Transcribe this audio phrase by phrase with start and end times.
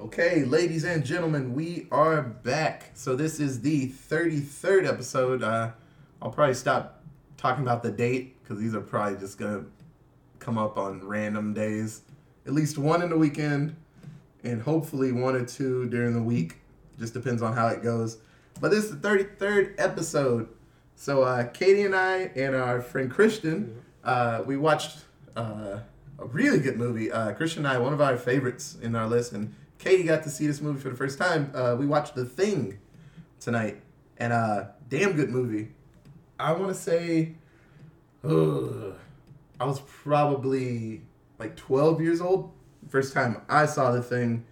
[0.00, 2.90] Okay, ladies and gentlemen, we are back.
[2.94, 5.42] So this is the 33rd episode.
[5.42, 5.72] Uh,
[6.22, 7.04] I'll probably stop
[7.36, 9.66] talking about the date because these are probably just gonna
[10.38, 12.00] come up on random days.
[12.46, 13.76] At least one in the weekend,
[14.42, 16.56] and hopefully one or two during the week.
[16.98, 18.16] Just depends on how it goes.
[18.58, 20.48] But this is the 33rd episode.
[20.96, 25.00] So uh, Katie and I and our friend Christian, uh, we watched
[25.36, 25.80] uh,
[26.18, 27.12] a really good movie.
[27.12, 30.30] Uh, Christian and I, one of our favorites in our list, and Katie got to
[30.30, 31.50] see this movie for the first time.
[31.54, 32.78] Uh, we watched The Thing
[33.40, 33.80] tonight,
[34.18, 35.68] and uh, damn good movie.
[36.38, 37.34] I want to say,
[38.22, 38.94] ugh,
[39.58, 41.02] I was probably
[41.38, 42.52] like 12 years old.
[42.88, 44.44] First time I saw The Thing.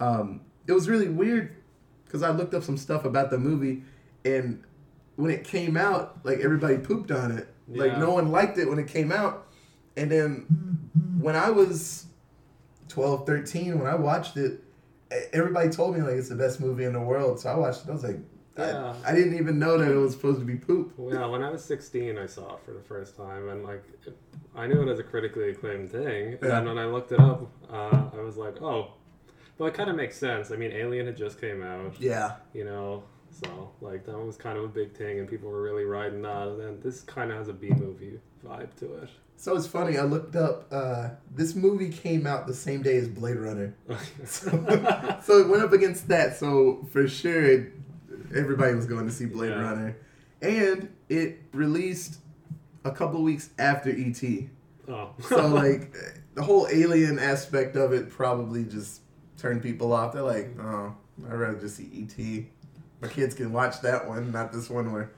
[0.00, 1.56] Um, it was really weird
[2.04, 3.82] because I looked up some stuff about the movie,
[4.24, 4.62] and
[5.16, 7.48] when it came out, like everybody pooped on it.
[7.68, 7.98] Like Yeah.
[8.00, 9.46] no one liked it when it came out.
[9.96, 12.06] And then when I was
[12.88, 14.63] 12, 13, when I watched it,
[15.32, 17.40] everybody told me like it's the best movie in the world.
[17.40, 17.88] So I watched it.
[17.90, 18.18] I was like,
[18.58, 18.94] Yeah.
[19.04, 20.94] I, I didn't even know that it was supposed to be poop.
[21.10, 23.82] Yeah, when I was 16, I saw it for the first time, and like,
[24.54, 26.34] I knew it as a critically acclaimed thing.
[26.34, 26.48] And Yeah.
[26.48, 28.92] then when I looked it up, uh, I was like, oh,
[29.58, 30.50] well, it kind of makes sense.
[30.50, 32.36] I mean, Alien had just came out, Yeah.
[32.52, 35.84] you know, so like that was kind of a big thing, and people were really
[35.84, 36.46] riding that.
[36.48, 39.10] And then this kind of has a B movie vibe to it.
[39.44, 39.98] So it's funny.
[39.98, 40.68] I looked up.
[40.72, 43.74] Uh, this movie came out the same day as Blade Runner.
[44.24, 44.48] So,
[45.22, 46.38] so it went up against that.
[46.38, 47.72] So for sure, it,
[48.34, 49.60] everybody was going to see Blade Yeah.
[49.60, 49.96] Runner,
[50.40, 52.20] and it released
[52.86, 54.22] a couple weeks after ET.
[54.88, 55.94] oh, So like
[56.32, 59.02] the whole alien aspect of it probably just
[59.36, 60.14] turned people off.
[60.14, 60.96] They're like, oh,
[61.28, 62.44] I'd rather just see ET.
[63.02, 65.10] My kids can watch that one, not this one where.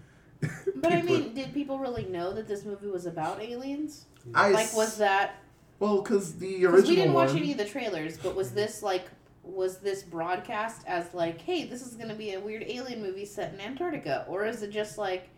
[0.75, 4.07] But I mean, did people really know that this movie was about aliens?
[4.35, 5.37] I Like, was that?
[5.79, 8.83] well because the Because original we didn't watch any of the trailers, but was this
[8.83, 9.07] like?
[9.43, 13.55] Was this broadcast as like, hey, this is gonna be a weird alien movie set
[13.55, 15.29] in Antarctica, or is it just like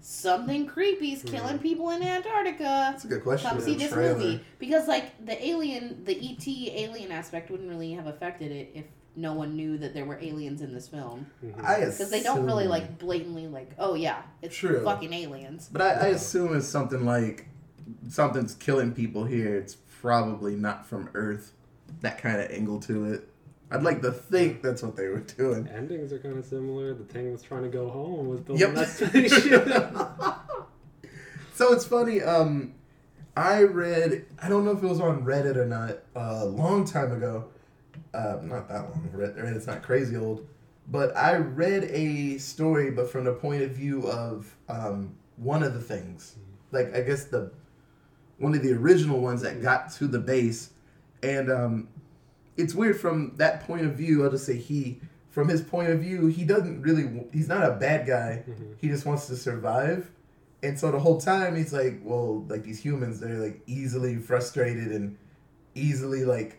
[0.00, 2.64] something creepy's killing people in Antarctica?
[2.64, 3.50] That's a good question.
[3.50, 4.14] Come in see this trailer.
[4.18, 8.86] movie because like the alien, the ET alien aspect wouldn't really have affected it if
[9.14, 11.62] no one knew that there were aliens in this film Mhm.
[11.62, 14.82] I because they don't really like blatantly like, oh yeah, it's True.
[14.82, 15.68] fucking aliens.
[15.70, 17.46] But I, I assume it's something like
[18.08, 19.56] something's killing people here.
[19.56, 21.52] It's probably not from Earth.
[22.00, 23.28] That kind of angle to it.
[23.70, 25.66] I'd like to think that's what they were doing.
[25.68, 26.92] Endings are kind of similar.
[26.94, 28.74] The thing was trying to go home was building Yep.
[28.74, 29.66] that spaceship.
[31.54, 32.20] so it's funny.
[32.22, 32.74] Um,
[33.36, 34.26] I read.
[34.42, 35.98] I don't know if it was on Reddit or not.
[36.14, 37.46] A long time ago.
[38.12, 39.08] Uh, not that long.
[39.12, 40.46] Red- Reddit's not crazy old.
[40.88, 45.72] But I read a story, but from the point of view of um, one of
[45.74, 46.34] the things.
[46.72, 47.52] Like I guess the
[48.42, 50.70] one of the original ones that got to the base,
[51.22, 51.88] and um,
[52.56, 54.24] it's weird from that point of view.
[54.24, 55.00] I'll just say he.
[55.30, 57.26] From his point of view, he doesn't really.
[57.32, 58.44] He's not a bad guy.
[58.46, 58.74] Mhm.
[58.78, 60.10] He just wants to survive.
[60.62, 64.88] And so the whole time he's like, well, like these humans, they're like easily frustrated
[64.92, 65.16] and
[65.74, 66.58] easily like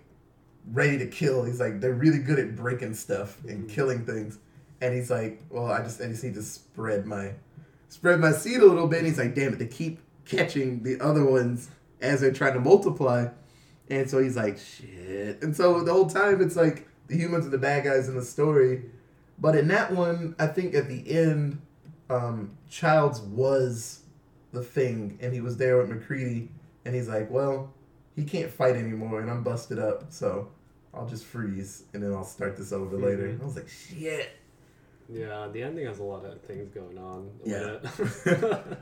[0.72, 1.44] ready to kill.
[1.44, 3.70] He's like, they're really good at breaking stuff and Mhm.
[3.70, 4.40] killing things.
[4.82, 7.34] And he's like, well, I just, I just need to spread my,
[7.90, 9.00] spread my seed a little bit.
[9.00, 11.70] And he's like, damn it, they keep catching the other ones
[12.02, 13.28] as they're trying to multiply.
[13.90, 15.42] And so he's like, shit.
[15.44, 18.24] And so the whole time it's like the humans are the bad guys in the
[18.24, 18.84] story.
[19.40, 21.62] But in that one, I think at the end,
[22.10, 24.02] um, Childs was
[24.52, 26.50] the thing, and he was there with MacReady,
[26.86, 27.74] and he's like, "Well,
[28.16, 30.50] he can't fight anymore, and I'm busted up, so
[30.94, 33.42] I'll just freeze, and then I'll start this over later." Mhm.
[33.42, 34.30] I was like, "Shit."
[35.10, 37.30] yeah, the ending has a lot of things going on.
[37.44, 37.80] Yeah.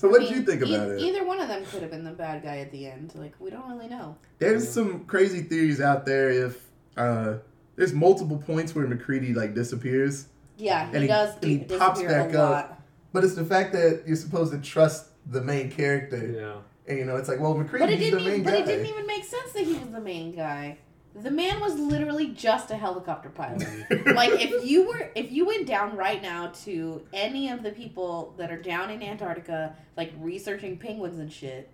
[0.00, 0.02] it.
[0.02, 1.00] So, what I did you mean, think e- about it?
[1.00, 3.12] Either one of them could have been the bad guy at the end.
[3.14, 4.16] Like we don't really know.
[4.38, 6.30] There's some crazy theories out there.
[6.30, 6.66] If
[6.96, 7.34] uh,
[7.76, 10.26] there's multiple points where MacReady like disappears,
[10.58, 12.82] Yeah, he, And he- does and he di- pops back up.
[13.12, 16.54] but it's the fact that you're supposed to trust the main character, yeah.
[16.88, 18.24] and you know it's like, well, But MacReady's it the didn't.
[18.24, 18.50] main Even, guy.
[18.50, 20.78] but it didn't even make sense that he was the main guy.
[21.14, 23.62] The man was literally just a helicopter pilot.
[23.62, 24.14] Mm.
[24.14, 28.34] like if you were if you went down right now to any of the people
[28.38, 31.70] that are down in Antarctica like researching penguins and shit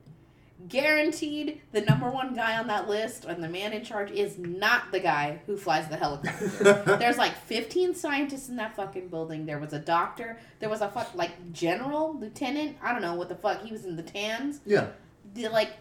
[0.68, 4.90] guaranteed the number one guy on that list and the man in charge is not
[4.90, 6.96] the guy who flies the helicopter.
[6.98, 9.44] There's like 15 scientists in that fucking building.
[9.44, 10.38] There was a doctor.
[10.60, 12.78] There was a fuck like general lieutenant.
[12.82, 13.62] I don't know what the fuck.
[13.62, 14.60] He was in the tans.
[14.64, 14.86] Yeah.
[15.34, 15.72] the, like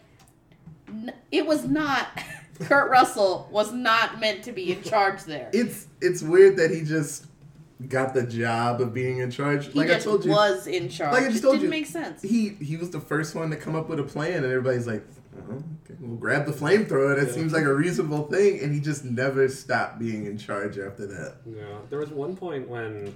[0.90, 2.08] n- it was not
[2.62, 5.50] Kurt Russell was not meant to be in charge there.
[5.54, 7.25] it's it's weird that he just
[7.90, 9.68] got the job of being in charge.
[9.68, 11.13] He like I told you, was in charge.
[11.13, 12.22] like I just it told didn't you, make sense.
[12.22, 15.04] he he was the first one to come up with a plan, and everybody's like,
[15.38, 17.16] oh, okay, we'll grab the flamethrower.
[17.19, 17.34] That Yeah.
[17.34, 21.36] seems like a reasonable thing, and he just never stopped being in charge after that.
[21.46, 23.12] Yeah, there was one point when I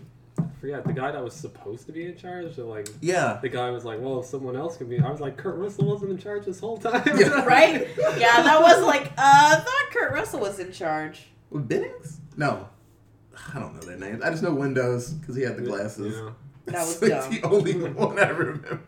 [0.60, 2.56] forget the guy that was supposed to be in charge.
[2.56, 3.40] So like Yeah.
[3.42, 5.86] the guy was like, "Well, if someone else can be," I was like, "Kurt Russell
[5.86, 7.46] wasn't in charge this whole time." Yeah.
[7.46, 7.88] right?
[8.18, 11.28] Yeah, that was like, uh, I thought Kurt Russell was in charge.
[11.50, 12.20] With Bennings?
[12.38, 12.68] No.
[13.54, 14.22] I don't know their names.
[14.22, 16.16] I just know Windows because he had the glasses.
[16.16, 16.30] Yeah.
[16.66, 17.34] That was That's dumb.
[17.42, 18.80] the only one I remember.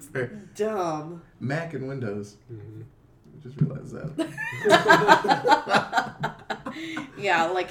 [0.55, 1.23] Dumb.
[1.39, 2.35] Mac and Windows.
[2.53, 2.83] Mhm.
[2.83, 4.11] I just realized that.
[7.17, 7.69] yeah, like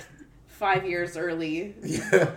[0.49, 1.77] five years early.
[1.85, 2.31] Yeah.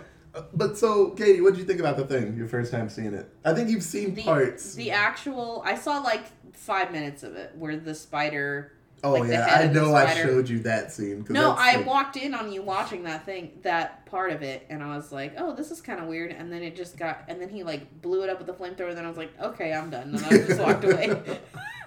[0.52, 2.36] But so, Katie, what did you think about the thing?
[2.36, 3.28] Your first time seeing it?
[3.44, 4.74] I think you've seen The, parts.
[4.74, 8.72] the actual, I saw like five minutes of it where the spider.
[9.04, 9.94] oh like yeah, I know.
[9.94, 11.24] I showed you that scene.
[11.28, 14.82] No, I like- walked in on you watching that thing, that part of it, and
[14.82, 17.40] I was like, "Oh, this is kind of weird." And then it just got, and
[17.40, 18.88] then he like blew it up with the flamethrower.
[18.88, 21.10] And then I was like, "Okay, I'm done." And I just walked away.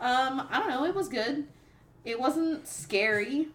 [0.00, 0.84] um, I don't know.
[0.84, 1.46] It was good.
[2.04, 3.48] It wasn't scary.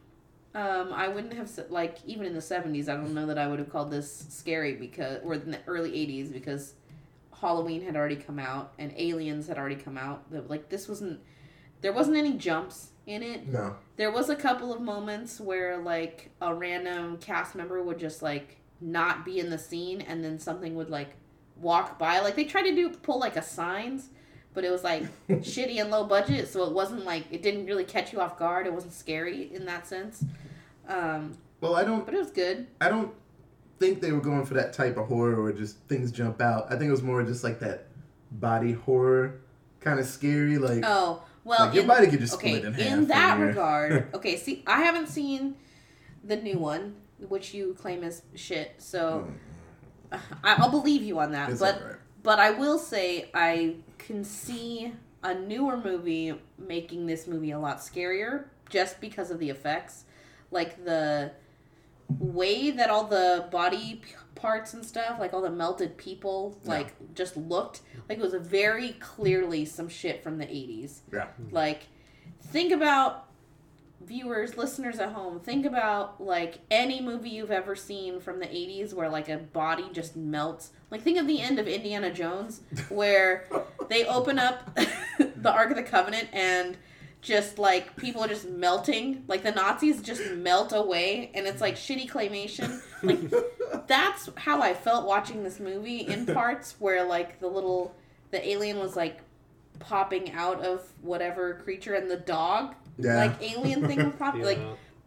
[0.55, 2.87] Um, I wouldn't have said like even in the seventies.
[2.87, 5.93] I don't know that I would have called this scary because or in the early
[5.93, 6.73] eighties because
[7.41, 10.31] Halloween had already come out and Aliens had already come out.
[10.31, 11.19] That like this wasn't.
[11.81, 13.47] There wasn't any jumps in it.
[13.47, 13.75] No.
[13.97, 18.57] There was a couple of moments where like a random cast member would just like
[18.81, 21.09] not be in the scene and then something would like
[21.57, 22.19] walk by.
[22.19, 24.09] Like they tried to do pull like a signs,
[24.53, 27.83] but it was like shitty and low budget, so it wasn't like it didn't really
[27.83, 28.67] catch you off guard.
[28.67, 30.23] It wasn't scary in that sense.
[30.87, 32.05] Um, Well, I don't.
[32.05, 32.67] but it was good.
[32.81, 33.11] I don't
[33.79, 36.67] think they were going for that type of horror where just things jump out.
[36.71, 37.87] I think it was more just like that
[38.31, 39.41] body horror,
[39.79, 40.57] kind of scary.
[40.57, 42.93] Like, Oh well, like your in- body could just okay, split in half.
[42.93, 44.37] in that your- regard, okay.
[44.37, 45.55] See, I haven't seen
[46.23, 46.95] the new one,
[47.27, 48.75] which you claim is shit.
[48.79, 49.27] So
[50.11, 51.49] I, I'll believe you on that.
[51.49, 51.51] Mm.
[51.51, 51.95] It's but alright.
[52.23, 54.93] but I will say I can see
[55.23, 60.04] a newer movie making this movie a lot scarier just because of the effects,
[60.55, 61.31] like the
[62.19, 64.01] way that all the body
[64.33, 66.69] parts and stuff, like all the melted people, Yeah.
[66.71, 71.01] like just looked like it was very clearly some shit from the eighties.
[71.13, 71.27] Yeah.
[71.51, 71.83] Like,
[72.41, 73.27] think about
[74.01, 75.39] viewers, listeners at home.
[75.39, 79.85] Think about like any movie you've ever seen from the '80s where like a body
[79.91, 80.71] just melts.
[80.91, 83.47] Like, think of the end of Indiana Jones where
[83.89, 84.75] they open up
[85.17, 86.77] the Ark of the Covenant and
[87.25, 89.23] just like people are just melting.
[89.27, 92.79] Like the Nazis just melt away, and it's like shitty claymation.
[93.01, 93.19] Like
[93.87, 97.95] that's how I felt watching this movie in parts where like the little
[98.31, 99.21] the alien was like
[99.79, 103.17] popping out of whatever creature and the dog Yeah.
[103.17, 104.47] like alien thing was popping Yeah.
[104.47, 104.59] like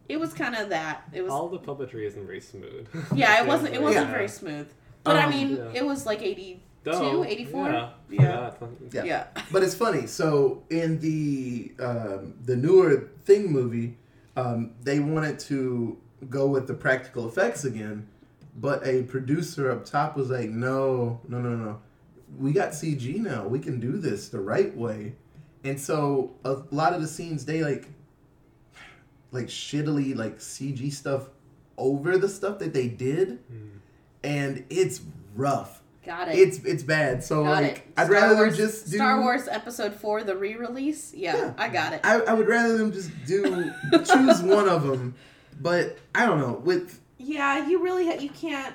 [0.09, 2.87] it was kind of that it was all the puppetry isn't very smooth.
[3.15, 4.13] yeah it wasn't it wasn't Yeah.
[4.13, 4.69] very smooth
[5.05, 5.71] but i Um, mean Yeah.
[5.81, 6.61] it was like 82
[6.93, 7.91] Though, 84 Yeah.
[8.11, 8.51] Yeah.
[8.93, 9.05] Yeah.
[9.05, 10.07] yeah But it's funny.
[10.07, 13.97] So in the um, the newer Thing movie,
[14.37, 15.99] um, they wanted to
[16.31, 18.09] go with the practical effects again,
[18.57, 21.81] but a producer up top was like, "No, no, no, no.
[22.39, 23.47] We got CG now.
[23.47, 25.15] We can do this the right way."
[25.65, 27.89] And so a lot of the scenes they like,
[29.33, 31.29] like shittily like CG stuff
[31.77, 33.69] over the stuff that they did, Mm.
[34.25, 35.01] and it's
[35.35, 35.78] rough.
[36.09, 37.23] Got it It's it's bad.
[37.23, 40.25] So got like, it I'd Star rather Wars, them just do star wars episode 4
[40.25, 41.53] the re-release yeah, Yeah.
[41.59, 43.71] i got it I, I would rather them just do
[44.05, 45.15] choose one of them,
[45.61, 48.75] but I don't know with yeah you really ha- you can't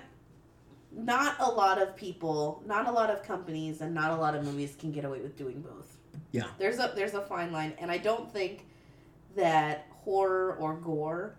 [0.95, 4.43] not a lot of people not a lot of companies and not a lot of
[4.45, 5.97] movies can get away with doing both
[6.31, 6.43] Yeah.
[6.59, 8.67] there's a there's a fine line and i don't think
[9.35, 11.35] that horror or gore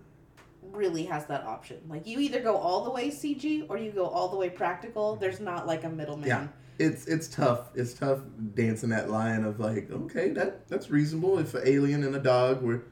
[0.72, 4.06] really has that option like you either go all the way cg or you go
[4.06, 6.46] all the way practical there's not like a middleman Yeah.
[6.78, 7.70] it's it's tough.
[7.74, 8.20] It's tough
[8.54, 11.38] dancing that line of like, okay, that that's reasonable.
[11.38, 12.82] If an alien and a dog were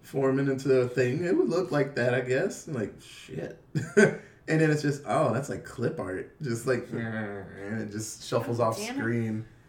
[0.00, 2.66] forming into a thing, it would look like that, I guess.
[2.66, 3.58] And like shit.
[3.96, 8.58] and then it's just oh, that's like clip art, just like and it just shuffles
[8.60, 8.98] off Damn it.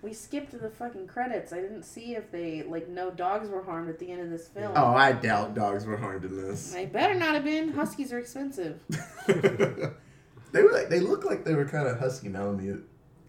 [0.01, 3.89] We skipped the fucking credits i didn't see if they like no dogs were harmed
[3.89, 6.71] at the end of this film Oh, I doubt dogs were harmed in this.
[6.71, 8.79] they better not have been huskies are expensive
[9.27, 12.87] they were like they look like they were kind of husky malamute.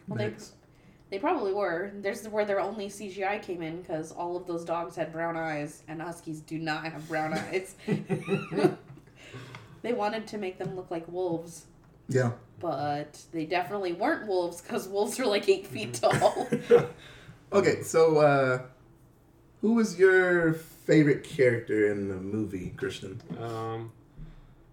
[0.08, 0.34] Well, they-.
[1.10, 1.92] They probably were.
[2.00, 5.82] There's where their only CGI came in because all of those dogs had brown eyes,
[5.86, 7.74] and huskies do not have brown eyes.
[9.82, 11.66] they wanted to make them look like wolves,
[12.08, 12.32] yeah.
[12.60, 16.48] but they definitely weren't wolves because wolves are like eight feet tall.
[17.52, 18.62] Okay, so uh
[19.60, 23.20] who was your favorite character in the movie, Christian?
[23.38, 23.92] Um,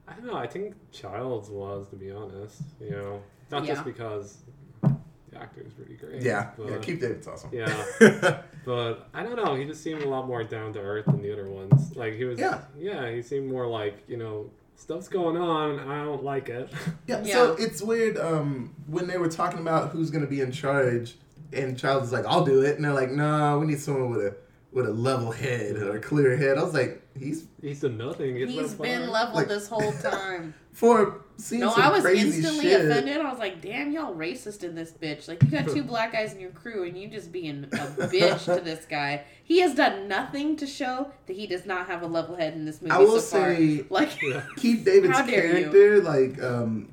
[0.07, 0.35] I don't know.
[0.37, 2.61] I think Childs was, to be honest.
[2.81, 3.21] You know,
[3.51, 3.73] not Yeah.
[3.73, 4.37] just because
[4.81, 6.21] the actor is pretty great.
[6.23, 6.77] Yeah, but, yeah.
[6.77, 7.51] Keith David's awesome.
[7.53, 8.41] Yeah.
[8.65, 9.55] But I don't know.
[9.55, 11.95] He just seemed a lot more down to earth than the other ones.
[11.95, 12.37] Like he was.
[12.39, 12.61] Yeah.
[12.77, 13.09] Yeah.
[13.09, 15.79] He seemed more like you know stuff's going on.
[15.79, 16.69] I don't like it.
[17.07, 17.33] Yeah, Yeah.
[17.33, 21.15] so it's weird um, when they were talking about who's going to be in charge,
[21.53, 24.21] and Childs is like, "I'll do it," and they're like, "No, we need someone with
[24.21, 24.35] a
[24.71, 28.35] with a level head or a clear head." I was like, "He's He's done nothing.
[28.35, 30.53] He's, He's so been level Like- this whole time.
[30.73, 33.17] for seeing No, some I was crazy instantly shit." offended.
[33.17, 35.27] I was like, damn, y'all racist in this bitch.
[35.27, 37.67] Like, you got two black guys in your crew and you just being a
[38.07, 39.23] bitch to this guy.
[39.43, 42.65] He has done nothing to show that he does not have a level head in
[42.65, 43.55] this movie I will so far.
[43.55, 44.09] say, Like,
[44.57, 45.69] Keith David's How dare you.
[45.71, 46.89] character, like, um,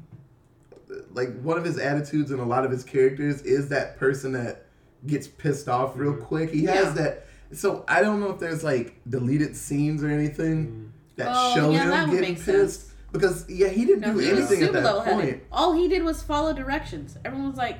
[1.12, 4.66] like one of his attitudes and a lot of his characters is that person that
[5.06, 6.22] gets pissed off real Mhm.
[6.22, 6.50] quick.
[6.50, 6.72] He Yeah.
[6.84, 7.26] has that.
[7.52, 11.82] So I don't know if there's like deleted scenes or anything that Oh, show yeah,
[11.84, 12.44] him that getting pissed.
[12.46, 12.92] sense.
[13.12, 15.25] Because yeah, he didn't no, do he was anything at super that level point.
[15.25, 15.40] headed.
[15.52, 17.16] All he did was follow directions.
[17.25, 17.78] Everyone was like,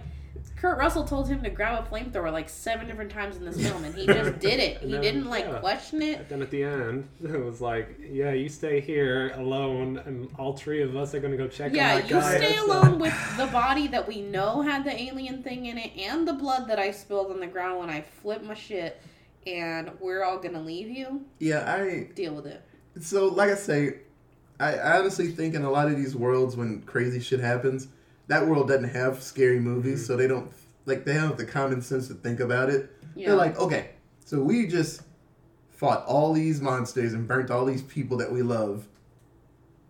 [0.57, 3.85] Kurt Russell told him to grab a flamethrower like seven different times in this film,
[3.85, 4.79] and he just did it.
[4.79, 5.59] He No, didn't like yeah.
[5.59, 6.21] question it.
[6.21, 10.55] And then at the end, it was like, yeah, you stay here alone, and all
[10.57, 12.37] three of us are gonna go check Yeah, on that you guy.
[12.39, 15.91] stay alone like- with the body that we know had the alien thing in it
[15.99, 19.03] and the blood that I spilled on the ground when I flipped my shit,
[19.47, 21.27] and we're all gonna leave you.
[21.39, 22.63] Yeah, I Deal with it.
[23.03, 23.99] so like I say,
[24.59, 27.89] I, honestly think in a lot of these worlds when crazy shit happens,
[28.29, 30.07] that world doesn't have scary movies, Mhm.
[30.07, 30.51] so they don't
[30.87, 32.91] like they have the common sense to think about it.
[33.15, 33.29] Yeah.
[33.29, 33.91] They're like, okay,
[34.25, 35.03] so we just
[35.69, 38.87] fought all these monsters and burnt all these people that we love.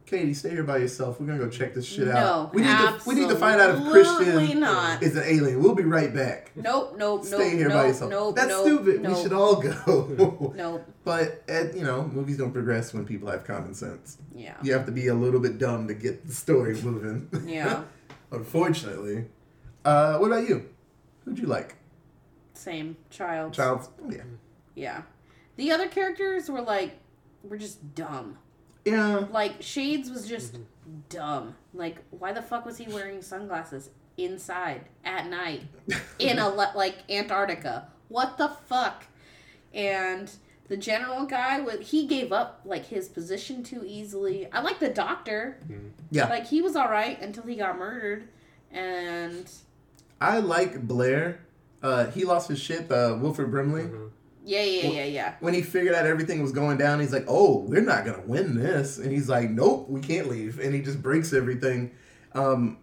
[0.07, 1.21] Katie, stay here by yourself.
[1.21, 2.55] We're gonna go check this shit no, out.
[2.55, 5.03] We need to we need to find out if Christian not.
[5.03, 5.61] is an alien.
[5.61, 6.53] We'll be right back.
[6.55, 8.11] Nope, nope, nope, Stay here nope, by yourself.
[8.13, 9.03] nope, That's nope, stupid.
[9.03, 10.53] Nope, We should all go.
[10.57, 10.87] Nope.
[11.03, 14.19] but uh, you know, movies don't progress when people have common sense.
[14.33, 14.55] Yeah.
[14.63, 17.29] You have to be a little bit dumb to get the story moving.
[17.45, 17.83] Yeah.
[18.31, 19.27] Unfortunately.
[19.85, 20.69] Uh, what about you?
[21.25, 21.75] Who'd you like?
[22.55, 22.97] Same.
[23.11, 23.55] Child.
[23.55, 23.89] Child's.
[24.05, 24.23] Oh, yeah.
[24.77, 25.03] Yeah.
[25.57, 26.99] The other characters were like,
[27.43, 28.39] were just dumb.
[28.87, 29.27] Yeah.
[29.31, 30.57] Like Shades was just
[31.09, 31.57] dumb.
[31.75, 35.63] Like, why the fuck was he wearing sunglasses inside at night
[36.19, 37.89] in a like Antarctica?
[38.09, 39.05] What the fuck?
[39.75, 40.31] And
[40.69, 44.51] the general guy would he gave up like his position too easily.
[44.53, 45.59] I like the doctor.
[46.11, 46.29] Yeah.
[46.29, 48.29] Like he was all right until he got murdered,
[48.71, 49.51] and
[50.21, 51.41] I like Blair.
[51.83, 53.83] Uh, he lost his shit, uh, Wilford Brimley.
[53.83, 54.06] Mhm.
[54.47, 55.35] Yeah, yeah, yeah, yeah.
[55.41, 58.57] When he figured out everything was going down, he's like, "Oh, we're not gonna win
[58.57, 61.91] this," and he's like, "Nope, we can't leave," and he just breaks everything.
[62.33, 62.79] Um,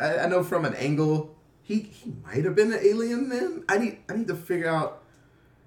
[0.00, 3.62] I, I know from an angle, he he might have been an alien then.
[3.68, 5.02] I need I need to figure out.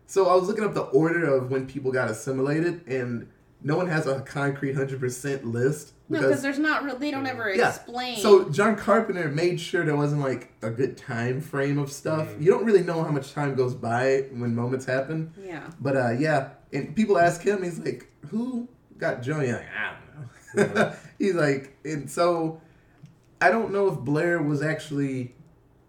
[0.08, 3.28] So I was looking up the order of when people got assimilated, and
[3.62, 6.98] no one has a concrete hundred percent list No, because there's not real.
[7.00, 7.70] They don't ever Yeah.
[7.70, 8.18] explain.
[8.18, 12.28] So John Carpenter made sure there wasn't like a good time frame of stuff.
[12.30, 12.42] Mhm.
[12.44, 15.32] You don't really know how much time goes by when moments happen.
[15.44, 18.68] yeah, But uh, yeah, and people ask him, he's like, "Who
[19.00, 19.94] got Joey?" Like, I
[20.64, 20.82] don't know.
[20.84, 20.96] Yeah.
[21.18, 22.62] he's like, and so
[23.42, 25.34] I don't know if Blair was actually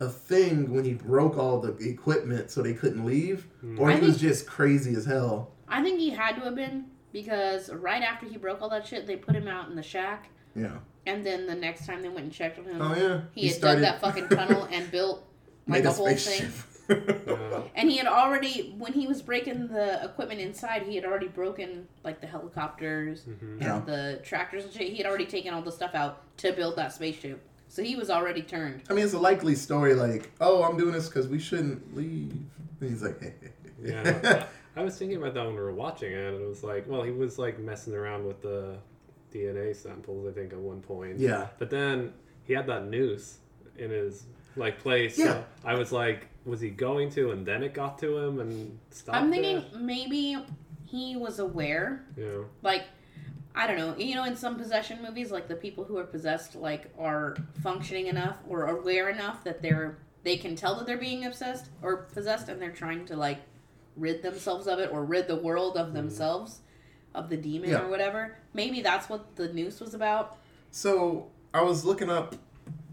[0.01, 3.79] a thing when he broke all the equipment so they couldn't leave, Hmm.
[3.79, 5.53] or I he was just crazy as hell.
[5.69, 9.07] I think he had to have been because right after he broke all that shit,
[9.07, 10.73] they put him out in the shack, Yeah.
[11.07, 13.21] and then the next time they went and checked on him, Oh yeah.
[13.35, 15.25] he, had dug that fucking tunnel and built
[15.67, 16.51] like made a whole thing.
[17.75, 21.89] And he had already, when he was breaking the equipment inside, he had already broken
[22.05, 23.41] like the helicopters Mhm.
[23.55, 23.81] and Yeah.
[23.85, 24.91] the tractors and shit.
[24.93, 27.41] He had already taken all the stuff out to build that spaceship.
[27.69, 28.83] So he was already turned.
[28.89, 29.95] I mean, it's a likely story.
[29.95, 32.31] Like, oh, I'm doing this because we shouldn't leave.
[32.81, 33.21] And he's like,
[33.83, 34.47] Yeah.
[34.77, 37.03] I was thinking about that when we were watching it, and it was like, well,
[37.03, 38.77] he was like messing around with the
[39.33, 41.19] DNA samples, I think, at one point.
[41.19, 41.49] yeah.
[41.59, 42.13] But then
[42.45, 43.39] he had that noose
[43.79, 45.19] in his like place.
[45.19, 45.25] Yeah.
[45.25, 48.79] So I was like, was he going to, and then it got to him and
[48.91, 49.75] stopped I'm thinking it?
[49.81, 50.39] maybe
[50.85, 52.45] he was aware You know.
[52.63, 52.85] like
[53.55, 53.97] I don't know.
[53.97, 58.07] You know, in some possession movies, like the people who are possessed, like are functioning
[58.09, 62.49] enough or aware enough that they're they can tell that they're being obsessed or possessed,
[62.51, 63.39] and they're trying to like
[63.97, 66.61] rid themselves of it or rid the world of themselves
[67.15, 67.83] of the demon Yeah.
[67.83, 68.37] or whatever.
[68.53, 70.37] Maybe that's what the noose was about.
[70.71, 72.37] So I was looking up,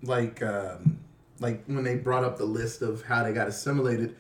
[0.02, 1.00] like, um,
[1.40, 4.16] like when they brought up the list of how they got assimilated.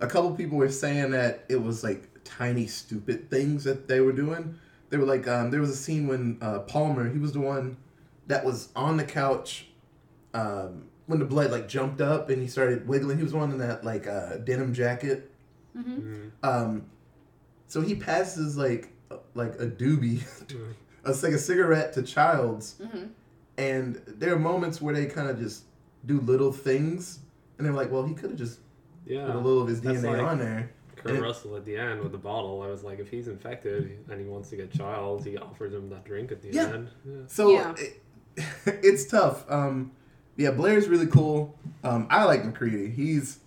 [0.00, 4.12] A couple people were saying that it was like tiny, stupid things that they were
[4.12, 4.56] doing.
[4.90, 7.76] They were like, um, there was a scene when uh, Palmer, he was the one
[8.28, 9.66] that was on the couch
[10.34, 13.16] um, when the blood like jumped up and he started wiggling.
[13.16, 15.30] He was one in that like uh, denim jacket.
[15.82, 16.30] Hmm Mm.
[16.42, 16.86] Um,
[17.66, 18.90] so he passes like
[19.34, 20.74] like a doobie, Mm.
[21.04, 23.04] a, like a cigarette to Childs, hmm
[23.56, 25.64] and there are moments where they kind of just
[26.06, 27.18] do little things,
[27.56, 28.60] and they're like, well, he could have just
[29.04, 29.26] Yeah.
[29.26, 30.70] put a little of his That's DNA like- on there.
[30.94, 32.62] Kurt And it- Russell at the end with the bottle.
[32.62, 35.88] I was like, if he's infected and he wants to get Childs, he offers him
[35.90, 36.68] that drink at the Yeah.
[36.68, 36.88] end.
[37.04, 37.16] Yeah.
[37.26, 37.74] So Yeah.
[37.78, 38.02] it,
[38.84, 39.44] it's tough.
[39.50, 39.90] Um,
[40.36, 41.56] yeah, Blair's really cool.
[41.82, 42.90] Um, I like MacReady.
[42.90, 43.40] He's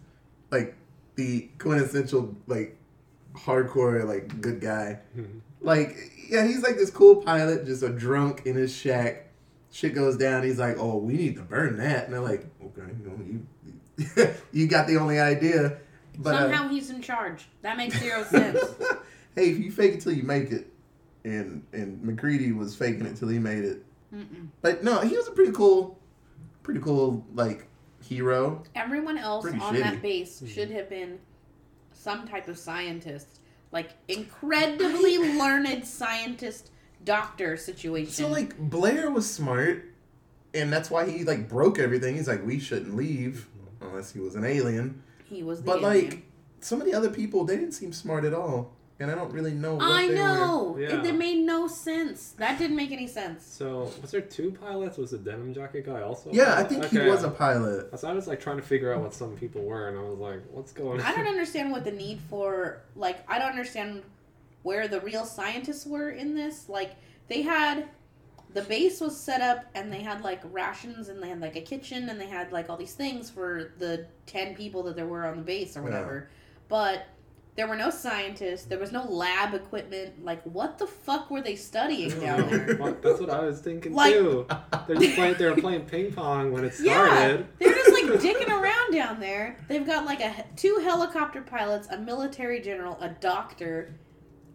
[0.52, 0.76] like
[1.16, 2.78] the quintessential like
[3.34, 5.00] hardcore like good guy.
[5.62, 5.96] Like
[6.30, 9.28] yeah, he's like this cool pilot, just a drunk in his shack.
[9.72, 10.44] Shit goes down.
[10.44, 14.34] He's like, "Oh, we need to burn that," and they're like, "Okay, you, know, you,
[14.52, 15.78] you got the only idea."
[16.18, 17.48] But uh, Somehow he's in charge.
[17.62, 18.60] That makes zero sense.
[19.36, 20.68] hey, if you fake it till you make it,
[21.24, 23.86] and and MacReady was faking it till he made it.
[24.14, 24.50] Mm-mm.
[24.62, 25.98] But no, he was a pretty cool,
[26.64, 27.68] pretty cool like
[28.16, 28.62] hero.
[28.76, 29.80] Everyone else Pretty on shitty.
[29.80, 30.48] that base mm-hmm.
[30.48, 31.18] should have been
[31.94, 33.40] some type of scientist,
[33.72, 36.72] like incredibly learned scientist
[37.06, 38.12] doctor situation.
[38.12, 39.86] So like Blair was smart,
[40.54, 42.16] and that's why he like broke everything.
[42.18, 43.48] He's like, we shouldn't leave
[43.80, 45.02] unless he was an alien.
[45.26, 46.10] he was the But alien.
[46.10, 46.24] like
[46.60, 49.54] some of the other people, they didn't seem smart at all, and I don't really
[49.54, 49.76] know.
[49.76, 50.16] What I they Were.
[50.16, 50.78] know.
[50.80, 51.00] Yeah.
[51.00, 52.32] It, it made no sense.
[52.38, 53.46] That didn't make any sense.
[53.46, 54.98] So, was there two pilots?
[54.98, 56.30] Was the denim jacket guy also?
[56.32, 56.70] Yeah, I pilot?
[56.70, 58.00] think he was a pilot.
[58.00, 60.20] So I was like trying to figure out what some people were, and I was
[60.20, 64.04] like, "What's going on?" I don't understand what the need for like I don't understand
[64.64, 66.70] where the real scientists were in this.
[66.70, 66.96] Like
[67.28, 67.88] they had
[68.54, 71.62] the base was set up and they had like rations and they had like a
[71.62, 75.26] kitchen and they had like all these things for the 10 people that there were
[75.26, 76.30] on the base or whatever.
[76.68, 77.06] But
[77.56, 80.24] there were no scientists, there was no lab equipment.
[80.24, 82.76] Like what the fuck were they studying down there?
[83.02, 84.46] That's what I was thinking Like- too.
[84.88, 85.36] They're just playing.
[85.38, 86.88] They were playing ping pong when it started.
[86.90, 89.58] Yeah, they're just like dicking around down there.
[89.68, 93.94] They've got like a two helicopter pilots, a military general, a doctor,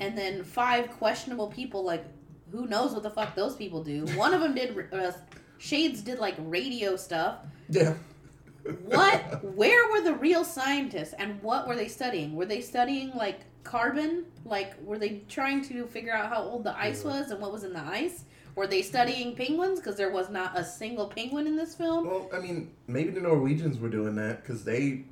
[0.01, 1.85] and then five questionable people.
[1.85, 2.05] Like,
[2.51, 4.05] who knows what the fuck those people do?
[4.17, 4.93] One of them did.
[4.93, 5.13] Uh,
[5.59, 7.37] Shades did like radio stuff.
[7.71, 7.95] Yeah.
[8.87, 9.45] What?
[9.55, 12.35] Where were the real scientists, and what were they studying?
[12.35, 14.27] Were they studying like carbon?
[14.45, 17.21] Like, were they trying to figure out how old the ice Yeah.
[17.21, 18.25] was and what was in the ice?
[18.55, 19.81] Were they studying penguins?
[19.81, 22.07] Because there was not a single penguin in this film.
[22.07, 25.05] Well, I mean, maybe the Norwegians were doing that because they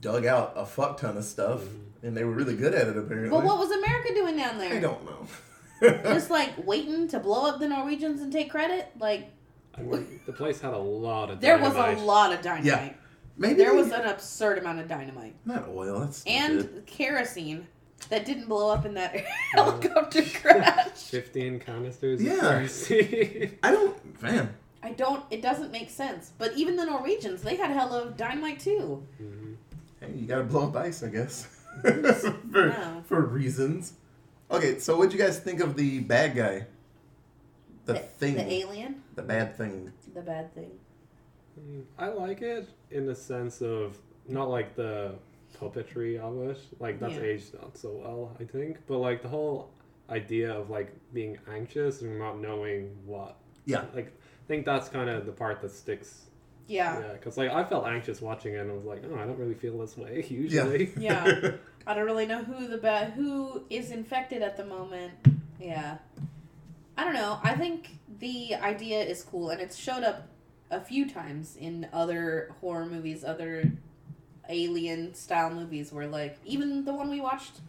[0.00, 2.06] dug out a fuck ton of stuff, mm-hmm.
[2.06, 2.96] and they were really good at it.
[2.96, 3.30] Apparently.
[3.30, 4.74] But what was America doing down there?
[4.74, 5.26] I don't know.
[6.04, 8.90] Just like waiting to blow up the Norwegians and take credit?
[8.98, 9.30] Like
[9.76, 11.40] I mean, the place had a lot of.
[11.40, 11.72] Dynamite.
[11.74, 12.64] There was a lot of dynamite.
[12.66, 12.92] Yeah.
[13.36, 15.34] maybe There was an absurd amount of dynamite.
[15.44, 16.00] not oil.
[16.00, 16.86] That's And stupid.
[16.86, 17.66] kerosene
[18.10, 19.16] that didn't blow up in that
[19.52, 20.90] helicopter crash.
[21.10, 22.20] Fifteen canisters.
[22.20, 22.40] of Yeah.
[22.40, 23.58] kerosene.
[23.62, 24.54] I don't, man.
[24.82, 26.32] I don't it doesn't make sense.
[26.38, 29.02] But even the Norwegians, they had hella of dynamite too.
[29.20, 29.56] Mhm.
[30.00, 31.46] Hey, you gotta blow up ice, I guess,
[31.82, 33.02] for Wow.
[33.06, 33.94] for reasons.
[34.50, 36.66] Okay, so what'd you guys think of the bad guy?
[37.86, 39.92] The, thing, The alien, the bad thing.
[40.14, 40.70] the bad thing.
[41.60, 45.14] Mm, I like it in the sense of not like the
[45.60, 46.58] puppetry of it.
[46.80, 47.20] Like that's Yeah.
[47.22, 48.78] aged not so well, I think.
[48.86, 49.70] But like the whole
[50.10, 53.36] idea of like being anxious and not knowing what.
[53.66, 53.84] Yeah.
[53.94, 56.22] Like I think that's kind of the part that sticks.
[56.66, 56.98] Yeah.
[57.00, 59.38] Yeah, because like I felt anxious watching it, and I was like, oh, I don't
[59.38, 60.90] really feel this way usually.
[60.98, 61.52] Yeah.
[61.86, 65.12] I don't really know who the bad who is infected at the moment.
[65.60, 65.98] Yeah.
[66.96, 67.40] I don't know.
[67.42, 70.28] I think the idea is cool and it's showed up
[70.70, 73.72] a few times in other horror movies, other
[74.48, 77.60] alien style movies where like even the one we watched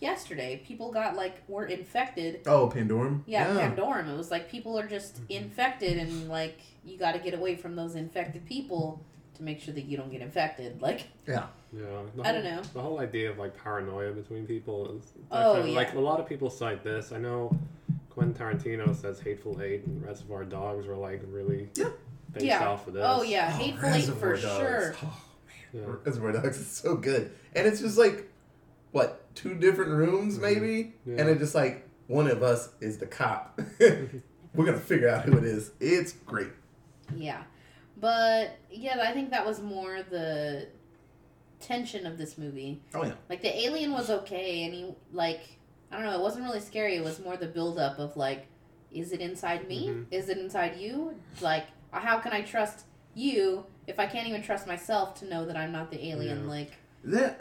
[0.00, 2.42] yesterday, people got like were infected.
[2.46, 3.22] Oh, Pandorum.
[3.26, 4.12] Yeah, Pandorum.
[4.12, 5.44] It was like people are just mm-hmm.
[5.44, 9.74] infected and like you got to get away from those infected people to make sure
[9.74, 10.80] that you don't get infected.
[10.80, 11.46] Like Yeah.
[11.70, 11.84] Yeah,
[12.16, 12.62] the I don't know.
[12.72, 16.26] The whole idea of like paranoia between people is Oh, definitely- like a lot of
[16.26, 17.12] people cite this.
[17.12, 17.58] I know
[18.18, 21.90] Quentin Tarantino says Hateful Eight and Reservoir Dogs were like really Yeah.
[22.32, 22.68] based Yeah.
[22.68, 23.04] off of this.
[23.06, 24.56] oh yeah, Oh, Hateful Eight for Reservoir Dogs.
[24.56, 24.94] sure.
[25.04, 25.22] Oh,
[25.72, 25.80] Yeah.
[26.04, 28.28] Reservoir Dogs is so good, and it's just like
[28.90, 30.42] what two different rooms mm-hmm.
[30.42, 31.20] maybe, Yeah.
[31.20, 33.60] and it's just like one of us is the cop.
[33.78, 34.18] Mm-hmm.
[34.54, 35.70] We're gonna figure out who it is.
[35.78, 36.48] It's great.
[37.14, 37.44] Yeah.
[38.00, 40.66] But yeah, I think that was more the
[41.60, 42.80] tension of this movie.
[42.94, 43.12] Oh yeah.
[43.28, 45.57] Like the alien was okay and he like
[45.90, 46.96] I don't know, it wasn't really scary.
[46.96, 48.46] It was more the build up of like
[48.90, 49.88] is it inside me?
[49.88, 50.06] Mhm.
[50.10, 51.14] Is it inside you?
[51.40, 55.56] Like how can I trust you if I can't even trust myself to know that
[55.56, 56.48] I'm not the alien Yeah.
[56.50, 56.72] like
[57.04, 57.40] That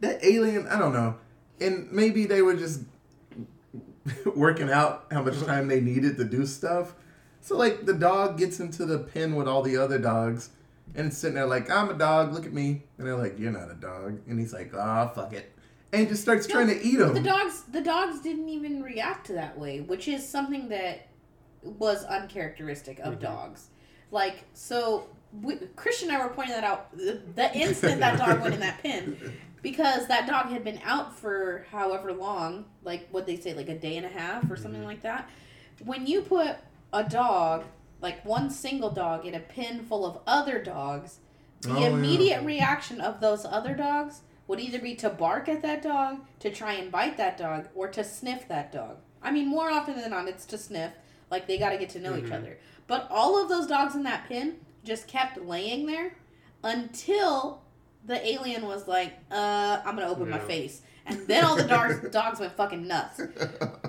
[0.00, 1.16] that alien, I don't know,
[1.60, 2.82] and maybe they were just
[4.36, 6.94] working out how much time they needed to do stuff.
[7.40, 10.50] So like the dog gets into the pen with all the other dogs,
[10.94, 12.32] and it's sitting there like I'm a dog.
[12.32, 15.32] Look at me, and they're like you're not a dog, and he's like ah fuck
[15.32, 15.52] it,
[15.92, 17.14] and just starts trying to eat them.
[17.14, 21.06] the dogs, the dogs didn't even react to that way, which is something that
[21.62, 23.20] was uncharacteristic of Mhm.
[23.20, 23.68] dogs.
[24.10, 25.08] Like so,
[25.42, 28.82] we, Christian and I were pointing that out the, instant that dog went in that
[28.82, 29.16] pen,
[29.62, 33.78] because that dog had been out for however long, like what they say, like a
[33.78, 34.86] day and a half or something Mhm.
[34.86, 35.28] like that.
[35.84, 36.56] When you put
[36.92, 37.64] a dog,
[38.00, 41.18] like one single dog, in a pen full of other dogs,
[41.60, 41.86] the Oh, yeah.
[41.88, 46.50] immediate reaction of those other dogs would either be to bark at that dog, to
[46.50, 48.96] try and bite that dog, or to sniff that dog.
[49.22, 50.92] I mean, more often than not, it's to sniff.
[51.30, 52.32] Like they got to get to know each Mhm.
[52.38, 52.58] other.
[52.86, 56.16] But all of those dogs in that pen just kept laying there
[56.64, 57.62] until
[58.06, 62.00] the alien was like, "Uh, I'm gonna open my face," and then all the dogs
[62.10, 63.20] dogs went fucking nuts.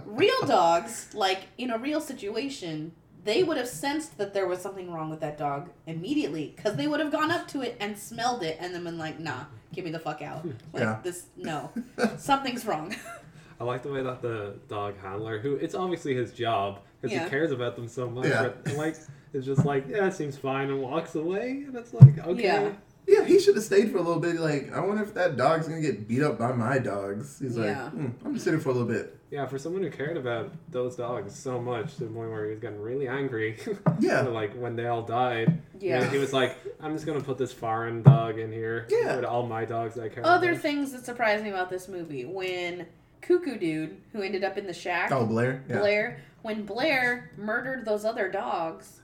[0.06, 2.92] Real dogs, like in a real situation,
[3.24, 6.88] they would have sensed that there was something wrong with that dog immediately because they
[6.88, 9.84] would have gone up to it and smelled it and then been like, "Nah, get
[9.86, 11.00] me the fuck out." Like Yeah.
[11.04, 11.70] this, no,
[12.18, 12.96] something's wrong.
[13.60, 17.26] I like the way that the dog handler, who it's obviously his job because Yeah.
[17.26, 18.52] he cares about them so much, Yeah.
[18.64, 18.96] but like
[19.34, 22.72] it's just like yeah, it seems fine, and walks away, and it's like okay, Yeah.
[23.10, 24.36] Yeah, he should have stayed for a little bit.
[24.40, 27.40] Like, I wonder if that dog's gonna get beat up by my dogs.
[27.40, 29.18] He's like, hmm, I'm just sitting for a little bit.
[29.32, 32.52] Yeah, for someone who cared about those dogs so much to the point where he
[32.52, 33.58] was getting really angry.
[34.00, 34.22] Yeah.
[34.22, 35.62] like when they all died.
[35.80, 36.10] Yeah.
[36.10, 38.86] he was like, I'm just gonna put this foreign dog in here.
[38.90, 39.16] Yeah.
[39.18, 40.62] With all my dogs I care Other about.
[40.62, 42.86] things that surprised me about this movie when
[43.22, 45.64] Cuckoo Dude, who ended up in the shack, Oh, Blair.
[45.68, 45.80] Yeah.
[45.80, 49.02] Blair, when Blair murdered those other dogs,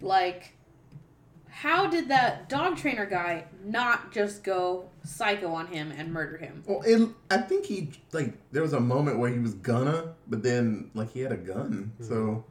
[0.00, 0.52] like,
[1.62, 6.62] how did that dog trainer guy not just go psycho on him and murder him?
[6.66, 10.42] Well, it, I think he like there was a moment where he was gonna, but
[10.42, 12.04] then like he had a gun, Hmm.
[12.04, 12.44] so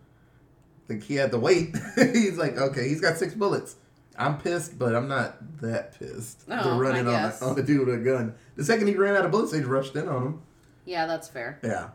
[0.89, 1.75] like he had to wait.
[1.95, 3.75] he's like, okay, he's got six bullets.
[4.17, 6.43] I'm pissed, but I'm not that pissed.
[6.49, 7.41] Oh, to run I in on guess.
[7.41, 8.33] a, on a dude with a gun.
[8.55, 10.41] The second he ran out of bullets, they rushed in on him.
[10.85, 11.59] Yeah, that's fair.
[11.63, 11.89] Yeah,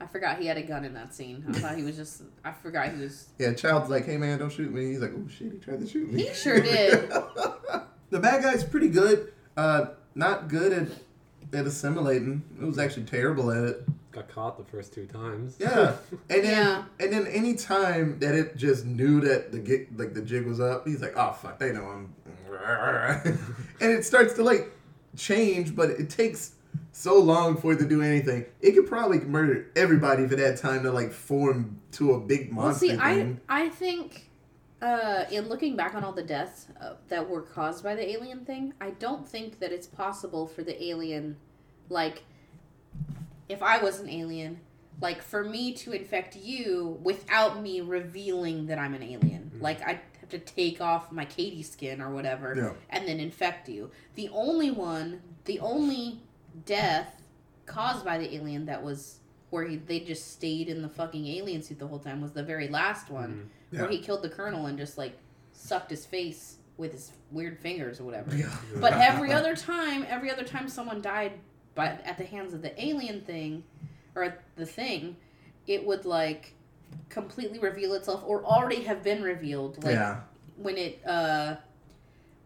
[0.00, 1.44] I forgot he had a gun in that scene.
[1.48, 2.22] I thought he was just.
[2.44, 3.28] I forgot he was.
[3.38, 3.52] yeah.
[3.52, 4.86] Child's like, hey man, don't shoot me.
[4.92, 6.22] He's like, oh shit, he tried to shoot me.
[6.22, 7.10] He sure did.
[8.10, 9.32] the bad guy's pretty good.
[9.56, 10.88] Uh, not good at
[11.58, 12.42] at assimilating.
[12.60, 13.84] It was actually terrible at it.
[14.12, 15.56] Got caught the first two times.
[15.60, 16.84] Yeah, and then Yeah.
[16.98, 20.60] and then any time that it just knew that the gig, like the jig was
[20.60, 22.14] up, he's like, "Oh fuck, they know I'm,"
[23.80, 24.70] and it starts to like
[25.16, 26.52] change, but it takes
[27.00, 28.44] so long for it to do anything.
[28.60, 32.52] It could probably murder everybody if it had time to like form to a big
[32.52, 32.88] monster.
[32.88, 33.40] Well, see, I thing.
[33.48, 34.28] I think,
[34.82, 38.44] uh, in looking back on all the deaths uh, that were caused by the alien
[38.44, 41.36] thing, I don't think that it's possible for the alien,
[41.88, 42.22] like,
[43.48, 44.60] if I was an alien,
[45.00, 49.50] like for me to infect you without me revealing that I'm an alien.
[49.56, 49.62] Mhm.
[49.62, 52.72] Like I'd have to take off my Katie skin or whatever Yeah.
[52.90, 53.90] and then infect you.
[54.14, 56.20] The only one, the only
[56.66, 57.22] death
[57.66, 59.18] caused by the alien that was
[59.50, 62.42] where he, they just stayed in the fucking alien suit the whole time was the
[62.42, 63.30] very last one
[63.72, 63.72] Mhm.
[63.72, 63.80] Yeah.
[63.82, 65.16] where he killed the colonel and just like
[65.52, 68.34] sucked his face with his weird fingers or whatever.
[68.34, 68.54] Yeah.
[68.80, 71.32] But every other time, every other time someone died
[71.74, 73.62] by at the hands of the alien thing
[74.14, 75.16] or the thing,
[75.66, 76.54] it would like
[77.08, 79.82] completely reveal itself or already have been revealed.
[79.84, 80.20] Like yeah,
[80.56, 81.56] when it uh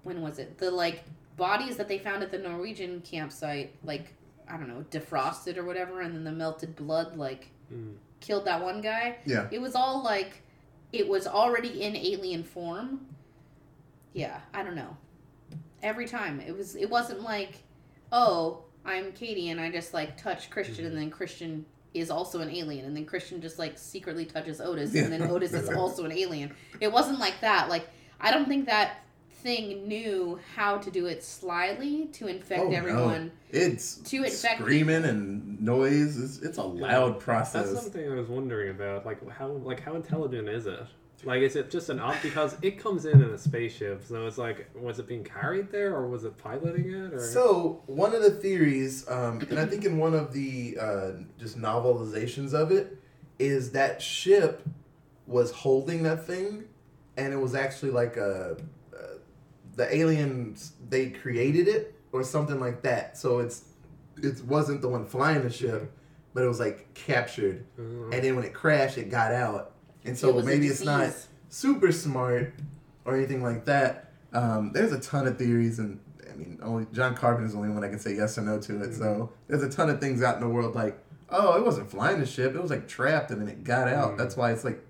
[0.02, 0.58] when was it?
[0.58, 1.04] The like
[1.36, 4.14] bodies that they found at the Norwegian campsite, like
[4.48, 7.94] I don't know, defrosted or whatever, and then the melted blood like Mm.
[8.20, 9.16] killed that one guy.
[9.24, 10.42] yeah, It was all like
[10.92, 13.06] it was already in alien form.
[14.12, 14.96] Yeah, I don't know.
[15.82, 17.62] Every time it was it wasn't like,
[18.12, 22.50] "Oh, I'm Katie and I just like touch Christian and then Christian is also an
[22.50, 26.12] alien and then Christian just like secretly touches Otis and then Otis is also an
[26.12, 27.68] alien." It wasn't like that.
[27.70, 27.88] Like
[28.20, 28.98] I don't think that
[29.44, 32.76] thing knew how to do it slyly to infect Oh, no.
[32.76, 33.30] everyone.
[33.50, 36.18] it's To infect screaming and noise.
[36.18, 37.68] It's, it's a loud process.
[37.70, 39.04] That's something I was wondering about.
[39.06, 40.80] Like how like how intelligent is it?
[41.24, 44.02] Like is it just an op because it comes in in a spaceship?
[44.04, 47.82] So it's like was it being carried there or was it piloting it or So
[47.86, 52.54] one of the theories, um, and I think in one of the uh, just novelizations
[52.54, 52.96] of it,
[53.38, 54.66] is that ship
[55.26, 56.64] was holding that thing,
[57.18, 58.56] and it was actually like a
[59.76, 63.16] the aliens they created it or something like that.
[63.18, 63.64] So it's
[64.22, 65.90] it wasn't the one flying the ship,
[66.32, 69.72] but it was like captured, Uh, and then when it crashed, it got out,
[70.04, 71.12] and so It maybe it's not
[71.48, 72.54] super smart
[73.04, 74.12] or anything like that.
[74.32, 77.70] Um, there's a ton of theories, and I mean, only John Carpenter is the only
[77.70, 78.94] one I can say yes or no to it.
[78.94, 80.98] So there's a ton of things out in the world like,
[81.30, 84.12] oh, it wasn't flying the ship; it was like trapped, and then it got out.
[84.12, 84.18] Mm.
[84.18, 84.80] That's why it's like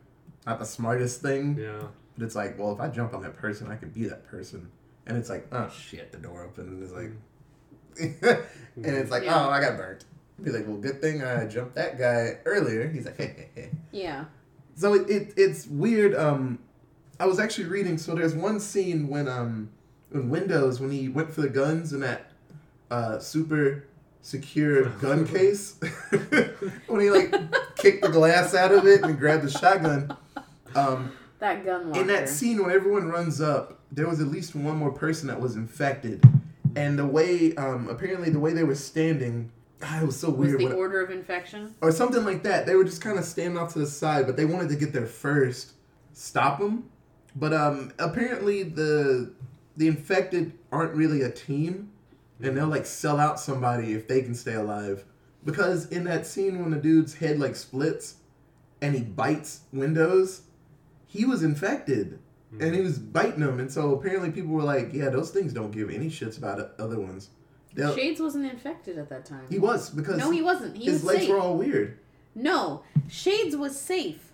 [0.47, 1.85] not the smartest thing, yeah.
[2.17, 4.71] But it's like, well, if I jump on that person, I could be that person.
[5.07, 7.11] And it's like, oh shit, the door opened, and it's like,
[8.77, 9.47] and it's like, Yeah.
[9.47, 10.05] oh, I got burnt.
[10.43, 12.89] Be like, well, good thing I jumped that guy earlier.
[12.89, 13.71] He's like, hey, hey, hey.
[13.93, 14.25] Yeah.
[14.75, 16.15] So it, it it's weird.
[16.17, 16.59] Um,
[17.21, 17.99] I was actually reading.
[17.99, 19.71] So there's one scene when um
[20.13, 22.33] in Windows when he went for the guns in that
[22.91, 23.85] uh super
[24.23, 25.77] secure gun case
[26.89, 27.33] when he like
[27.77, 30.17] kicked the glass out of it and grabbed the shotgun.
[30.75, 31.13] Um,
[31.45, 34.91] That gun in that scene when everyone runs up, there was at least one more
[34.91, 36.25] person that was infected,
[36.75, 39.53] and the way um apparently the way they were standing,
[39.83, 40.61] ah, it was so was weird.
[40.61, 41.75] the when- order of infection.
[41.83, 42.65] or something like that.
[42.65, 44.95] They were just kind of standing off to the side, but they wanted to get
[44.95, 45.75] there first,
[46.15, 46.85] stop them.
[47.37, 49.31] But um, apparently the
[49.77, 51.91] the infected aren't really a team,
[52.41, 55.05] and they'll like sell out somebody if they can stay alive.
[55.45, 58.15] Because in that scene when the dude's head like splits,
[58.81, 60.41] and he bites windows,
[61.15, 62.19] he was infected.
[62.53, 62.85] And he mm-hmm.
[62.85, 66.09] was biting them, and so apparently people were like, "Yeah, those things don't give any
[66.09, 67.31] shits about other ones."
[67.75, 69.47] They'll- Shades wasn't infected at that time.
[69.51, 70.77] he was because no, he wasn't.
[70.77, 71.31] He his was legs safe.
[71.31, 71.99] were all weird.
[72.37, 74.31] No, Shades was safe.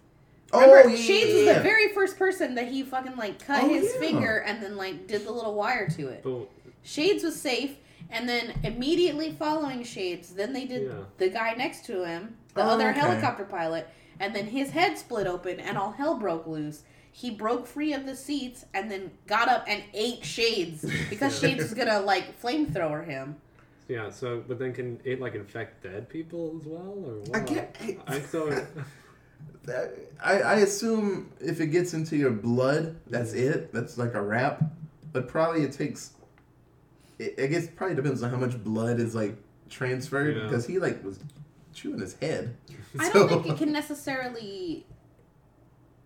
[0.52, 3.64] Oh, Remember, yeah, Shades yeah, was the very first person that he fucking like cut
[3.64, 4.00] Oh, his yeah.
[4.00, 6.22] finger and then like did the little wire to it.
[6.22, 6.50] But
[6.82, 7.76] Shades was safe,
[8.10, 11.04] and then immediately following Shades, then they did Yeah.
[11.16, 13.00] the guy next to him, the Oh, other okay.
[13.00, 13.88] helicopter pilot,
[14.20, 16.82] and then his head split open and all hell broke loose.
[17.12, 21.48] He broke free of the seats and then got up and ate Shades because Yeah.
[21.50, 23.36] Shades was gonna like flamethrower him.
[23.88, 27.36] yeah, so but then can it like infect dead people as well, or what?
[27.36, 28.48] I get- I so
[29.64, 33.72] That- I, I assume if it gets into your blood, that's it.
[33.72, 34.62] That's like a wrap.
[35.12, 36.12] But probably it takes.
[37.18, 39.34] It, I guess probably depends on how much blood is like
[39.68, 40.42] transferred Yeah.
[40.44, 41.18] because he like was
[41.72, 42.56] chewing his head.
[42.98, 44.86] I don't think it can necessarily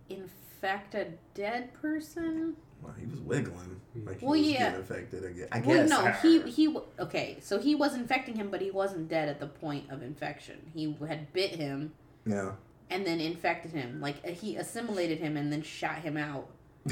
[0.08, 2.56] infect a dead person.
[2.82, 4.72] Well, he was wiggling like he Well, was yeah.
[4.72, 5.48] getting again.
[5.52, 5.88] I guess.
[5.90, 7.38] Well, no, he he okay.
[7.40, 10.70] So he was infecting him, but he wasn't dead at the point of infection.
[10.74, 11.92] He had bit him
[12.26, 12.52] Yeah.
[12.90, 14.00] and then infected him.
[14.00, 16.48] Like uh, he assimilated him and then shot him out,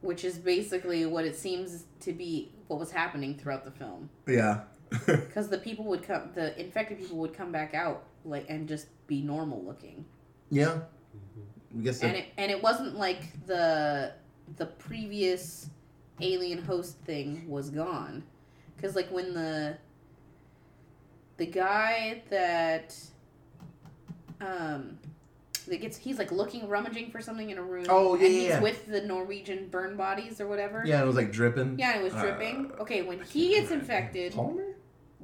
[0.00, 4.10] which is basically what it seems to be what was happening throughout the film.
[4.28, 4.60] Yeah.
[5.06, 8.86] Because the people would come, the infected people would come back out like and just
[9.06, 10.04] be normal looking,
[10.50, 10.78] yeah.
[11.76, 12.02] I guess.
[12.02, 14.12] and it and it wasn't like the
[14.56, 15.68] the previous
[16.20, 18.22] alien host thing was gone,
[18.76, 19.76] because like when the
[21.36, 22.94] the guy that
[24.40, 24.98] um
[25.66, 27.86] that gets he's like looking rummaging for something in a room.
[27.88, 28.60] Oh, yeah, and yeah, he's yeah.
[28.60, 30.82] with the Norwegian burn bodies or whatever.
[30.86, 31.78] yeah, it was like dripping.
[31.78, 32.70] Yeah, it was Uh, dripping.
[32.78, 34.73] okay, when he gets infected, Palmer.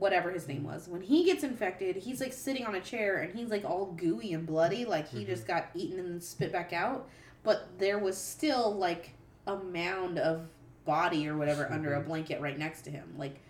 [0.01, 3.39] Whatever his name was, when he gets infected, he's like sitting on a chair and
[3.39, 7.09] he's like all gooey and bloody, like he just got eaten and spit back out.
[7.45, 9.13] But there was still like
[9.47, 10.49] a mound of
[10.85, 13.15] body or whatever under a blanket right next to him.
[13.17, 13.41] Like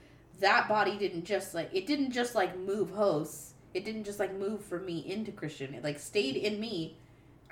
[0.41, 3.55] that body didn't just like it didn't just like move hosts.
[3.73, 5.73] It didn't just like move from me into Christian.
[5.75, 6.97] It like stayed in me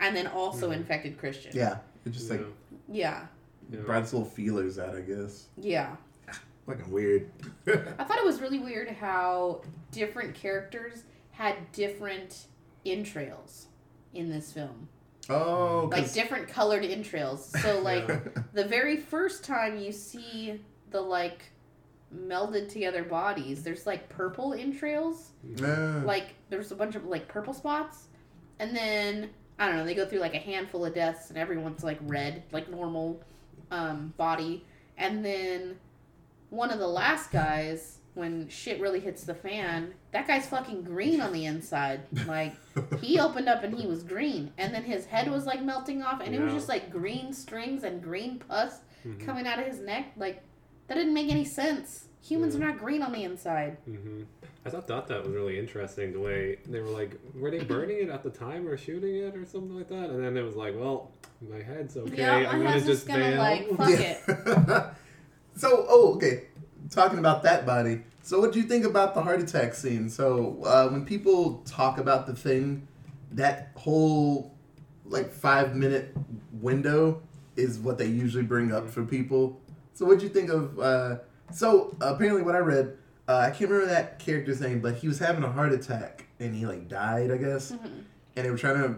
[0.01, 0.77] and then also Mhm.
[0.79, 1.53] infected Christian.
[1.55, 1.79] Yeah.
[2.05, 2.41] It just like
[2.89, 3.27] Yeah.
[3.71, 3.81] yeah.
[3.81, 4.97] brought its little feelers out.
[4.97, 5.47] I guess.
[5.57, 5.95] Yeah.
[6.69, 7.31] Fucking weird.
[7.67, 12.47] I thought it was really weird how different characters had different
[12.85, 13.69] entrails
[14.13, 14.89] in this film.
[15.31, 17.47] oh, Like different colored entrails.
[17.63, 18.21] So like Yeah.
[18.53, 21.51] the very first time you see the like
[22.15, 25.31] melded together bodies, there's like purple entrails.
[25.57, 26.03] Yeah.
[26.05, 28.09] Like there's a bunch of like purple spots.
[28.59, 31.83] And then I don't know, they go through like a handful of deaths and everyone's
[31.83, 33.23] like red, like normal
[33.71, 34.67] um body.
[34.99, 35.77] And then
[36.51, 41.21] one of the last guys, when shit really hits the fan, that guy's fucking green
[41.21, 42.01] on the inside.
[42.27, 42.55] Like
[43.01, 46.21] he opened up and he was green, and then his head was like melting off,
[46.21, 49.25] and it was just like green strings and green pus Mhm.
[49.25, 50.07] coming out of his neck.
[50.17, 50.43] Like
[50.89, 52.07] that didn't make any sense.
[52.23, 52.63] Humans Yeah.
[52.63, 53.77] are not green on the inside.
[53.85, 54.23] hmm
[54.67, 57.99] I thought, thought that was really interesting the way they were like, were they burning
[58.03, 60.11] it at the time or shooting it or something like that?
[60.11, 61.13] And then it was like, well,
[61.49, 62.17] my head's okay.
[62.19, 63.39] Yeah, I'm my gonna just just gonna, bail.
[63.39, 64.85] like, fuck it.
[65.59, 66.45] so, oh, okay.
[66.91, 68.03] Talking about that body.
[68.23, 70.09] So, what do you think about the heart attack scene?
[70.09, 72.87] So, uh, when people talk about the thing,
[73.33, 74.55] that whole
[75.05, 76.15] like five minute
[76.53, 77.23] window
[77.57, 79.61] is what they usually bring up for people.
[79.95, 80.79] So, what do you think of?
[80.79, 81.17] Uh,
[81.53, 82.97] so, apparently, what I read,
[83.29, 86.55] uh, I can't remember that character's name, but he was having a heart attack and
[86.55, 88.05] he like died, I guess Mhm.
[88.37, 88.97] and they were trying to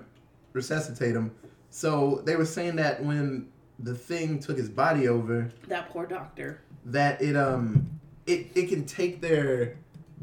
[0.52, 1.30] resuscitate him.
[1.70, 3.48] So they were saying that when
[3.82, 6.60] the thing took his body over, That poor doctor.
[6.86, 7.88] that it um
[8.26, 9.76] it it can take their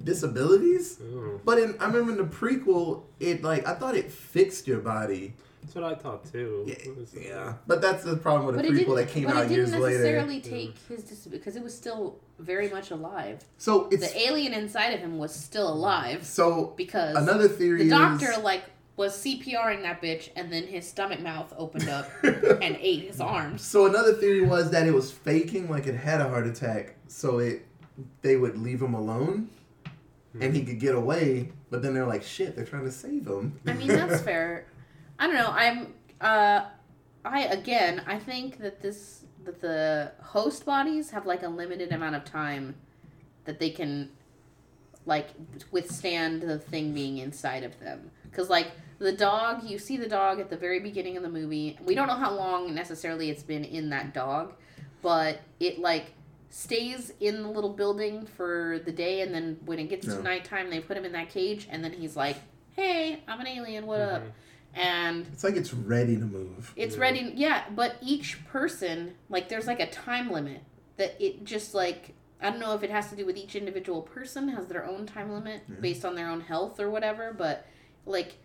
[0.04, 1.00] disabilities.
[1.02, 1.40] Oh.
[1.44, 5.34] But in I remember in the prequel, it like I thought it fixed your body.
[5.62, 6.64] That's what I thought too.
[6.66, 7.56] Yeah, It was, yeah.
[7.68, 9.50] But that's the problem with But a it prequel didn't, that came but out it
[9.50, 13.44] didn't necessarily take his disability because it was still very much alive.
[13.58, 17.90] So it's The alien inside of him was still alive so because another theory the
[17.90, 18.64] doctor is like
[18.98, 23.62] was CPRing that bitch, and then his stomach mouth opened up and ate his arms.
[23.62, 27.40] So another theory was that it was faking, like it had a heart attack, so
[27.40, 27.66] it
[28.22, 29.50] they would leave him alone,
[30.42, 31.52] and he could get away.
[31.70, 33.60] But then they're like, shit, they're trying to save him.
[33.68, 34.66] I mean, that's fair.
[35.20, 35.52] I don't know.
[35.52, 35.94] I'm.
[36.20, 36.66] Uh,
[37.24, 38.02] I again.
[38.08, 42.76] I think that this that the host bodies have like a limited amount of time
[43.46, 44.10] that they can
[45.06, 45.30] like
[45.72, 48.12] withstand the thing being inside of them.
[48.24, 51.78] Because like the dog, you see the dog at the very beginning of the movie.
[51.86, 54.54] We don't know how long necessarily it's been in that dog,
[55.02, 56.14] but it like
[56.50, 60.16] stays in the little building for the day and then when it gets Yeah.
[60.16, 62.38] to nighttime they put him in that cage and then he's like
[62.72, 64.32] hey i'm an alien what up Mhm.
[64.76, 66.72] and It's like it's ready to move.
[66.78, 67.02] it's Yeah.
[67.02, 70.62] ready yeah but each person like there's like a time limit
[70.96, 74.02] that it just like i don't know if it has to do with each individual
[74.02, 75.76] person has their own time limit Yeah.
[75.82, 77.66] based on their own health or whatever but
[78.06, 78.38] like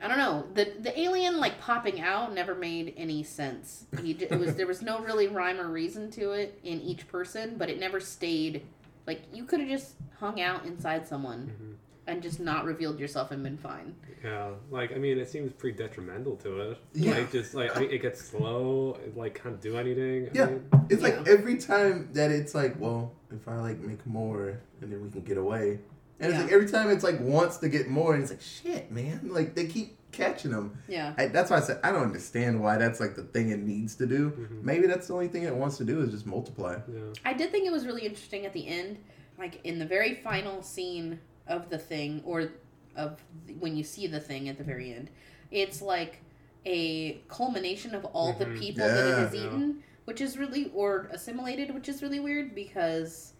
[0.00, 0.46] I don't know.
[0.54, 3.86] The the alien like popping out never made any sense.
[4.02, 7.56] He it was there was no really rhyme or reason to it in each person,
[7.58, 8.62] but it never stayed.
[9.06, 11.74] Like you could have just hung out inside someone Mhm.
[12.06, 13.94] and just not revealed yourself and been fine.
[14.22, 16.78] Yeah, like I mean, it seems pretty detrimental to it.
[16.92, 17.12] Yeah.
[17.18, 18.98] Like just like I mean, it gets slow.
[19.04, 20.26] It like can't do anything.
[20.28, 20.46] I Yeah.
[20.46, 21.08] mean, It's Yeah.
[21.08, 25.10] like every time that it's like, well, if I like make more, and then we
[25.10, 25.80] can get away.
[26.20, 28.90] And it's like every time it's like wants to get more, and it's like, shit,
[28.90, 30.76] man, like they keep catching them.
[30.88, 31.14] Yeah.
[31.16, 33.94] I, that's why I said I don't understand why that's like the thing it needs
[33.96, 34.30] to do.
[34.30, 34.62] Mhm.
[34.64, 36.78] Maybe that's the only thing it wants to do is just multiply.
[36.92, 37.00] yeah.
[37.24, 38.98] I did think it was really interesting at the end,
[39.38, 42.48] like in the very final scene of the thing, or
[42.96, 45.10] of the, when you see the thing at the very end.
[45.52, 46.18] It's like
[46.66, 48.58] a culmination of all the Mhm.
[48.58, 49.46] people that it has Yeah.
[49.46, 53.34] eaten, which is really or assimilated, which is really weird because.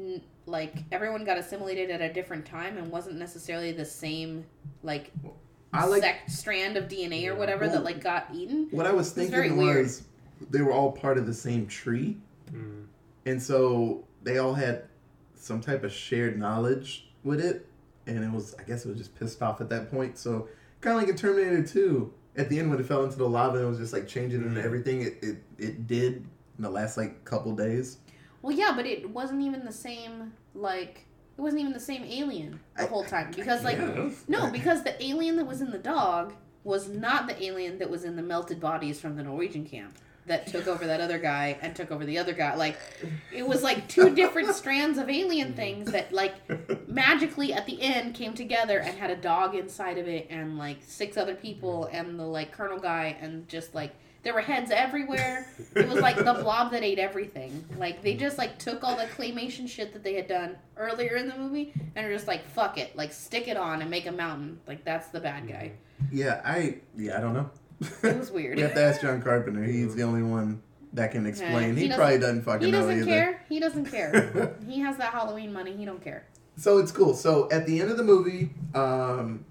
[0.00, 4.44] N- Like everyone got assimilated at a different time and wasn't necessarily the same
[4.82, 5.12] like
[5.72, 8.68] I like sect strand of DNA or whatever Well- that like got eaten.
[8.70, 9.84] what I was It's very thinking weird.
[9.84, 10.02] was
[10.50, 12.16] they were all part of the same tree,
[12.52, 12.86] Mm.
[13.26, 14.84] and so they all had
[15.36, 17.66] some type of shared knowledge with it,
[18.06, 20.18] and it was I guess it was just pissed off at that point.
[20.18, 20.48] So
[20.80, 23.58] kind of like in Terminator Two, at the end when it fell into the lava
[23.58, 24.64] and it was just like changing into Mhm.
[24.64, 26.24] everything it, it it did
[26.56, 27.98] in the last like couple days.
[28.42, 30.32] Well, yeah, but it wasn't even the same.
[30.54, 31.04] Like
[31.38, 34.10] it wasn't even the same alien the I- whole time because like Yeah.
[34.28, 36.32] no, because the alien that was in the dog
[36.64, 40.46] was not the alien that was in the melted bodies from the Norwegian camp that
[40.46, 42.54] took over that other guy and took over the other guy.
[42.54, 42.76] Like
[43.32, 46.34] it was like two different strands of alien things that like
[46.88, 50.78] magically at the end came together and had a dog inside of it and like
[50.86, 55.48] six other people and the like colonel guy and just like there were heads everywhere.
[55.74, 57.64] It was like the blob that ate everything.
[57.78, 61.28] Like they just like took all the claymation shit that they had done earlier in
[61.28, 64.12] the movie and are just like fuck it, like stick it on and make a
[64.12, 64.60] mountain.
[64.66, 65.72] Like that's the bad guy.
[66.12, 67.50] Yeah, I yeah I don't know.
[68.02, 68.56] It was weird.
[68.56, 69.64] we have to ask John Carpenter.
[69.64, 70.60] He's the only one
[70.92, 71.74] that can explain.
[71.76, 73.06] he he, doesn't- probably doesn't fucking He doesn't either.
[73.06, 73.44] care.
[73.48, 74.56] He doesn't care.
[74.66, 75.74] he has that Halloween money.
[75.76, 76.26] He don't care.
[76.56, 77.14] So it's cool.
[77.14, 79.44] So at the end of the movie, um,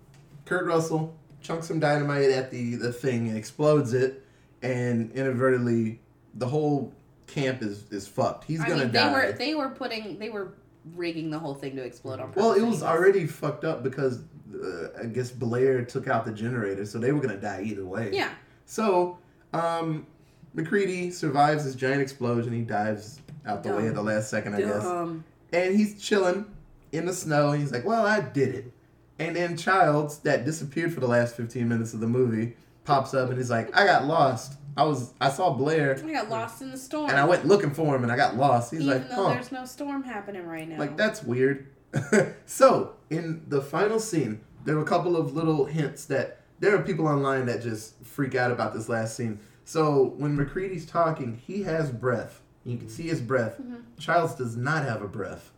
[0.46, 4.24] Kurt Russell chunks some dynamite at the, the thing and explodes it,
[4.62, 6.00] and inadvertently,
[6.36, 6.94] the whole
[7.28, 8.44] camp is, is fucked.
[8.46, 9.12] He's I gonna mean, they die.
[9.12, 10.54] were they were putting they were
[10.96, 12.42] rigging the whole thing to explode on purpose.
[12.44, 14.22] well, it was already fucked up because
[14.54, 18.12] uh, I guess Blair took out the generator, so they were gonna die either way.
[18.14, 18.32] Yeah.
[18.66, 19.18] So,
[19.54, 20.06] um,
[20.54, 22.54] MacReady survives this giant explosion.
[22.54, 24.84] He dives out the way at the last second, I guess.
[24.84, 25.24] Dumb.
[25.54, 26.46] and he's chilling
[26.92, 28.72] in the snow and he's like well i did it
[29.20, 32.56] and then childs that disappeared for the last 15 minutes of the movie
[32.90, 34.54] pops up and he's like i got lost.
[34.78, 36.00] I was i saw blair.
[36.04, 37.10] I got lost in the storm.
[37.10, 38.72] and i went looking for him and i got lost.
[38.72, 39.34] He's Even like though huh.
[39.34, 40.78] there's no storm happening right now.
[40.80, 41.68] like that's weird.
[42.46, 46.82] So in the final scene there were a couple of little hints that there are
[46.82, 49.40] people online that just freak out about this last scene.
[49.66, 52.42] So when MacReady's talking he has breath.
[52.66, 53.56] You can see his breath.
[53.62, 53.82] Mhm.
[54.00, 55.52] childs does not have a breath.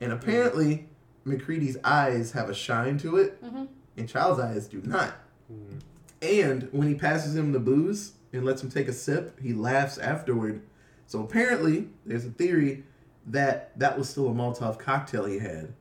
[0.00, 0.88] And apparently
[1.26, 3.68] MacReady's eyes have a shine to it Mhm.
[3.96, 5.14] and child's eyes do not.
[5.52, 5.80] Mm.
[6.22, 9.98] And when he passes him the booze and lets him take a sip, he laughs
[9.98, 10.62] afterward.
[11.06, 12.84] So apparently, there's a theory
[13.26, 15.72] that that was still a Molotov cocktail he had,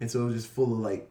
[0.00, 1.08] and so it was just full of like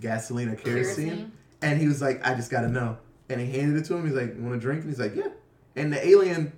[0.00, 1.08] gasoline or kerosene.
[1.08, 1.32] Kerosene.
[1.62, 2.98] And he was like, "I just gotta know."
[3.28, 4.04] And he handed it to him.
[4.04, 5.28] He's like, You "Want a drink?" And he's like, "Yeah."
[5.76, 6.52] And the alien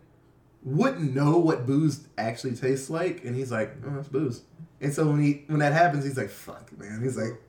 [0.63, 4.43] wouldn't know what booze actually tastes like, and he's like, "Oh, it's booze."
[4.81, 7.41] And so when he when that happens, he's like, "Fuck, man." He's like,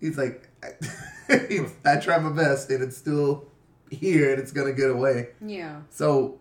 [0.00, 0.48] he's like,
[1.28, 3.46] I, I try my best, and it's still
[3.90, 5.28] here and it's gonna get away.
[5.44, 5.80] Yeah.
[5.90, 6.38] So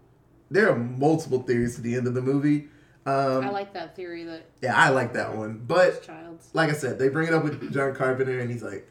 [0.50, 2.68] there are multiple theories to the end of the movie.
[3.06, 5.64] Um, I like that theory that yeah, I like that one.
[5.66, 6.50] But child's.
[6.54, 8.88] like I said, they bring it up with John Carpenter, and he's like,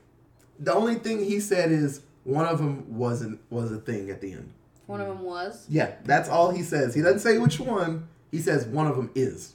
[0.58, 4.32] the only thing he said is one of them wasn't was a thing at the
[4.32, 4.52] end.
[4.86, 5.66] One of them was.
[5.68, 6.94] Yeah, that's all he says.
[6.94, 8.08] He doesn't say which one.
[8.32, 9.54] He says one of them is.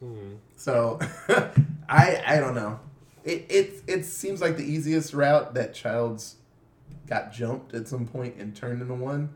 [0.00, 0.34] Hmm.
[0.56, 0.98] So
[1.88, 2.80] I I don't know.
[3.24, 6.36] It it it seems like the easiest route that Childs
[7.06, 9.34] got jumped at some point and turned into one.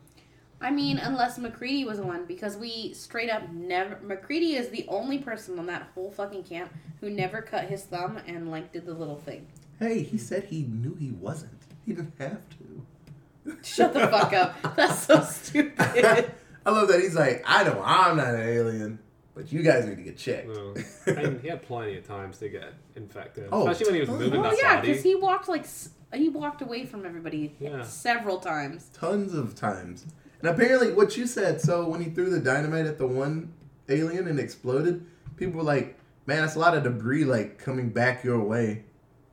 [0.61, 3.99] I mean, unless MacReady was one, because we straight up never.
[4.03, 8.18] MacReady is the only person on that whole fucking camp who never cut his thumb
[8.26, 9.47] and like did the little thing.
[9.78, 11.61] Hey, he said he knew he wasn't.
[11.85, 13.57] He didn't have to.
[13.62, 14.76] Shut the fuck up.
[14.76, 16.30] That's so stupid.
[16.66, 18.99] I love that he's like, I know I'm not an alien,
[19.35, 20.49] but you guys need to get checked.
[20.49, 20.74] No.
[21.07, 24.24] and he had plenty of times to get infected, Oh, especially when he was totally.
[24.26, 24.89] moving well, that yeah, body.
[24.89, 25.66] because he walked like
[26.12, 27.82] he walked away from everybody Yeah.
[27.82, 28.91] several times.
[28.95, 30.07] Tons of times.
[30.41, 33.53] And apparently, what you said, so when he threw the dynamite at the one
[33.89, 35.05] alien and exploded,
[35.37, 38.85] people were like, man, that's a lot of debris like coming back your way.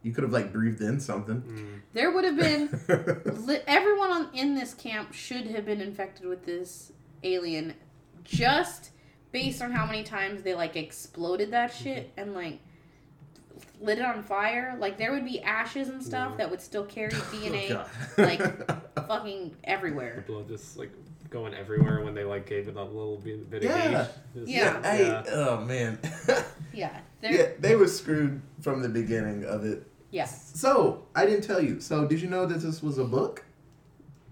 [0.03, 1.41] You could have like breathed in something.
[1.41, 1.81] Mm.
[1.93, 2.69] There would have been
[3.45, 6.91] li- everyone on in this camp should have been infected with this
[7.23, 7.75] alien,
[8.23, 8.89] just
[9.31, 12.59] based on how many times they like exploded that shit and like
[13.79, 14.75] lit it on fire.
[14.79, 16.37] Like there would be ashes and stuff Yeah.
[16.37, 17.71] that would still carry DNA
[18.17, 18.81] Oh, like, God.
[19.07, 20.23] fucking The everywhere.
[20.27, 20.91] blood just like
[21.29, 23.75] going everywhere when they like gave it a little bit, bit Yeah.
[23.85, 24.15] of gauge.
[24.35, 24.81] Just- Yeah.
[24.91, 25.23] Hey, Yeah.
[25.31, 25.97] oh man.
[26.73, 29.85] Yeah, yeah, they were screwed from the beginning of it.
[30.09, 30.23] Yeah.
[30.23, 31.81] So, I didn't tell you.
[31.81, 33.43] So, did you know that this was a book?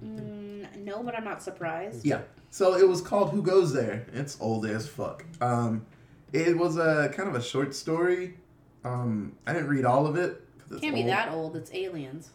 [0.01, 2.05] Mm, no, but I'm not surprised.
[2.05, 2.21] Yeah.
[2.51, 4.05] So it was called Who Goes There.
[4.13, 5.23] It's old as fuck.
[5.41, 5.85] Um,
[6.33, 8.35] it was a kind of a short story.
[8.83, 10.41] Um, I didn't read all of it.
[10.71, 11.55] it's Can't be that old.
[11.55, 12.29] It's aliens.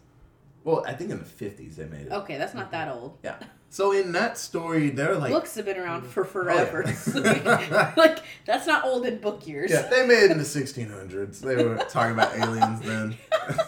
[0.62, 2.12] Well, I think in the fifties they made it.
[2.12, 3.18] Okay, that's not that old.
[3.22, 3.36] Yeah.
[3.70, 6.64] So in that story, they're like, Books have been around for Oh, yeah.
[6.64, 7.92] forever.
[7.96, 9.70] like that's not old in book years.
[9.70, 11.40] yeah, they made it in the sixteen hundreds.
[11.40, 13.16] They were talking about aliens then.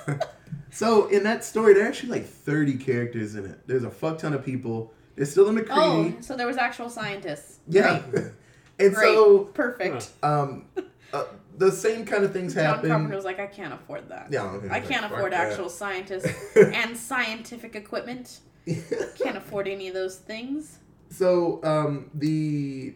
[0.71, 3.67] so in that story, there are actually like thirty characters in it.
[3.67, 4.93] There's a fuck ton of people.
[5.17, 6.17] There's still a MacReady.
[6.19, 7.59] Oh, so there was actual scientists.
[7.69, 8.03] yeah.
[8.11, 8.25] Great.
[8.79, 9.15] and Great.
[9.15, 10.11] so Perfect.
[10.23, 10.67] um,
[11.13, 11.25] uh,
[11.59, 12.91] the same kind of things John happen.
[12.91, 14.29] Carpenter was like, I can't afford that.
[14.31, 15.51] Yeah, okay, I can't fuck afford that.
[15.51, 18.41] actual scientists and scientific equipment.
[19.17, 20.81] Can't afford any of those things.
[21.09, 22.95] so um, the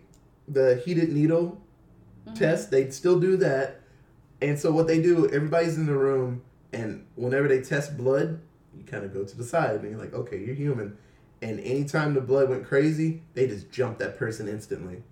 [0.48, 1.60] the heated needle
[2.28, 2.34] Mhm.
[2.36, 3.80] test, they'd still do that.
[4.42, 6.42] And so what they do, everybody's in the room,
[6.72, 8.40] and whenever they test blood,
[8.76, 10.98] you kind of go to the side, and you're like, okay, you're human.
[11.42, 15.02] And anytime the blood went crazy, they just jumped that person instantly.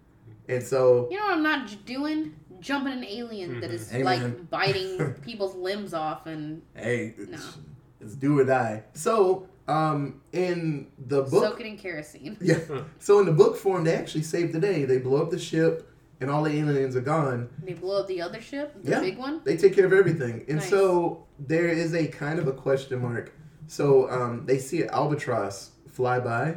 [0.49, 2.35] And so You know what I'm not j- doing?
[2.61, 3.75] Jumping an alien that Mhm.
[3.75, 4.47] is Hey, like man.
[4.51, 7.35] biting people's limbs off and hey, No.
[7.35, 7.57] it's,
[8.01, 8.85] it's do or die.
[8.95, 12.37] So um, in the book, soak it in kerosene.
[12.41, 12.59] yeah.
[12.99, 14.85] So in the book form, they actually save the day.
[14.87, 15.87] They blow up the ship,
[16.23, 17.51] and all the aliens are gone.
[17.63, 19.01] They blow up the other ship, the Yeah.
[19.01, 19.43] big one.
[19.45, 20.45] They take care of everything.
[20.49, 20.71] And Nice.
[20.71, 23.31] so there is a kind of a question mark.
[23.67, 26.55] So um, they see an albatross fly by,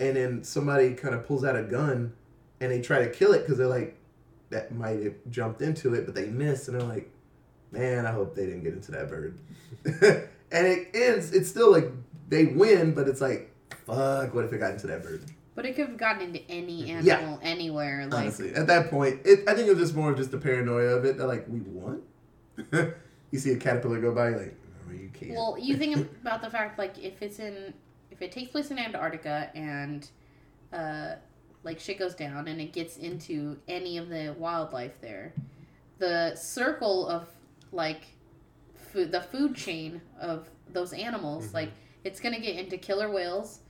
[0.00, 2.12] and then somebody kind of pulls out a gun,
[2.60, 3.96] and they try to kill it because they're like,
[4.50, 7.10] that might have jumped into it, but they miss, and they're like,
[7.72, 9.38] man, I hope they didn't get into that bird.
[10.52, 11.32] and it ends.
[11.32, 11.90] It's still like
[12.28, 13.50] they win, but it's like,
[13.86, 15.24] fuck, what if it got into that bird?
[15.54, 17.16] But it could have gotten into any Yeah.
[17.16, 18.06] animal anywhere.
[18.08, 20.38] Like Honestly, at that point, it, I think it was just more of just the
[20.38, 21.16] paranoia of it.
[21.16, 22.02] They're like, we won.
[23.30, 24.56] you see a caterpillar go by, you're like,
[24.86, 25.32] no, you can't.
[25.32, 27.72] Well, you think about the fact like if it's in
[28.20, 30.08] if it takes place in Antarctica and
[30.72, 31.14] uh
[31.62, 35.34] like shit goes down and it gets into any of the wildlife there,
[35.98, 37.28] the circle of
[37.72, 38.02] like
[38.74, 41.54] food the food chain of those animals, Mhm.
[41.54, 41.70] like
[42.04, 43.60] it's gonna get into killer whales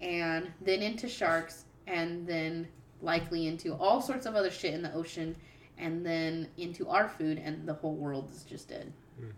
[0.00, 2.68] and then into sharks and then
[3.00, 5.34] likely into all sorts of other shit in the ocean
[5.78, 8.92] and then into our food and the whole world is just dead.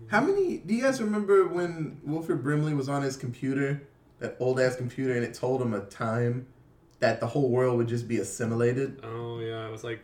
[0.09, 0.59] How many?
[0.59, 3.81] Do you guys remember when Wilford Brimley was on his computer,
[4.25, 6.47] that old ass computer, and it told him a time
[7.01, 9.01] that the whole world would just be assimilated?
[9.05, 10.01] Oh yeah, it was like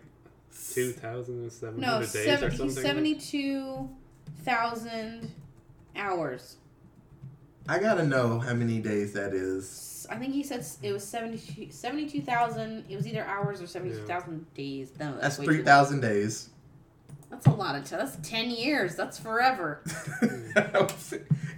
[0.75, 2.83] two thousand seven No, hundred days or 70, something.
[2.83, 5.31] 72,000
[5.97, 6.57] hours.
[7.69, 10.07] I gotta know how many days that is.
[10.11, 12.85] I think he said it was 72 72,000.
[12.89, 14.93] it was either hours or 72,000 days.
[14.99, 16.51] No, that's, That's way three thousand days.
[17.31, 17.39] Long.
[17.39, 17.99] That's a lot of time.
[18.01, 18.97] That's 10 years.
[18.97, 19.83] That's forever.
[20.23, 20.55] and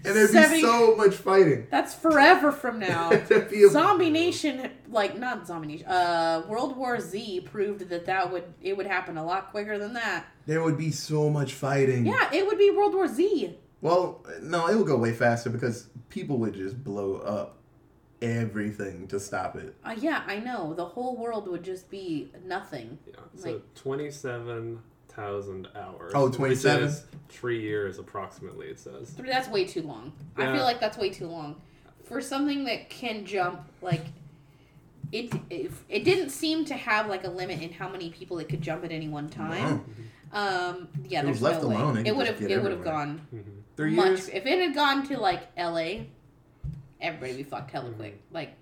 [0.05, 1.67] there'd be so much fighting.
[1.71, 3.11] That's forever from now.
[3.29, 8.33] There'd a- Zombie Nation, like not Zombie Nation, uh, World War Z proved that that
[8.33, 10.27] would it would happen a lot quicker than that.
[10.47, 12.07] There would be so much fighting.
[12.07, 13.57] Yeah, it would be World War Z.
[13.81, 17.59] Well, no, it would go way faster because people would just blow up.
[18.21, 19.75] everything to stop it.
[19.85, 20.75] Uh, yeah, I know.
[20.75, 22.99] The whole world would just be nothing.
[23.07, 23.15] Yeah.
[23.35, 24.79] So Like- twenty-seven
[25.17, 26.13] thousand hours.
[26.15, 26.85] Oh, which 27?
[26.85, 28.67] is Three years approximately.
[28.69, 29.11] It says.
[29.11, 30.13] Three- That's way too long.
[30.37, 31.57] I feel like that's way too long
[32.05, 34.03] for something that can jump like.
[35.13, 38.49] It, it it didn't seem to have like a limit in how many people it
[38.49, 39.85] could jump at any one time.
[40.33, 41.75] Um, yeah, If it was there's left no way.
[41.77, 42.85] alone, it it would have it would have everywhere.
[42.85, 43.43] gone Mhm.
[43.77, 44.07] Three much.
[44.07, 46.09] years, If it had gone to like L.A.,
[47.01, 47.97] everybody would be fucked hella Mhm.
[47.97, 48.23] quick.
[48.31, 48.55] Like,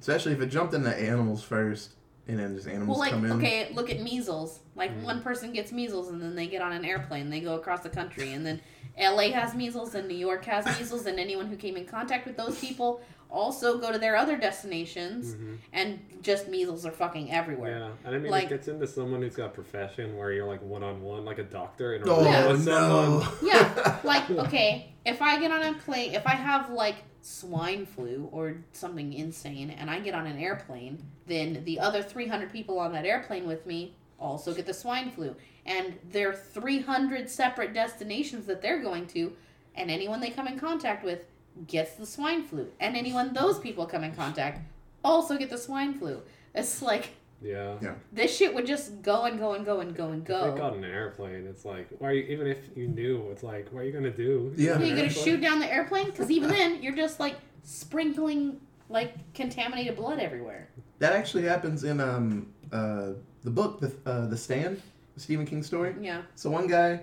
[0.00, 1.94] especially if it jumped into animals first,
[2.28, 3.32] and then just animals well, like come in.
[3.32, 4.60] okay, look at measles.
[4.74, 5.02] Like Mhm.
[5.04, 7.88] one person gets measles and then they get on an airplane, they go across the
[7.90, 8.60] country, and then
[8.98, 9.30] L.A.
[9.30, 12.58] has measles and New York has measles, and anyone who came in contact with those
[12.58, 15.58] people also go to their other destinations, Mhm.
[15.72, 17.78] and just measles are fucking everywhere.
[17.78, 20.46] Yeah, and I mean, Like- it gets into someone who's got a profession where you're
[20.46, 22.46] like one on one, like a doctor in a Oh room Yeah.
[22.48, 23.20] with someone.
[23.20, 23.28] no!
[23.42, 26.96] Yeah, like okay, if I get on a plane, if I have like
[27.26, 32.28] swine flu or something insane, and I get on an airplane, then the other three
[32.28, 36.34] hundred people on that airplane with me also get the swine flu, and there are
[36.34, 39.32] three hundred separate destinations that they're going to,
[39.74, 41.24] and anyone they come in contact with
[41.66, 44.60] gets the swine flu, and anyone those people come in contact
[45.02, 46.22] also get the swine flu.
[46.54, 47.10] It's like
[47.42, 47.76] Yeah.
[48.12, 50.50] this shit would just go and go and go and go and If go.
[50.50, 52.08] they got an airplane, it's like, why?
[52.08, 54.52] Are you, even if you knew, it's like, what are you gonna do?
[54.56, 54.78] Yeah.
[54.78, 56.06] Are you gonna shoot down the airplane?
[56.06, 60.68] Because even then, you're just like sprinkling like contaminated blood everywhere.
[60.98, 63.10] That actually happens in um uh
[63.44, 64.80] the book the uh, the Stand,
[65.14, 65.94] the Stephen King story.
[66.00, 66.22] Yeah.
[66.36, 67.00] So one guy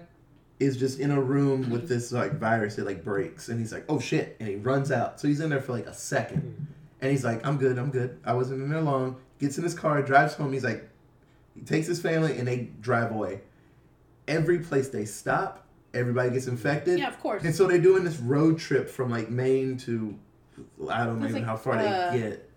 [0.59, 2.77] is just in a room with this like virus.
[2.77, 5.19] It like breaks, and he's like, "Oh shit!" and he runs out.
[5.19, 6.67] So he's in there for like a second,
[7.01, 8.19] and he's like, "I'm good, I'm good.
[8.25, 10.53] I wasn't in there long." Gets in his car, drives home.
[10.53, 10.89] He's like,
[11.53, 13.41] he takes his family, and they drive away.
[14.27, 16.97] Every place they stop, everybody gets infected.
[16.97, 17.43] Yeah, of course.
[17.43, 20.17] And so they're doing this road trip from like Maine to
[20.89, 22.49] I don't know even like, how far uh, they get.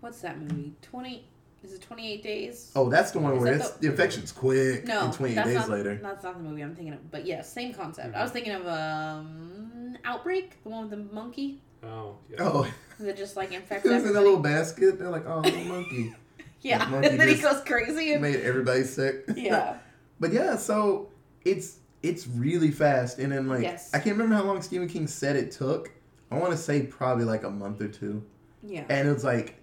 [0.00, 0.72] What's that movie?
[0.80, 1.26] Twenty?
[1.62, 2.72] Is it Twenty Eight Days?
[2.74, 4.86] Oh, that's the one Is where it's the infection's quick.
[4.86, 5.68] no, and 28 that's days not.
[5.68, 6.00] later.
[6.02, 7.10] That's not the movie I'm thinking of.
[7.10, 8.14] But yeah, same concept.
[8.14, 8.22] I Mhm.
[8.22, 12.36] was thinking of um, Outbreak, the one with the monkey Oh, yeah.
[12.40, 14.98] Oh, that just like infects it was in a little basket.
[14.98, 16.14] They're like, oh, little monkey.
[16.62, 18.12] yeah, and then he goes crazy.
[18.12, 19.24] And, made everybody sick.
[19.36, 19.78] yeah.
[20.18, 21.08] But yeah, so
[21.44, 23.90] it's it's really fast, and then like Yes.
[23.94, 25.90] I can't remember how long Stephen King said it took.
[26.30, 28.22] I want to say probably like a month or two,
[28.62, 28.84] Yeah.
[28.88, 29.56] and it was like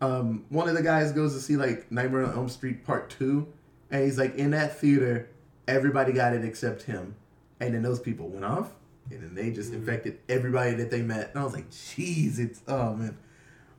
[0.00, 3.46] um, one of the guys goes to see like Nightmare on Elm Street Part Two,
[3.90, 5.28] and he's like in that theater,
[5.68, 7.14] everybody got it except him,
[7.60, 8.70] and then those people went off,
[9.10, 9.76] and then they just Mhm.
[9.76, 13.16] infected everybody that they met, and I was like, jeez, it's oh man,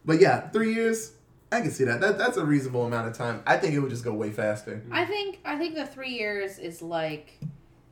[0.05, 1.11] but yeah, three years.
[1.55, 2.01] I can see that.
[2.01, 2.17] that.
[2.17, 3.41] That's a reasonable amount of time.
[3.47, 4.83] I think it would just go way faster.
[4.91, 7.39] I think I think the three years is like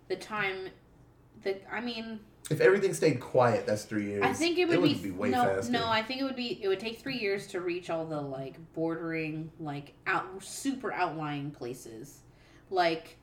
[0.09, 0.67] the time
[1.43, 2.19] that I mean
[2.51, 4.23] If everything stayed quiet, that's three years.
[4.23, 5.71] I think it would, be, way no faster.
[5.71, 8.19] no I think it would be it would take three years to reach all the
[8.19, 12.19] like bordering like out super outlying places
[12.69, 13.17] like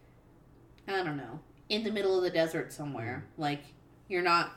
[0.88, 3.62] I don't know in the middle of the desert somewhere like
[4.08, 4.52] you're not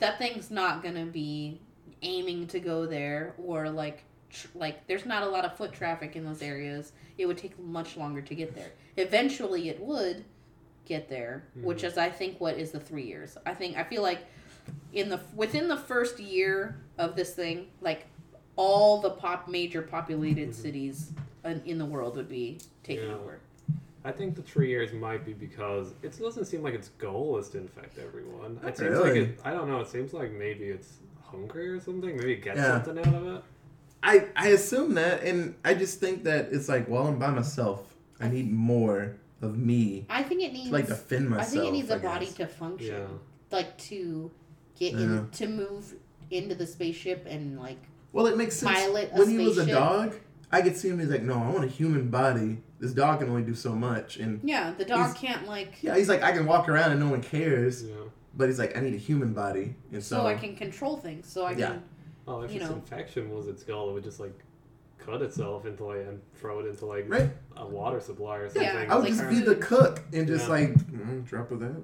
[0.00, 1.60] that thing's not gonna be
[2.02, 6.16] aiming to go there or like tr- like there's not a lot of foot traffic
[6.16, 10.24] in those areas it would take much longer to get there eventually it would
[10.86, 11.84] get there which Mhm.
[11.88, 14.20] is i think what is the three years i think i feel like
[14.92, 18.06] in the within the first year of this thing like
[18.56, 20.54] all the pop major populated Mhm.
[20.54, 21.12] cities
[21.44, 23.14] in, in the world would be taken Yeah.
[23.14, 23.38] over
[24.02, 27.50] I think the three years might be because it doesn't seem like its goal is
[27.50, 28.58] to infect everyone.
[28.66, 29.80] It seems like it, I don't know.
[29.80, 32.16] It seems like maybe it's hungry or something.
[32.16, 32.82] Maybe it gets Yeah.
[32.82, 33.42] something out of it.
[34.02, 37.94] I I assume that, and I just think that it's like, well, I'm by myself.
[38.20, 41.32] I need more of me i think it needs to like defend myself.
[41.32, 41.52] i myself.
[41.64, 43.06] think it needs a I body to function Yeah.
[43.50, 44.30] like to
[44.78, 45.00] get Yeah.
[45.00, 45.94] in to move
[46.30, 47.78] into the spaceship and like
[48.12, 48.70] Well, it makes sense.
[48.78, 50.14] pilot a when he was a dog,
[50.52, 50.98] I could see him.
[50.98, 52.58] He's like, no, I want a human body.
[52.80, 56.10] This dog can only do so much, and yeah the dog can't like yeah, he's
[56.10, 57.82] like, I can walk around and no one cares.
[57.82, 57.94] Yeah.
[58.36, 61.26] But he's like, I need a human body, and so, so i can control things
[61.26, 61.68] so i Yeah.
[61.68, 61.82] can
[62.30, 62.76] Oh, if You its know.
[62.76, 64.38] infection was its goal, it would just like
[64.98, 67.30] cut itself into like and throw it into like right.
[67.56, 68.90] a water supply or Yeah, something.
[68.90, 70.50] I would like just be the cook and just Yeah.
[70.50, 71.74] like mm, drop of that.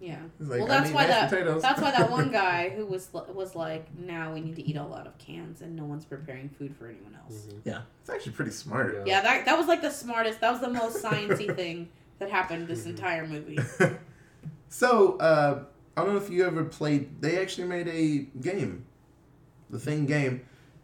[0.00, 1.62] yeah It's like, well I that's need why mashed that potatoes.
[1.62, 4.84] that's why that one guy who was was like now we need to eat a
[4.84, 7.60] lot of cans and no one's preparing food for anyone else Mhm.
[7.64, 8.94] Yeah, it's actually pretty smart.
[8.94, 9.02] Yeah.
[9.06, 11.88] yeah that that was like the smartest that was the most sciencey thing
[12.18, 12.90] that happened this Mhm.
[12.90, 13.58] entire movie
[14.68, 15.64] so, uh,
[15.96, 17.22] I don't know if you ever played.
[17.22, 18.84] They actually made a game,
[19.70, 20.42] the Thing game.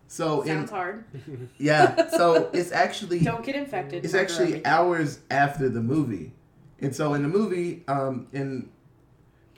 [0.08, 1.04] So sounds in hard
[1.58, 4.66] yeah, so it's actually don't get infected it's actually everything.
[4.66, 6.32] hours after the movie,
[6.80, 8.68] and so in the movie, um, in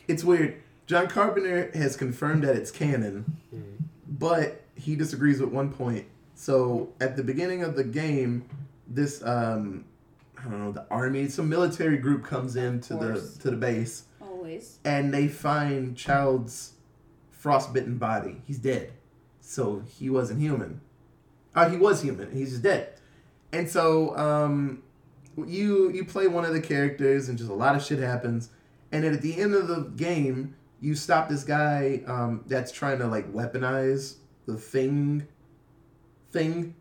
[0.06, 0.56] it's weird.
[0.86, 3.84] John Carpenter has confirmed that it's canon, Mhm.
[4.06, 6.04] but he disagrees with one point.
[6.36, 8.44] So at the beginning of the game,
[8.86, 9.84] this um,
[10.38, 14.04] I don't know the army, some military group comes in to the to the base,
[14.20, 14.78] Always.
[14.84, 16.74] and they find Child's
[17.30, 18.42] frostbitten body.
[18.46, 18.92] He's dead,
[19.44, 20.80] so he wasn't human.
[21.54, 22.32] Uh, he was human.
[22.32, 22.94] He's just dead.
[23.52, 24.82] And so um,
[25.36, 28.48] you you play one of the characters, and just a lot of shit happens.
[28.90, 32.98] And then at the end of the game, you stop this guy um, that's trying
[32.98, 34.16] to like weaponize
[34.46, 35.28] the thing,
[36.32, 36.74] thing,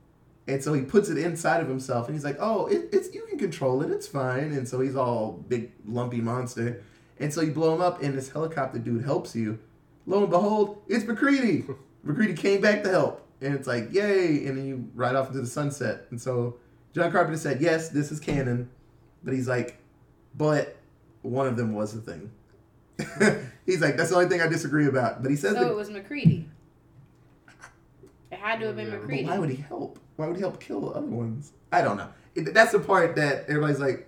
[0.47, 3.25] and so he puts it inside of himself, and he's like, "Oh, it, it's you
[3.27, 3.91] can control it.
[3.91, 6.81] It's fine." And so he's all big lumpy monster,
[7.19, 9.59] and so you blow him up, and this helicopter dude helps you.
[10.07, 11.65] Lo and behold, it's MacReady.
[12.03, 14.45] MacReady came back to help, and it's like, yay!
[14.45, 16.05] And then you ride off into the sunset.
[16.11, 16.57] And so
[16.93, 18.69] John Carpenter said, "Yes, this is canon,"
[19.23, 19.77] but he's like,
[20.37, 20.75] "But
[21.21, 22.31] one of them was the thing."
[23.65, 25.75] he's like, "That's the only thing I disagree about." But he says, So that- it
[25.75, 26.45] was MacReady.
[28.31, 28.97] It had to have been Yeah.
[28.97, 29.25] But MacReady.
[29.25, 29.99] why would he help?
[30.15, 31.53] Why would he help kill the other ones?
[31.71, 32.09] I don't know.
[32.35, 34.07] It, that's the part that everybody's like.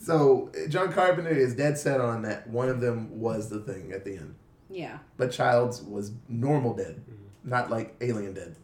[0.00, 4.04] So John Carpenter is dead set on that one of them was the thing at
[4.04, 4.34] the end,
[4.70, 4.98] Yeah.
[5.16, 7.00] but Childs was normal dead,
[7.44, 8.56] not like alien dead.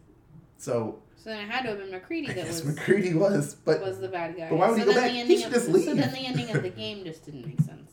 [0.57, 3.55] So So then it had to have been MacReady I that guess was MacReady was,
[3.55, 4.49] but was the bad guy.
[4.49, 5.09] but why would so he go then back?
[5.11, 7.45] The He ending should of, just So then the ending of the game just didn't
[7.47, 7.91] make sense.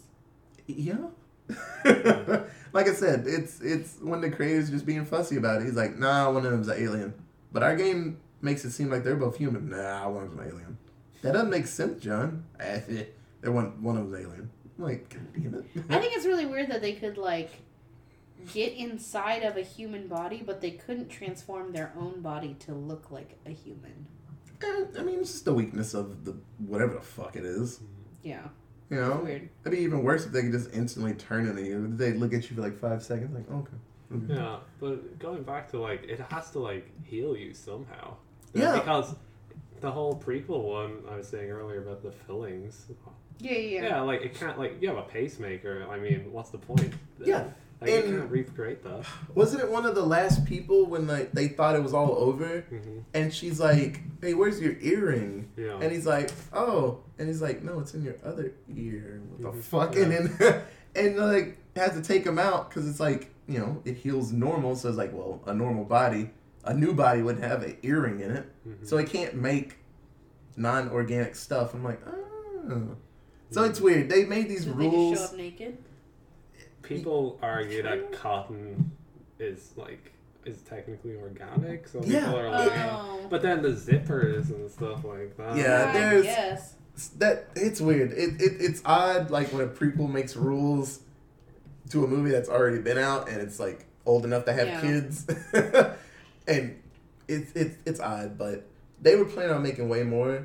[0.66, 0.96] yeah.
[2.72, 5.64] like I said, it's it's when the creator's just being fussy about it.
[5.64, 7.14] He's like, nah, one of them's an alien,
[7.52, 9.68] but our game makes it seem like they're both human.
[9.70, 10.78] Nah, one of them's an alien.
[11.22, 12.44] That doesn't make sense, John.
[12.60, 13.04] Eh, eh.
[13.40, 14.50] They're one one of them's alien.
[14.78, 15.64] I'm like, God damn it.
[15.90, 17.50] I think it's really weird that they could like
[18.52, 23.10] get inside of a human body, but they couldn't transform their own body to look
[23.10, 24.06] like a human.
[24.62, 27.80] Eh, I mean, it's just the weakness of the whatever the fuck it is.
[28.22, 28.42] Yeah.
[28.90, 29.48] You It's know, weird.
[29.62, 31.88] it'd be even worse if they could just instantly turn into you.
[31.96, 33.76] They look at you for like five seconds, like, okay.
[34.14, 34.34] okay.
[34.34, 38.16] Yeah, but going back to like, it has to like heal you somehow.
[38.54, 38.74] Yeah.
[38.78, 39.14] Because
[39.80, 42.86] the whole prequel one I was saying earlier about the fillings.
[43.38, 43.82] Yeah, yeah.
[43.82, 45.86] Yeah, like it can't like you have a pacemaker.
[45.90, 46.92] I mean, what's the point?
[47.24, 47.48] Yeah,
[47.82, 49.04] Like you and- can't recreate that.
[49.34, 52.60] Wasn't it one of the last people when like they thought it was all over,
[52.62, 55.78] hmm and she's like, "Hey, where's your earring?" Yeah.
[55.80, 59.58] And he's like, "Oh," and he's like, "No, it's in your other ear." What the
[59.58, 59.62] Mhm.
[59.62, 59.94] fuck?
[59.94, 60.02] Yeah.
[60.04, 60.62] And then
[60.96, 64.76] and like has to take him out because it's like you know it heals normal,
[64.76, 66.30] so it's like, well, a normal body,
[66.64, 68.86] a new body would have an earring in it, Mhm.
[68.86, 69.76] so it can't make
[70.56, 71.74] non-organic stuff.
[71.74, 72.96] I'm like, oh.
[73.50, 74.08] So it's weird.
[74.08, 75.20] They made these Did they just show rules.
[75.20, 75.78] up naked?
[76.96, 78.92] People argue that cotton
[79.38, 80.12] is like
[80.44, 82.24] is technically organic, so Yeah.
[82.26, 82.72] people are like.
[82.74, 83.26] Oh.
[83.30, 85.56] But then the zippers and stuff like that.
[85.56, 86.74] Yeah, there's- guess.
[87.18, 88.12] that it's weird.
[88.12, 91.00] It, it it's odd like when a prequel makes rules
[91.90, 94.80] to a movie that's already been out and it's like old enough to have Yeah.
[94.80, 95.26] kids,
[96.46, 96.76] and
[97.28, 98.36] it's it's it's odd.
[98.36, 98.66] But
[99.00, 100.44] they were planning on making way more,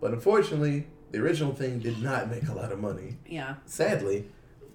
[0.00, 3.16] but unfortunately, the original thing did not make a lot of money.
[3.26, 3.54] Yeah.
[3.66, 4.26] Sadly,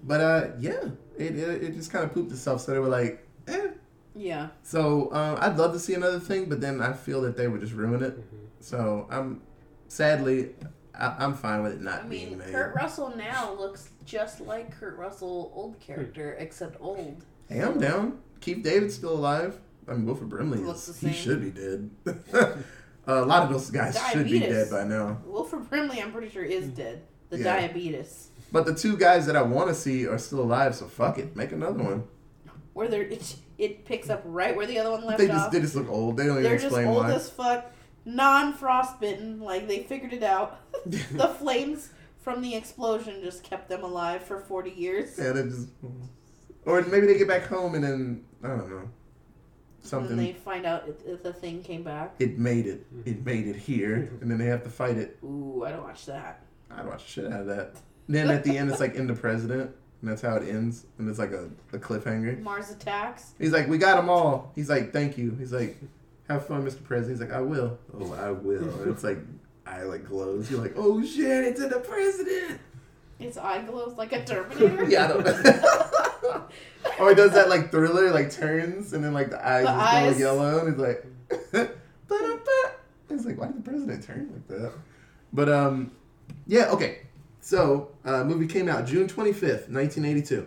[0.04, 0.84] but uh, yeah,
[1.18, 2.60] it it, it just kind of pooped itself.
[2.60, 3.68] So they were like, eh.
[4.14, 4.48] Yeah.
[4.62, 7.60] So um, I'd love to see another thing, but then I feel that they would
[7.60, 8.16] just ruin it.
[8.18, 8.38] Mhm.
[8.60, 9.42] So I'm
[9.88, 10.50] sadly
[10.98, 12.52] I, I'm fine with it not I being mean, made.
[12.52, 17.24] Kurt Russell now looks just like Kurt Russell old character, except old.
[17.48, 18.18] Hey, I'm down.
[18.40, 19.58] Keith David still alive.
[19.88, 21.90] I mean, Wilford Brimley, Looks is, the he should be dead.
[22.32, 22.54] uh,
[23.06, 25.18] a lot of those guys should be dead by now.
[25.26, 27.02] Wilford Brimley, I'm pretty sure, is dead.
[27.30, 27.44] The Yeah.
[27.60, 28.28] diabetes.
[28.54, 31.34] But the two guys that I want to see are still alive, so fuck it,
[31.34, 32.04] make another one.
[32.72, 35.50] Where there, it, it picks up right where the other one left They just off.
[35.52, 36.16] they just look old.
[36.16, 37.12] They don't even They're just explain old why.
[37.14, 37.72] as fuck,
[38.04, 39.40] non-frostbitten.
[39.40, 40.60] Like they figured it out.
[40.86, 41.90] the flames
[42.20, 45.18] from the explosion just kept them alive for forty years.
[45.18, 45.68] yeah, they just.
[46.64, 48.88] Or maybe they get back home and then I don't know And
[49.82, 50.16] something.
[50.16, 52.14] then they find out if, if the thing came back.
[52.20, 52.86] It made it.
[53.04, 55.18] It made it here, and then they have to fight it.
[55.24, 56.42] Ooh, I don't watch that.
[56.70, 57.76] I'd watch the shit out of that.
[58.08, 59.70] Then at the end, it's like in the president,
[60.02, 62.40] and that's how it ends, and it's like a, a cliffhanger.
[62.42, 63.32] Mars attacks.
[63.38, 65.78] He's like, "We got them all." He's like, "Thank you." He's like,
[66.28, 66.84] "Have fun, Mr.
[66.84, 68.82] President." He's like, "I will." Oh, I will.
[68.82, 69.18] And it's like,
[69.66, 70.50] eye like glows.
[70.50, 72.60] You're like, "Oh shit, it's in the president."
[73.20, 74.84] Its eye glows like a Terminator.
[74.88, 76.44] yeah, I don't know.
[77.00, 79.94] or he does that like thriller, like turns, and then like the eyes The just
[79.94, 80.12] eyes.
[80.14, 81.06] go yellow, and he's like,
[82.08, 82.72] "Ba-da-ba."
[83.10, 84.72] It's like, why did the president turn like that?
[85.32, 85.92] But um,
[86.46, 86.98] yeah, okay.
[87.48, 90.46] So, uh, movie came out June twenty fifth, nineteen eighty two.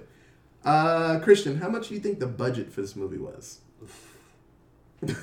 [0.65, 3.59] Uh, Christian, how much do you think the budget for this movie was?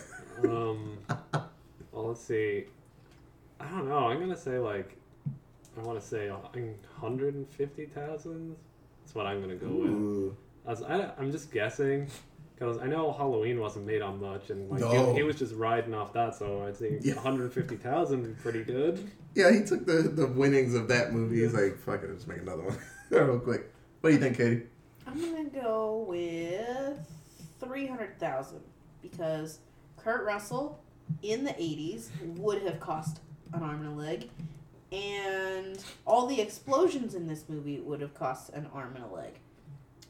[0.42, 0.98] Um,
[1.92, 2.64] well, let's see.
[3.60, 4.08] I don't know.
[4.08, 4.96] I'm gonna say like,
[5.78, 8.56] I want to say 150,000.
[9.02, 9.90] That's what I'm gonna go with.
[9.90, 10.36] Ooh.
[10.66, 12.08] As I, I'm just guessing,
[12.56, 15.12] Because I know Halloween wasn't made on much, and like No.
[15.12, 16.34] he, he was just riding off that.
[16.34, 17.14] So I think Yeah.
[17.14, 19.08] 150,000 would be pretty good.
[19.34, 21.42] Yeah, he took the, the winnings of that movie.
[21.42, 22.78] He's like, fuck it, let's make another one
[23.10, 23.72] real quick.
[24.00, 24.62] What do you think, Katie?
[25.06, 26.98] I'm gonna go with
[27.60, 28.60] three hundred thousand
[29.02, 29.58] because
[29.96, 30.80] Kurt Russell
[31.22, 32.08] in the '80s
[32.38, 33.20] would have cost
[33.52, 34.28] an arm and a leg,
[34.92, 39.32] and all the explosions in this movie would have cost an arm and a leg.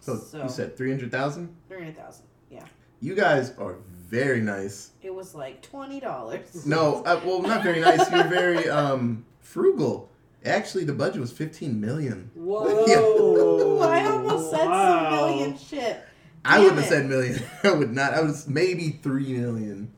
[0.00, 1.54] So, So- you said three hundred thousand.
[1.68, 2.26] Three hundred thousand.
[2.50, 2.64] Yeah,
[3.00, 3.76] You guys are
[4.14, 4.90] very nice.
[5.02, 6.64] it was like twenty dollars.
[6.66, 8.10] No, uh, well, not very nice.
[8.10, 10.08] You're very um frugal.
[10.44, 12.30] Actually, the budget was fifteen million.
[12.34, 13.80] Whoa!
[13.82, 15.10] I almost said Wow.
[15.10, 16.00] some million shit.
[16.44, 17.42] I wouldn't have said million.
[17.62, 18.12] I would not.
[18.14, 19.92] I was maybe three million.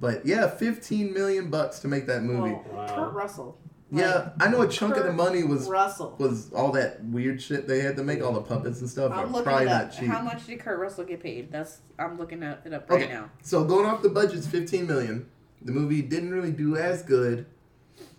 [0.00, 2.52] But yeah, fifteen million bucks to make that movie.
[2.52, 2.86] Well, Wow.
[2.94, 3.58] Kurt Russell.
[3.94, 6.16] Yeah, I know a chunk of the money was Russell.
[6.18, 9.12] was all that weird shit they had to make, all the puppets and stuff.
[9.12, 9.92] I'm are looking probably it not up.
[9.92, 10.08] cheap.
[10.08, 11.50] How much did Kurt Russell get paid?
[11.52, 13.12] That's I'm looking at it up right Okay.
[13.12, 13.30] now.
[13.42, 15.26] So going off the budget's fifteen million.
[15.62, 17.46] The movie didn't really do as good.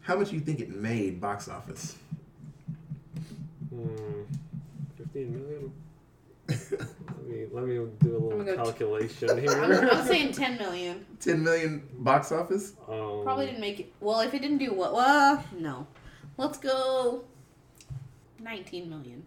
[0.01, 1.95] How much do you think it made box office?
[3.69, 4.23] Hmm.
[4.97, 5.71] 15 million?
[7.27, 9.89] Let me, let me do a little I'm t- calculation I'm, here.
[9.91, 11.05] I'm saying 10 million.
[11.19, 12.73] Ten million box office?
[12.87, 13.93] um, Probably didn't make it.
[13.99, 14.93] Well, if it didn't do what?
[14.93, 15.87] Well, no.
[16.37, 17.23] Let's go
[18.39, 19.23] 19 million.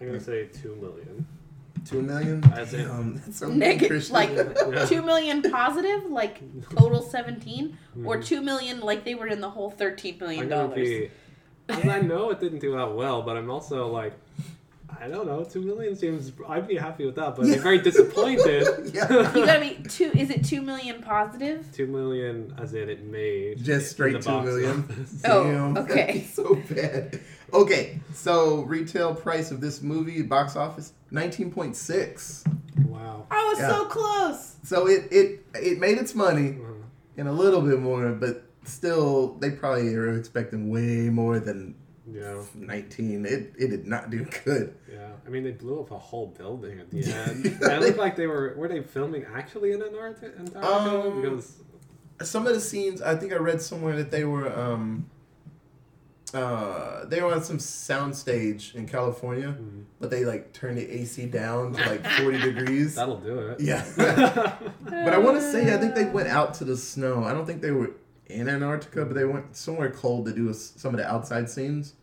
[0.00, 1.26] I'm going to say 2 million.
[1.84, 2.42] Two million?
[2.54, 4.86] As in- Damn, that's Negative, like Yeah.
[4.86, 6.40] 2 million positive, like
[6.76, 8.24] total 17, or Mhm.
[8.26, 11.08] 2 million like they were in the whole 13 million dollars.
[11.70, 14.14] I know it didn't do that well, but I'm also like,
[15.00, 16.32] I don't know, two million seems.
[16.48, 17.56] I'd be happy with that, but Yeah.
[17.56, 18.66] I'm very disappointed.
[18.94, 19.34] Yeah.
[19.36, 20.10] You gotta be two.
[20.14, 21.66] Is it two million positive?
[21.72, 23.62] two million, as in it made.
[23.62, 24.78] Just straight in the two box million?
[24.88, 25.22] office.
[25.26, 26.26] Oh, okay.
[26.32, 27.20] so bad.
[27.52, 32.42] Okay, so retail price of this movie, box office, nineteen point six.
[32.86, 33.26] wow.
[33.30, 33.68] I was Yeah.
[33.68, 34.56] so close.
[34.64, 36.72] So it it it made its money Uh-huh.
[37.18, 41.74] and a little bit more, but still they probably are expecting way more than
[42.12, 43.26] Yeah, nineteen.
[43.26, 44.74] It it did not do good.
[44.90, 45.10] yeah.
[45.26, 47.46] I mean, they blew up a whole building at the end.
[47.46, 48.54] it looked like they were.
[48.56, 50.38] Were they filming actually in Antarctica?
[50.66, 51.58] Um, because
[52.22, 55.08] Some of the scenes, I think I read somewhere that they were um
[56.34, 59.84] uh they were on some sound stage in California, Mhm.
[59.98, 62.94] but they like turned the AC down to like forty degrees.
[62.96, 63.60] that'll do it.
[63.60, 63.82] Yeah.
[64.84, 67.24] But I want to say, I think they went out to the snow.
[67.24, 67.92] I don't think they were
[68.28, 71.94] in Antarctica, but they went somewhere cold to do s- some of the outside scenes.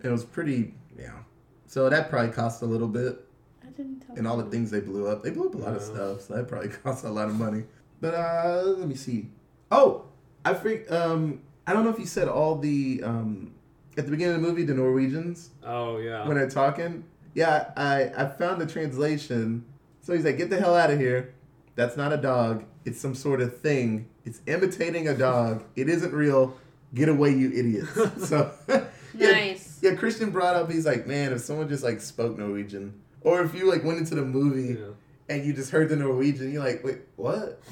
[0.00, 1.18] And it was pretty, yeah.
[1.66, 3.24] So that probably cost a little bit.
[3.62, 4.16] I didn't tell.
[4.16, 5.22] And all the things they blew up.
[5.22, 7.64] They blew up a lot of stuff, so that probably cost a lot of money.
[8.00, 9.28] But uh let me see.
[9.70, 10.04] Oh,
[10.44, 10.90] I freak.
[10.90, 13.52] Um, I don't know if you said all the um
[13.98, 16.26] at the beginning of the movie the Norwegians oh yeah.
[16.26, 17.04] when they're talking.
[17.34, 19.64] Yeah, I I found the translation.
[20.02, 21.34] So he's like, "Get the hell out of here!
[21.80, 22.64] That's not a dog.
[22.84, 24.06] It's some sort of thing.
[24.26, 25.64] It's imitating a dog.
[25.76, 26.58] It isn't real.
[26.92, 29.80] Get away, you idiots!" So yeah, Nice.
[29.82, 29.94] yeah.
[29.94, 30.70] Christian brought up.
[30.70, 34.14] He's like, "Man, if someone just like spoke Norwegian, or if you like went into
[34.14, 34.88] the movie yeah.
[35.34, 37.62] and you just heard the Norwegian, you're like, wait, what?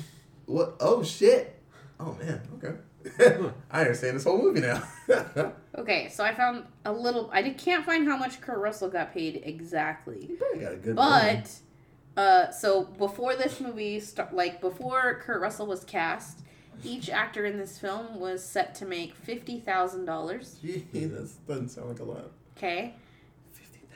[0.46, 0.76] What?
[0.80, 1.60] Oh shit!
[2.00, 2.76] Oh man, okay."
[3.70, 4.82] I understand this whole movie now.
[5.76, 7.28] Okay, so I found a little.
[7.30, 10.96] I can't find how much Kurt Russell got paid exactly, you probably got a good
[10.96, 11.36] one.
[11.36, 11.50] but
[12.18, 16.40] uh, so before this movie start, like before Kurt Russell was cast,
[16.84, 20.56] each actor in this film was set to make fifty thousand dollars.
[20.62, 22.30] Gee, that doesn't sound like a lot.
[22.56, 22.94] Okay,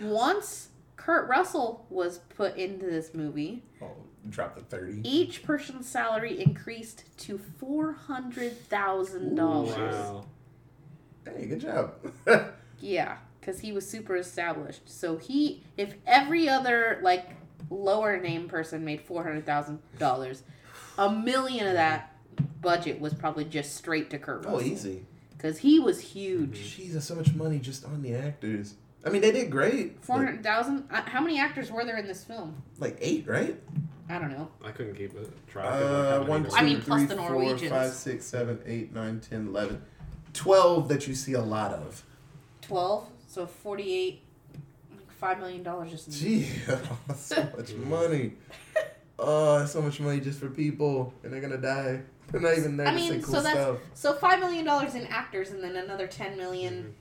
[0.01, 3.89] once Kurt Russell was put into this movie, Oh,
[4.31, 5.01] drop the thirty.
[5.05, 9.77] each person's salary increased to four hundred thousand dollars.
[9.77, 10.25] Wow.
[11.25, 11.95] Hey, good job.
[12.85, 14.89] Yeah, because he was super established.
[14.91, 17.29] So he, if every other like
[17.73, 20.43] lower name person made four hundred thousand dollars,
[20.99, 22.15] a million of that
[22.61, 24.61] budget was probably just straight to Kurt Russell.
[24.61, 25.05] oh, easy.
[25.37, 26.59] Because he was huge.
[26.79, 28.75] Jeez, that's so much money just on the actors.
[29.05, 30.03] I mean, they did great.
[30.05, 30.85] Four hundred thousand.
[30.91, 32.63] Uh, how many actors were there in this film?
[32.79, 33.59] Like eight, right?
[34.09, 34.49] I don't know.
[34.65, 37.09] I couldn't keep it track of like, Uh, how one, two, I mean, plus three,
[37.09, 37.71] the four, Norwegians.
[37.71, 39.83] five, six, seven, eight, nine, 10, 11.
[40.35, 42.05] 12 that you see a lot of.
[42.61, 43.09] Twelve.
[43.27, 44.22] So forty-eight.
[45.23, 46.09] Like five million dollars just.
[46.09, 46.49] In Gee,
[47.17, 48.33] so much money.
[49.25, 52.01] Oh, so much money just for people, and they're gonna die.
[52.33, 53.79] They're not even there I to mean, say cool so that's stuff.
[53.95, 56.93] so five million dollars in actors, and then another ten million mm-hmm.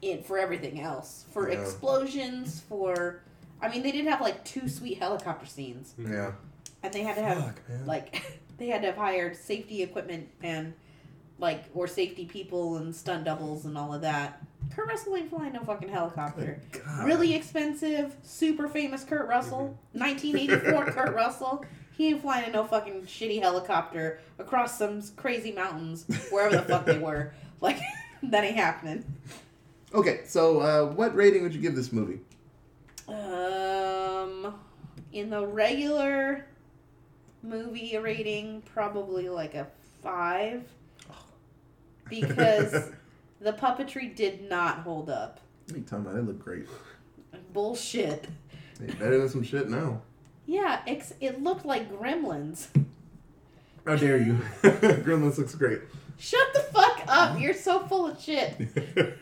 [0.00, 1.60] in for everything else, for Yeah.
[1.60, 3.20] explosions, for.
[3.60, 6.14] I mean, they did have like two sweet helicopter scenes, mm-hmm.
[6.14, 6.32] Yeah.
[6.82, 7.84] and they had to have Fuck, man.
[7.84, 10.72] like they had to have hired safety equipment and
[11.38, 14.42] like or safety people and stunt doubles and all of that.
[14.74, 16.60] Kurt Russell ain't flying no fucking helicopter.
[17.02, 21.64] Really expensive, super famous Kurt Russell, 1984 Kurt Russell.
[21.96, 26.84] He ain't flying in no fucking shitty helicopter across some crazy mountains, wherever the fuck
[26.84, 27.32] they were.
[27.58, 27.78] Like,
[28.22, 29.02] that ain't happening.
[29.94, 32.20] Okay, so uh, what rating would you give this movie?
[33.08, 34.54] Um,
[35.10, 36.44] in the regular
[37.42, 39.66] movie rating, probably like a
[40.02, 40.64] five,
[42.10, 42.90] because
[43.40, 45.40] the puppetry did not hold up.
[45.66, 46.16] What are you talking about?
[46.18, 46.66] It looked great.
[47.52, 48.28] Bullshit.
[48.80, 50.02] Hey, better than some shit now.
[50.46, 52.68] Yeah, ex- it looked like Gremlins.
[53.86, 54.34] How dare you?
[54.62, 55.80] Gremlins looks great.
[56.18, 57.38] Shut the fuck up!
[57.38, 58.56] You're so full of shit.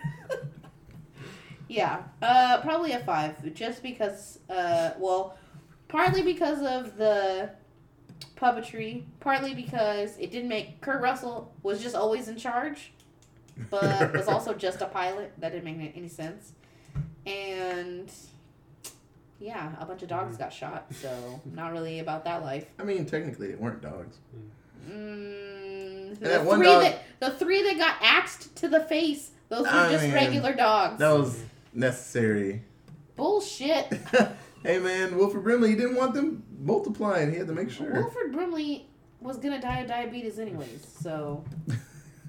[1.68, 4.38] Yeah, uh, probably a five, just because.
[4.48, 5.36] Uh, well,
[5.88, 7.50] partly because of the
[8.36, 12.92] puppetry, partly because it didn't make Kurt Russell was just always in charge,
[13.70, 15.32] but was also just a pilot.
[15.38, 16.52] That didn't make any sense,
[17.26, 18.10] and
[19.38, 20.86] yeah, a bunch of dogs got shot.
[20.94, 22.66] So not really about that life.
[22.78, 24.18] I mean, technically, it weren't dogs.
[24.88, 29.30] Mm, that the one three dog- that the three that got axed to the face.
[29.48, 30.98] Those were I just mean, regular dogs.
[30.98, 31.42] That was
[31.72, 32.62] necessary.
[33.16, 33.92] Bullshit.
[34.62, 37.30] hey man, Wilford Brimley, he didn't want them multiplying.
[37.30, 37.92] He had to make sure.
[37.92, 38.88] Wilford Brimley
[39.20, 41.44] was gonna die of diabetes anyways, so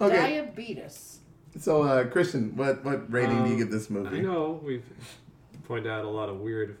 [0.00, 1.18] okay, diabetes.
[1.58, 4.18] so uh, Christian, what what rating do you Um, give this movie?
[4.18, 4.84] I know we've
[5.64, 6.78] pointed out a lot of weird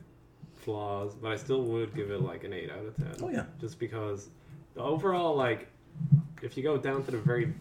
[0.56, 3.14] flaws, but I still would give it like an eight out of ten.
[3.22, 3.44] Oh yeah.
[3.60, 4.28] Just because
[4.74, 5.68] the overall, like,
[6.42, 7.52] if you go down to the very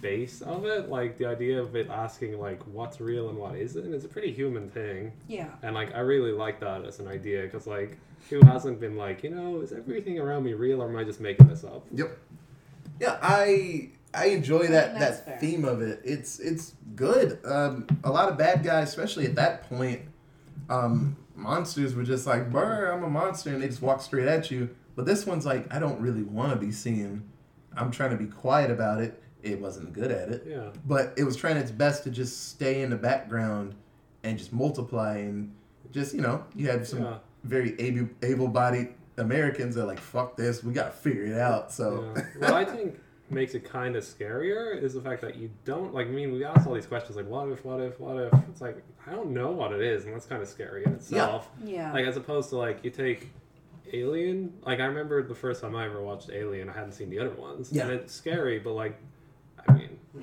[0.00, 3.92] base of it, like the idea of it asking like what's real and what isn't
[3.94, 5.48] is a pretty human thing, Yeah.
[5.62, 7.96] and like I really like that as an idea because like
[8.30, 11.20] who hasn't been like you know is everything around me real or am I just
[11.20, 11.86] making this up?
[11.92, 12.16] Yep.
[13.00, 15.38] Yeah, I I enjoy that think that fair.
[15.38, 16.00] theme of it.
[16.04, 17.38] It's it's good.
[17.44, 20.02] Um, a lot of bad guys, especially at that point,
[20.68, 24.50] um, monsters were just like, "Brr, I'm a monster," and they just walk straight at
[24.50, 24.70] you.
[24.96, 27.24] But this one's like, I don't really want to be seen.
[27.76, 29.20] I'm trying to be quiet about it.
[29.42, 30.70] It wasn't good at it, Yeah.
[30.86, 33.74] but it was trying its best to just stay in the background
[34.22, 35.52] and just multiply and
[35.90, 37.18] just you know you had some Yeah.
[37.42, 38.88] very able able-bodied
[39.18, 42.22] Americans that are like fuck this we gotta figure it out so Yeah.
[42.38, 42.98] What I think
[43.34, 46.06] makes it kind of scarier is the fact that you don't like.
[46.06, 48.32] I mean, we asked all these questions like, what if, what if, what if?
[48.48, 51.50] It's like I don't know what it is, and that's kind of scary in itself.
[51.62, 51.74] Yeah.
[51.74, 51.92] yeah.
[51.92, 53.30] Like as opposed to like you take
[53.92, 54.54] Alien.
[54.64, 57.34] Like I remember the first time I ever watched Alien, I hadn't seen the other
[57.34, 57.82] ones, Yeah.
[57.84, 58.58] and it's scary.
[58.58, 59.04] But like, I mean,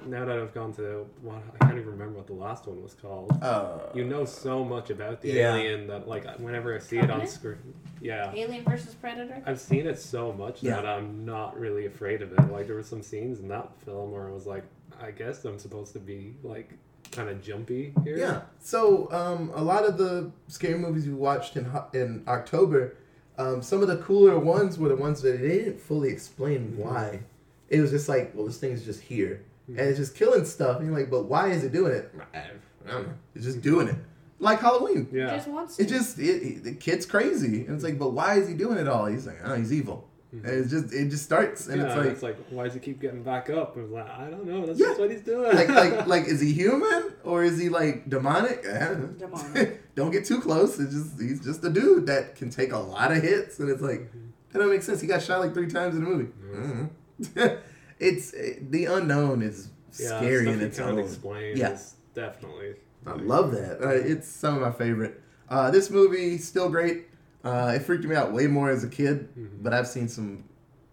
[0.06, 2.94] now that I've gone to what I can't even remember what the last one was
[2.94, 3.32] called.
[3.42, 5.56] uh, You know so much about the Yeah.
[5.56, 7.58] alien that like whenever I see it on screen,
[8.00, 8.32] yeah.
[8.34, 9.42] Alien versus Predator.
[9.46, 10.78] I've seen it so much Yeah.
[10.78, 12.52] that I'm not really afraid of it.
[12.52, 14.64] Like there were some scenes in that film where I was like,
[15.02, 16.74] I guess I'm supposed to be like
[17.12, 18.16] kind of jumpy here.
[18.18, 22.96] yeah so um, a lot of the scary movies we watched in in October
[23.38, 27.20] um, some of the cooler ones were the ones that they didn't fully explain why
[27.68, 29.42] it was just like well this thing's just here
[29.78, 32.40] and it's just killing stuff and you're like but why is it doing it I
[32.40, 33.96] I don't know it's just doing it
[34.40, 35.36] like Halloween He Yeah.
[35.36, 35.84] just wants to.
[35.84, 38.80] It just it, it- the kid's crazy, and it's like, but why is he doing
[38.80, 39.06] it all?
[39.06, 40.08] He's like, oh, he's evil.
[40.32, 43.22] And it's just it just starts, and yeah, it's like, why does he keep getting
[43.22, 43.76] back up?
[43.78, 44.66] And like, I don't know.
[44.66, 44.88] That's Yeah.
[44.88, 45.54] just what he's doing.
[45.56, 48.64] like like like is he human or is he like demonic?
[48.64, 49.20] Don't.
[49.20, 49.96] Demonic.
[49.96, 50.80] don't get too close.
[50.80, 53.82] It's just he's just a dude that can take a lot of hits, and it's
[53.84, 54.10] like
[54.52, 55.02] that don't make sense.
[55.02, 56.32] He got shot like three times in the movie.
[56.42, 57.60] Mhm.
[58.02, 61.00] it's the unknown is yeah, scary stuff in its can't own.
[61.00, 61.58] explain.
[61.58, 61.78] Yeah.
[62.14, 62.76] definitely.
[63.06, 63.82] I love that.
[63.82, 65.22] Uh, it's some of my favorite.
[65.50, 67.06] Uh, this movie still great.
[67.44, 69.64] Uh, it freaked me out way more as a kid, Mhm.
[69.64, 70.44] but I've seen some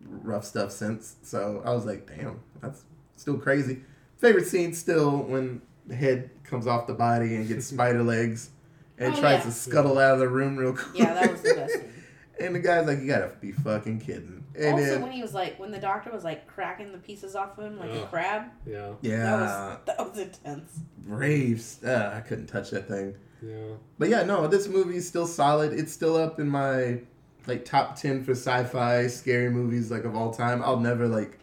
[0.01, 1.17] rough stuff since.
[1.23, 2.83] So I was like, damn, that's
[3.17, 3.81] still crazy.
[4.17, 8.51] Favorite scene still when the head comes off the body and gets spider legs
[8.99, 9.43] and Oh, tries yeah.
[9.45, 10.99] to scuttle out of the room real quick.
[10.99, 11.75] yeah, that was the best.
[11.75, 11.89] Thing.
[12.41, 14.38] and the guy's like, you gotta be fucking kidding.
[14.59, 17.35] And also, then, when he was like, when the doctor was like cracking the pieces
[17.37, 18.93] off of him like a crab, Yeah.
[19.03, 20.81] yeah, that was that was intense.
[20.99, 21.83] Braves.
[21.85, 23.15] Uh, I couldn't touch that thing.
[23.43, 23.75] Yeah.
[23.99, 25.73] But yeah, no, this movie is still solid.
[25.73, 27.01] It's still up in my
[27.47, 30.63] like top ten for sci-fi scary movies like of all time.
[30.63, 31.39] I'll never like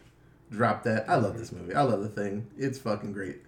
[0.50, 1.08] drop that.
[1.08, 1.74] I love this movie.
[1.74, 2.46] I love the thing.
[2.58, 3.42] It's fucking great.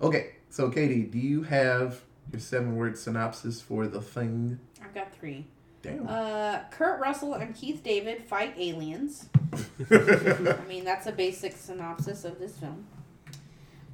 [0.00, 2.00] Okay, so Katie, do you have
[2.32, 4.58] your seven-word synopsis for the thing?
[4.82, 5.46] I've got three.
[5.84, 6.08] Damn.
[6.08, 9.28] Uh, Kurt Russell and Keith David fight aliens.
[9.90, 12.86] I mean, that's a basic synopsis of this film.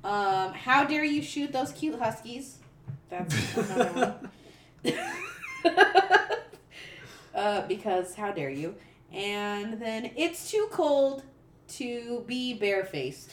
[0.05, 2.59] Um, how dare you shoot those cute huskies?
[3.09, 4.21] That's another
[4.85, 4.95] one.
[7.35, 8.77] uh, because how dare you?
[9.13, 11.25] And then it's too cold
[11.71, 13.33] to be barefaced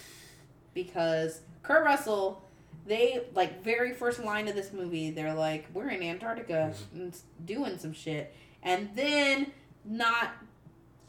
[0.74, 2.43] because Kurt Russell
[2.88, 7.78] they like very first line of this movie, they're like, "We're in Antarctica and doing
[7.78, 8.34] some shit,"
[8.64, 9.51] and then
[9.86, 10.32] not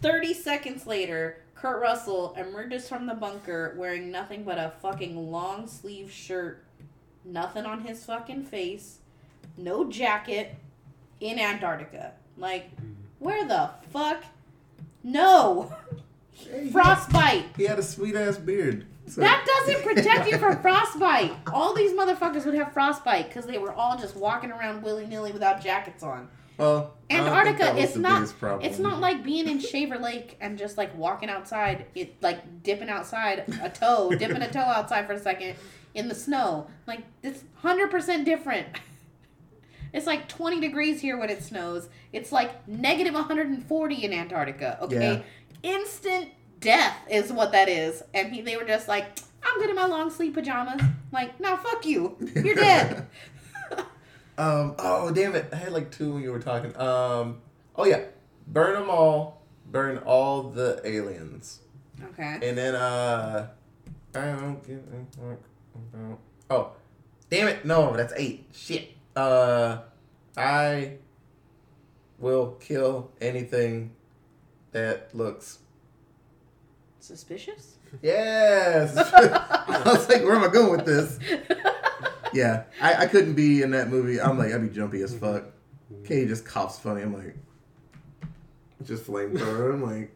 [0.01, 5.67] thirty seconds later, Kurt Russell emerges from the bunker wearing nothing but a fucking long
[5.67, 6.65] sleeve shirt,
[7.25, 8.99] nothing on his fucking face,
[9.57, 10.55] no jacket,
[11.21, 12.13] in Antarctica.
[12.37, 12.93] Like, mm-hmm.
[13.19, 14.25] where the fuck?
[15.03, 15.73] No,
[16.45, 17.45] Hey, he, had, frostbite.
[17.57, 18.87] he had a sweet ass beard.
[19.07, 21.33] So, That doesn't protect you from frostbite.
[21.53, 25.33] All these motherfuckers would have frostbite because they were all just walking around willy nilly
[25.33, 26.29] without jackets on.
[26.59, 27.31] Well, I don't think
[27.61, 28.21] Antarctica, it's not-
[28.67, 32.91] It's not like being in Shaver Lake and just like walking outside, it like dipping
[32.91, 35.55] outside a toe, dipping a toe outside for a second
[35.95, 36.67] in the snow.
[36.87, 38.67] Like it's hundred percent different.
[39.93, 41.89] It's like twenty degrees here when it snows.
[42.13, 44.79] It's like negative one hundred and forty in Antarctica.
[44.83, 44.97] Okay,
[45.63, 46.29] instant
[46.61, 48.03] death is what that is.
[48.13, 49.07] And he, they were just like,
[49.43, 50.83] I'm good in my long sleeve pajamas.
[51.13, 52.17] Like, no, fuck you.
[52.35, 53.07] You're dead.
[54.39, 54.77] Um.
[54.79, 55.49] Oh damn it!
[55.53, 56.75] I had like two when you were talking.
[56.81, 57.41] Um.
[57.75, 58.05] Oh yeah,
[58.47, 59.43] burn them all.
[59.71, 61.61] Burn all the aliens,
[62.03, 62.39] okay.
[62.43, 63.49] and then uh,
[64.15, 65.41] I don't give a fuck
[65.75, 66.19] about.
[66.49, 66.73] Oh,
[67.29, 67.65] damn it!
[67.67, 68.47] No, that's eight.
[68.55, 68.93] Shit.
[69.15, 69.81] Uh,
[70.37, 70.99] I
[72.19, 73.91] will kill anything
[74.73, 75.59] that looks.
[77.01, 77.79] Suspicious?
[78.03, 78.97] Yes.
[79.15, 81.19] I was like, where am I going with this?
[82.39, 84.21] Yeah, I, I couldn't be in that movie.
[84.21, 85.45] I'm like, I'd be jumpy as fuck.
[86.05, 87.03] Katie just coughs funny.
[87.03, 87.37] I'm like,
[88.85, 89.73] just flamethrower.
[89.75, 90.15] I'm like,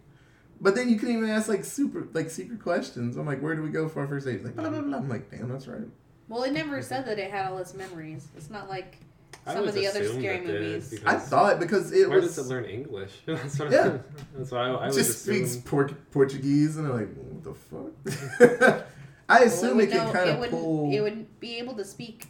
[0.61, 3.17] but then you couldn't even ask like super like secret questions.
[3.17, 4.37] I'm like, where do we go for our first date?
[4.37, 4.99] He's like, blah blah blah.
[4.99, 5.83] I'm like, damn, that's right.
[6.29, 8.29] Well, it never said that it had all its memories.
[8.37, 8.99] It's not like
[9.47, 10.91] some of the other scary did, movies.
[10.91, 13.13] because I thought because it Where was does it learn English?
[13.27, 13.99] that's what Yeah.
[14.37, 15.47] that's why I, I would just assume.
[15.47, 18.87] speaks Port- Portuguese, and I'm like, what the fuck?
[19.33, 20.91] I Well, assume would it can kind of would, pull.
[20.93, 22.29] It would be able to speak.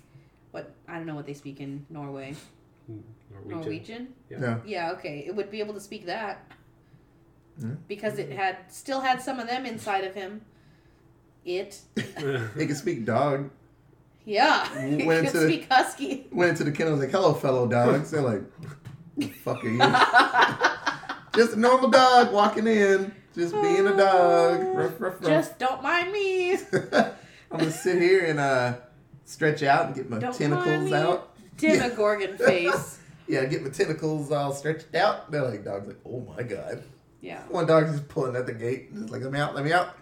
[0.52, 2.34] What I don't know what they speak in Norway.
[2.88, 3.48] Norwegian.
[3.60, 4.08] Norwegian.
[4.30, 4.58] yeah.
[4.64, 4.92] Yeah.
[4.92, 5.24] Okay.
[5.26, 6.50] It would be able to speak that.
[7.58, 7.70] Yeah.
[7.88, 10.42] Because it had still had some of them inside of him.
[11.44, 11.80] It.
[11.96, 13.50] It can speak dog.
[14.24, 14.72] Yeah.
[14.78, 16.26] It Went could to- speak husky.
[16.30, 18.10] Went into the kennel, was like, hello, fellow dogs.
[18.12, 18.42] They're like,
[19.16, 19.78] "The fuck are you?
[21.42, 24.60] just a normal dog walking in, just being a dog.
[24.76, 25.22] Ruff, ruff, ruff.
[25.22, 26.52] Just don't mind me.
[27.50, 28.74] I'm gonna sit here and uh,
[29.24, 31.34] stretch out and get my Don't tentacles out.
[31.56, 32.98] Demogorgon face.
[33.28, 35.30] Yeah, get my tentacles all stretched out.
[35.30, 36.82] They're like, dogs like, oh my god.
[37.20, 37.42] Yeah.
[37.48, 39.96] One dog's just pulling at the gate, just like, let me out, let me out.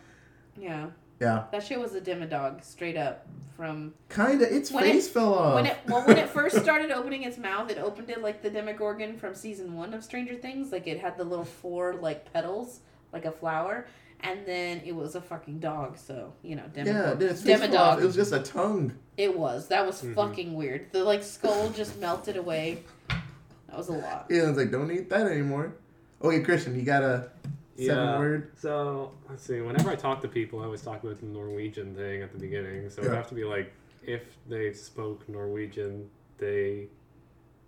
[0.59, 0.87] Yeah.
[1.21, 4.57] Yeah, That shit was a Demodog, straight up from kinda.
[4.57, 5.55] Its When face fell off.
[5.57, 8.49] when it well when it first started opening its mouth, it opened it like the
[8.49, 10.73] Demogorgon from season one of Stranger Things.
[10.73, 12.81] Like it had the little four like petals,
[13.13, 13.87] like a flower,
[14.21, 15.97] and then it was a fucking dog.
[15.99, 17.19] So you know, yeah, Demogorgon.
[17.19, 17.99] then its face fell off.
[17.99, 18.03] Demodog.
[18.03, 18.93] It was just a tongue.
[19.17, 19.69] It was.
[19.69, 20.15] That was Mhm.
[20.15, 20.93] fucking weird.
[20.93, 22.83] The like skull just melted away.
[23.09, 24.27] That was a lot.
[24.31, 25.75] Yeah, it's like, don't eat that anymore.
[26.23, 27.31] Okay, Christian, you got a
[27.77, 28.19] seven Yeah.
[28.19, 28.51] word.
[28.59, 29.61] So let's see.
[29.61, 32.91] Whenever I talk to people, I always talk about the Norwegian thing at the beginning.
[32.91, 36.89] So it'd have to be like if they spoke Norwegian, they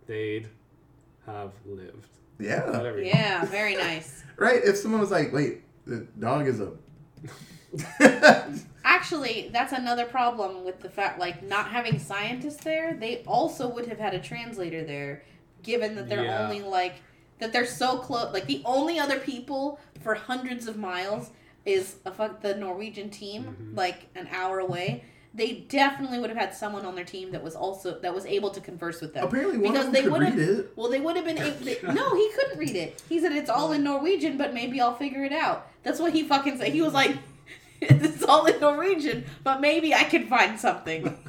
[0.07, 0.49] they'd
[1.27, 2.09] have lived.
[2.43, 2.93] Yeah.
[2.97, 4.19] Yeah, very nice.
[4.39, 4.61] Right?
[4.65, 6.73] If someone was like, wait, the dog is a.
[8.85, 12.95] Actually, that's another problem with the fact like not having scientists there.
[12.95, 15.23] They also would have had a translator there,
[15.63, 16.45] given that they're Yeah.
[16.45, 16.95] only like
[17.39, 18.33] that they're so close.
[18.33, 21.31] Like the only other people for hundreds of miles
[21.65, 23.77] is a fuck the Norwegian team, Mhm.
[23.77, 25.05] like an hour away.
[25.35, 28.51] They definitely would have had someone on their team that was also that was able
[28.51, 29.25] to converse with them.
[29.27, 30.73] Apparently, one Because of they them could would've- it.
[30.77, 31.57] Well, they would have been able.
[31.65, 33.03] They, no, he couldn't read it.
[33.09, 35.67] He said it's all in Norwegian, but maybe I'll figure it out.
[35.85, 36.69] That's what he fucking said.
[36.73, 37.17] He was like,
[37.81, 41.19] "It's all in Norwegian, but maybe I can find something."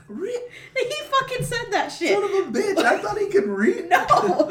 [0.76, 2.14] He fucking said that shit.
[2.14, 2.78] son of a bitch!
[2.78, 3.89] I thought he could read.
[3.89, 3.99] No,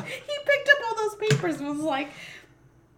[0.05, 2.09] he picked up all those papers and was like,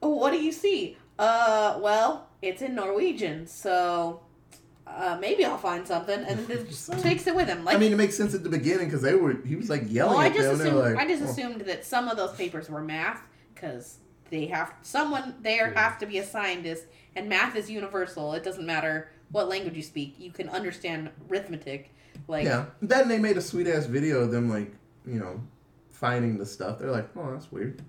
[0.03, 4.21] oh, "What do you see?" Uh, well, it's in Norwegian, so
[4.87, 7.65] uh, maybe I'll find something, and then just takes it with him.
[7.65, 9.37] Like, I mean, it makes sense at the beginning because they were.
[9.45, 10.61] He was like yelling well, I just them.
[10.61, 11.27] Assumed like, I just oh.
[11.31, 13.23] assumed that some of those papers were math
[13.55, 13.99] because
[14.31, 15.81] they have someone there Yeah.
[15.81, 16.85] have to be a scientist,
[17.17, 18.35] and math is universal.
[18.35, 21.91] It doesn't matter what language you speak; you can understand arithmetic.
[22.29, 22.67] Like, Yeah.
[22.81, 24.73] Then they made a sweet ass video of them like,
[25.07, 25.41] you know,
[25.91, 26.79] finding the stuff.
[26.79, 27.83] They're like, oh, that's weird.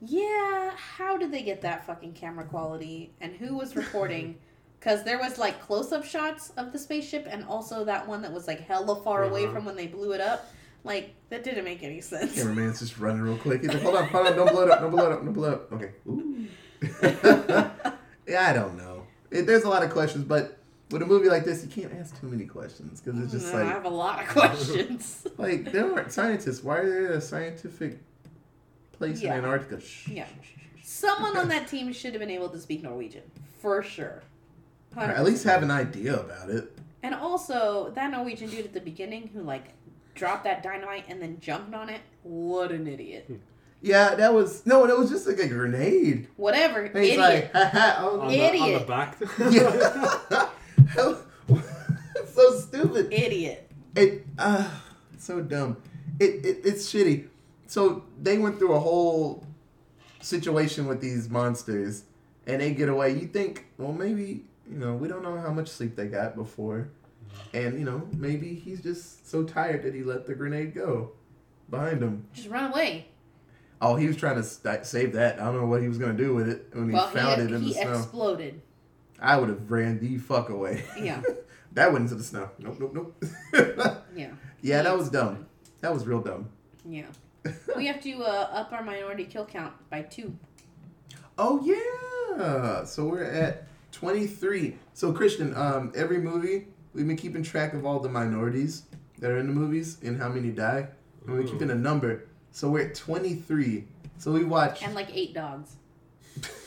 [0.00, 4.38] yeah, how did they get that fucking camera quality, and who was recording?
[4.80, 8.46] Because there was like close-up shots of the spaceship, and also that one that was
[8.48, 9.52] like hella far away Uh-huh.
[9.54, 10.50] from when they blew it up.
[10.84, 12.34] Like that didn't make any sense.
[12.34, 13.60] Cameraman's just running real quick.
[13.60, 15.32] He's like, hold on, hold on, don't blow it up, don't blow it up, don't
[15.34, 15.72] blow it up.
[15.72, 15.92] Okay.
[18.26, 19.06] Yeah, I don't know.
[19.32, 20.56] It, there's a lot of questions, but
[20.90, 23.64] with a movie like this, you can't ask too many questions because it's just like
[23.64, 25.26] I have a lot of questions.
[25.36, 26.62] like there aren't scientists.
[26.62, 27.98] Why are there a scientific
[28.92, 29.32] place Yeah.
[29.32, 29.80] in Antarctica?
[29.80, 30.26] Shh, Yeah.
[30.26, 30.84] shh, shh, shh.
[30.86, 33.24] Someone on that team should have been able to speak Norwegian
[33.60, 34.22] for sure.
[34.96, 36.76] Or at least have an idea about it.
[37.02, 39.72] And also that Norwegian dude at the beginning who like
[40.14, 42.00] dropped that dynamite and then jumped on it.
[42.22, 43.30] What an idiot!
[43.82, 46.28] Yeah, that was no, that was just like a grenade.
[46.36, 47.18] Whatever, And he's idiot.
[47.18, 49.16] like, haha, oh, On the, on the back.
[49.50, 50.48] yeah.
[52.26, 53.12] So stupid.
[53.12, 53.70] idiot.
[53.96, 54.68] It uh
[55.18, 55.76] so dumb.
[56.18, 57.28] It, it it's shitty.
[57.66, 59.44] So they went through a whole
[60.20, 62.04] situation with these monsters
[62.46, 63.12] and they get away.
[63.14, 66.90] You think, well maybe, you know, we don't know how much sleep they got before.
[67.52, 71.12] And, you know, maybe he's just so tired that he let the grenade go
[71.68, 72.26] behind him.
[72.32, 73.06] Just run away.
[73.80, 75.40] Oh, he was trying to st- save that.
[75.40, 77.40] I don't know what he was going to do with it when he well, found
[77.40, 77.92] he, it in the snow.
[77.92, 78.62] He exploded.
[79.18, 80.84] I would have ran the fuck away.
[80.98, 81.22] Yeah.
[81.72, 82.50] that went into the snow.
[82.58, 83.24] Nope, nope, nope.
[84.14, 84.32] Yeah.
[84.60, 85.46] yeah, that was dumb.
[85.80, 86.50] That was real dumb.
[86.84, 87.06] Yeah.
[87.76, 90.36] we have to uh, up our minority kill count by two.
[91.42, 92.84] Oh yeah.
[92.84, 94.76] So we're at 23.
[94.94, 98.82] So Christian, um, every movie we've been keeping track of all the minorities
[99.18, 100.88] that are in the movies and how many die.
[101.26, 101.50] And we're Ooh.
[101.50, 102.26] keeping a number.
[102.52, 103.84] So we're at 23.
[104.18, 105.76] So we watch And like eight dogs.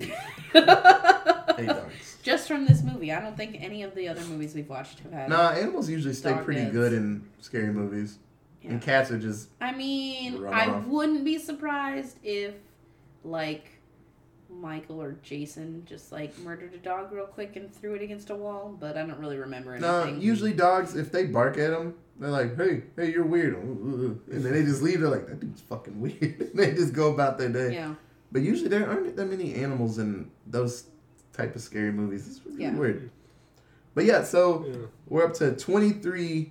[0.00, 2.18] eight dogs.
[2.22, 3.12] Just from this movie.
[3.12, 5.28] I don't think any of the other movies we've watched have had.
[5.28, 6.72] Nah, animals usually stay Dog pretty deaths.
[6.72, 8.18] good in scary movies.
[8.62, 8.70] Yeah.
[8.72, 10.86] And cats are just I mean, Run I off.
[10.86, 12.54] wouldn't be surprised if,
[13.24, 13.71] like,
[14.60, 18.34] Michael or Jason just like murdered a dog real quick and threw it against a
[18.34, 20.02] wall, but I don't really remember no.
[20.02, 20.20] anything.
[20.22, 24.52] Usually dogs, if they bark at them, they're like, "Hey, hey, you're weird," and then
[24.52, 25.00] they just leave.
[25.00, 27.74] They're like, "That dude's fucking weird." they just go about their day.
[27.74, 27.94] Yeah.
[28.30, 30.84] But usually there aren't that many animals in those
[31.32, 32.28] type of scary movies.
[32.28, 32.74] It's really Yeah.
[32.74, 33.10] weird.
[33.94, 34.74] But yeah, so Yeah.
[35.08, 36.50] we're up to 23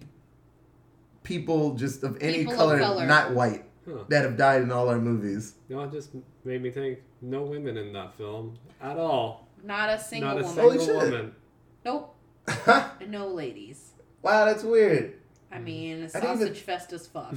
[1.23, 3.05] people just of any People of color, color.
[3.07, 4.03] not white, Huh.
[4.09, 5.55] that have died in all our movies.
[5.69, 6.09] No, it just
[6.43, 6.99] made me think.
[7.21, 9.47] No women in that film at all.
[9.63, 10.57] Not a single Not a woman.
[10.63, 11.11] Holy single shit.
[11.11, 11.35] woman.
[11.85, 12.15] Nope.
[13.07, 13.91] No ladies.
[14.21, 15.13] wow, that's weird.
[15.51, 17.35] I mean, I didn't sausage even- fest as fuck.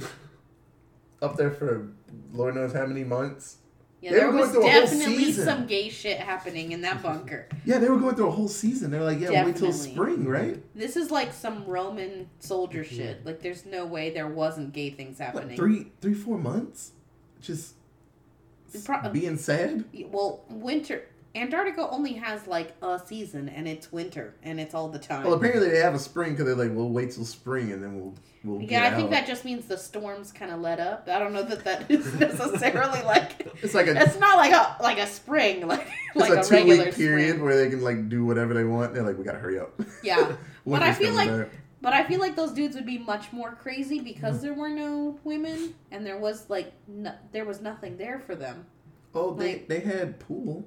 [1.21, 1.89] Up there for
[2.33, 3.57] Lord knows how many months.
[4.01, 5.45] Yeah, They there were going was through a whole definitely season.
[5.45, 7.47] some gay shit happening in that bunker.
[7.65, 8.91] Yeah, they were going through a whole season.
[8.91, 10.61] They're like, yeah, wait till spring, right?
[10.75, 12.95] This is like some Roman soldier mm-hmm.
[12.95, 13.25] shit.
[13.25, 15.57] Like, there's no way there wasn't gay things What, happening.
[15.57, 16.91] three, three, four months?
[17.41, 17.73] Just
[18.83, 19.85] Pro- being sad?
[20.11, 21.03] Well, winter.
[21.35, 25.25] Antarctica only has like a season, and it's winter, and it's all the time.
[25.25, 27.95] Well, apparently they have a spring because they're like, we'll wait till spring and then
[27.99, 28.13] we'll
[28.45, 29.11] we'll yeah, I think out.
[29.11, 31.09] that just means the storms kind of let up.
[31.11, 33.47] I don't know that that is necessarily like.
[33.61, 36.43] It's like a It's not like a like a spring, like it's like a, a,
[36.43, 37.43] two regular week period spring.
[37.43, 38.93] where they can like do whatever they want.
[38.93, 39.77] They're like, we gotta hurry up.
[40.03, 41.49] Yeah, But I feel like-.
[41.85, 45.19] But I feel like those dudes would be much more crazy because there were no
[45.23, 48.65] women, and there was like no, there was nothing there for them.
[49.13, 50.65] oh, they like- they had pool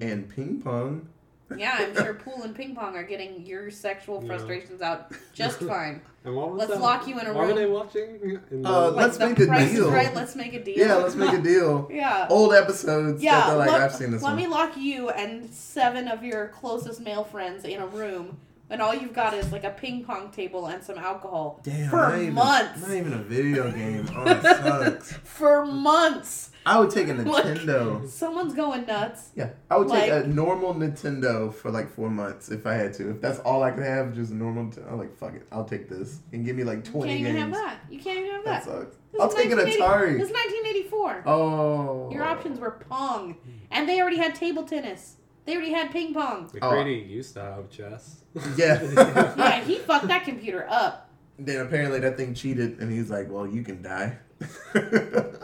[0.00, 1.08] and ping pong.
[1.58, 4.28] Yeah, I'm sure pool and ping pong are getting your sexual Yeah.
[4.28, 6.00] frustrations out just fine.
[6.24, 6.80] And what was Let's that?
[6.80, 7.72] lock you in a What were they room.
[7.74, 8.40] watching?
[8.50, 9.90] The, Uh, Like Let's the make a deal.
[9.90, 10.14] right.
[10.14, 10.78] Let's make a deal.
[10.78, 11.88] Yeah, let's make a deal.
[11.90, 12.28] Yeah.
[12.30, 13.20] Old episodes.
[13.20, 14.36] Yeah, like, let, I've seen this let one.
[14.36, 18.38] me lock you and seven of your closest male friends in a room,
[18.70, 21.96] and all you've got is like a ping pong table and some alcohol Damn, for
[21.96, 22.80] not even, months.
[22.82, 24.08] Not even a video game.
[24.14, 25.12] Oh, it sucks.
[25.24, 26.50] for months.
[26.66, 28.06] I would take a Like- Nintendo.
[28.08, 29.30] Someone's going nuts.
[29.34, 32.92] Yeah, I would take Like- a normal Nintendo for like four months if I had
[32.94, 33.10] to.
[33.10, 34.64] If that's all I could have, just a normal.
[34.64, 37.14] Nintendo, I'm like, fuck it, I'll take this and give me like twenty.
[37.18, 37.56] You twenty can't even games.
[37.56, 37.92] have that.
[37.92, 38.72] You can't even have That that.
[38.72, 38.96] sucks.
[39.12, 40.18] This I'll take an 1980 Atari.
[40.18, 41.22] This is 1984.
[41.26, 42.10] Oh.
[42.12, 43.36] Your options were Pong,
[43.72, 45.16] and they already had table tennis.
[45.46, 46.48] They already had ping pong.
[46.62, 46.70] Oh.
[46.70, 48.19] MacReady used to have chess.
[48.56, 48.80] Yeah.
[49.36, 51.08] Yeah, he fucked that computer up.
[51.38, 54.18] then apparently that thing cheated, and he's like, "Well, you can die."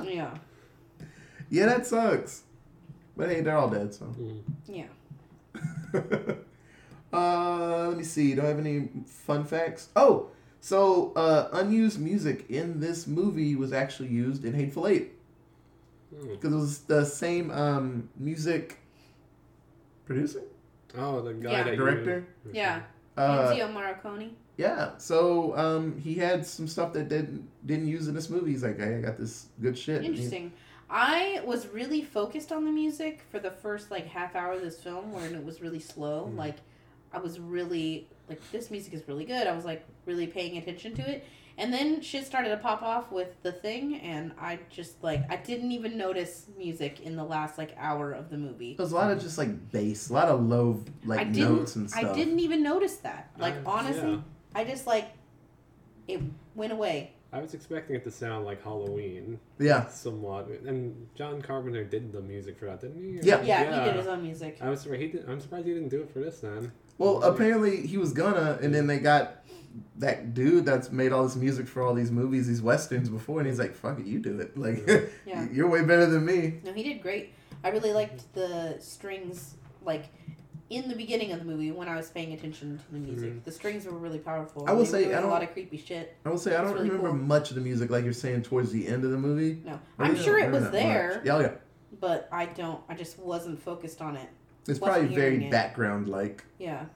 [0.04, 0.30] Yeah,
[1.50, 2.42] yeah, that sucks.
[3.16, 4.04] But hey, they're all dead, so.
[4.06, 4.42] Mm.
[4.66, 4.86] yeah.
[7.12, 8.34] uh, let me see.
[8.34, 9.88] Do I have any fun facts?
[9.96, 10.30] Oh,
[10.60, 15.12] so uh, unused music in this movie was actually used in Hateful Eight
[16.14, 16.28] Hmm.
[16.30, 18.78] because it was the same um, music
[20.04, 20.42] producer,
[20.96, 21.62] Oh, the guy Yeah.
[21.64, 22.26] that you- director.
[22.52, 22.82] Yeah.
[23.16, 24.30] Uh, Ennio Morricone.
[24.58, 28.50] yeah, so um, he had some stuff that didn't didn't use in this movie.
[28.50, 30.52] He's like, "Hey, I got this good shit." And he- Interesting.
[30.90, 34.80] I was really focused on the music for the first like half hour of this
[34.80, 36.30] film, when it was really slow.
[36.32, 36.36] Mm.
[36.36, 36.56] Like,
[37.12, 39.46] I was really like, this music is really good.
[39.46, 41.24] I was like really paying attention to it,
[41.58, 45.36] And then shit started to pop off with the thing, and I just like I
[45.36, 48.74] didn't even notice music in the last like hour of the movie.
[48.76, 51.56] There's a lot of just like bass, a lot of low I like didn't.
[51.56, 52.04] notes and stuff.
[52.04, 53.30] I didn't even notice that.
[53.38, 54.20] Like I- honestly, yeah.
[54.54, 55.08] I just like
[56.08, 56.20] it
[56.54, 57.12] went away.
[57.32, 62.20] I was expecting it to sound like Halloween, Yeah, somewhat, and John Carpenter did the
[62.20, 63.26] music for that, didn't he?
[63.28, 63.42] Yeah.
[63.42, 64.58] Yeah, he did his own music.
[64.60, 66.70] I was surprised he did, I'm surprised he didn't do it for this then.
[66.98, 69.42] Well, apparently he was gonna, and then they got
[69.98, 73.48] that dude that's made all this music for all these movies, these westerns before, and
[73.48, 74.56] he's like, "Fuck it, you do it.
[74.56, 74.86] Like,
[75.26, 75.46] Yeah.
[75.52, 77.32] you're way better than me." No, he did great.
[77.64, 79.54] I really liked the strings,
[79.84, 80.06] like
[80.68, 83.32] in the beginning of the movie when I was paying attention to the music.
[83.34, 83.44] Mhm.
[83.44, 84.64] The strings were really powerful.
[84.66, 86.16] I will They say, were doing I a don't- a lot of creepy shit.
[86.24, 87.18] I will say I don't really remember cool.
[87.18, 89.62] much of the music, like you're saying towards the end of the movie.
[89.64, 91.26] No, I I'm sure it was there, much.
[91.26, 91.52] Yeah, oh, yeah.
[92.00, 92.80] but I don't.
[92.88, 94.28] I just wasn't focused on it.
[94.68, 96.44] It's Wasn't probably very background like.
[96.58, 96.86] Yeah.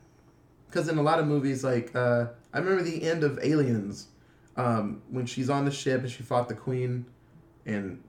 [0.66, 4.08] Because in a lot of movies, like uh, I remember the end of Aliens,
[4.56, 7.06] um, when she's on the ship and she fought the Queen,
[7.66, 8.02] and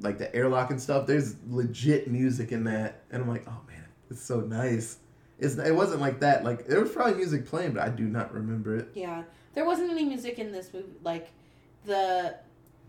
[0.00, 1.06] like the airlock and stuff.
[1.06, 4.98] There's legit music in that, and I'm like, oh man, it's so nice.
[5.38, 6.44] It's it wasn't like that.
[6.44, 8.88] Like there was probably music playing, but I do not remember it.
[8.94, 9.24] Yeah,
[9.54, 10.86] there wasn't any music in this movie.
[11.02, 11.30] Like
[11.84, 12.36] the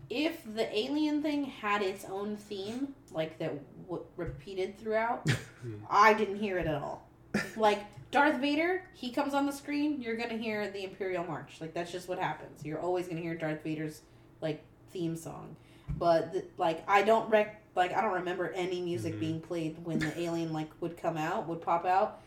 [0.08, 3.54] if the alien thing had its own theme, like that
[3.88, 5.28] w- repeated throughout,
[5.90, 7.08] I didn't hear it at all.
[7.56, 7.84] Like
[8.16, 11.58] Darth Vader, he comes on the screen, you're gonna hear the Imperial March.
[11.60, 12.64] Like that's just what happens.
[12.64, 14.00] You're always gonna hear Darth Vader's
[14.40, 15.54] like theme song.
[15.98, 19.20] But the, like I don't rec like I don't remember any music Mhm.
[19.20, 22.22] being played when the alien like would come out, would pop out,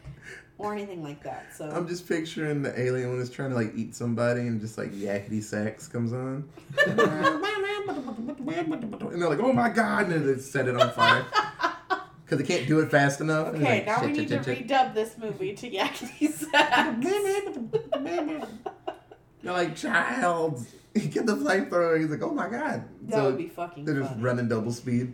[0.60, 1.48] or anything like that.
[1.58, 4.78] So I'm just picturing the alien when it's trying to like eat somebody and just
[4.78, 6.48] like yakety sax comes on.
[6.88, 7.00] and
[9.20, 11.26] they're like, oh my god, and then they set it on fire.
[12.30, 13.56] Because they can't do it fast enough.
[13.56, 17.06] Okay, it's now like, we need to redub this movie to Yakety Sax.
[19.42, 22.00] They're like, child, get the flamethrower.
[22.00, 22.84] He's like, oh my god.
[23.08, 24.22] That so would be fucking they're just funny.
[24.22, 25.14] running double speed.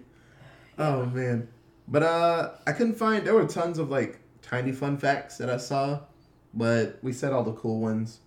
[0.78, 1.48] Oh man.
[1.88, 5.56] But uh I couldn't find there were tons of like tiny fun facts that I
[5.56, 6.02] saw,
[6.54, 8.20] but we said all the cool ones.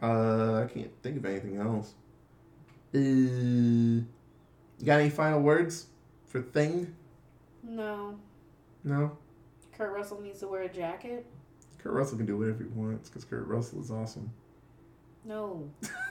[0.00, 1.94] Uh I can't think of anything else.
[2.94, 4.04] Uh, you
[4.84, 5.86] got any final words
[6.26, 6.94] for thing?
[7.64, 8.18] No,
[8.88, 9.16] No?
[9.76, 11.26] Kurt Russell needs to wear a jacket.
[11.78, 14.30] Kurt Russell can do whatever he wants because Kurt Russell is awesome.
[15.24, 15.68] No,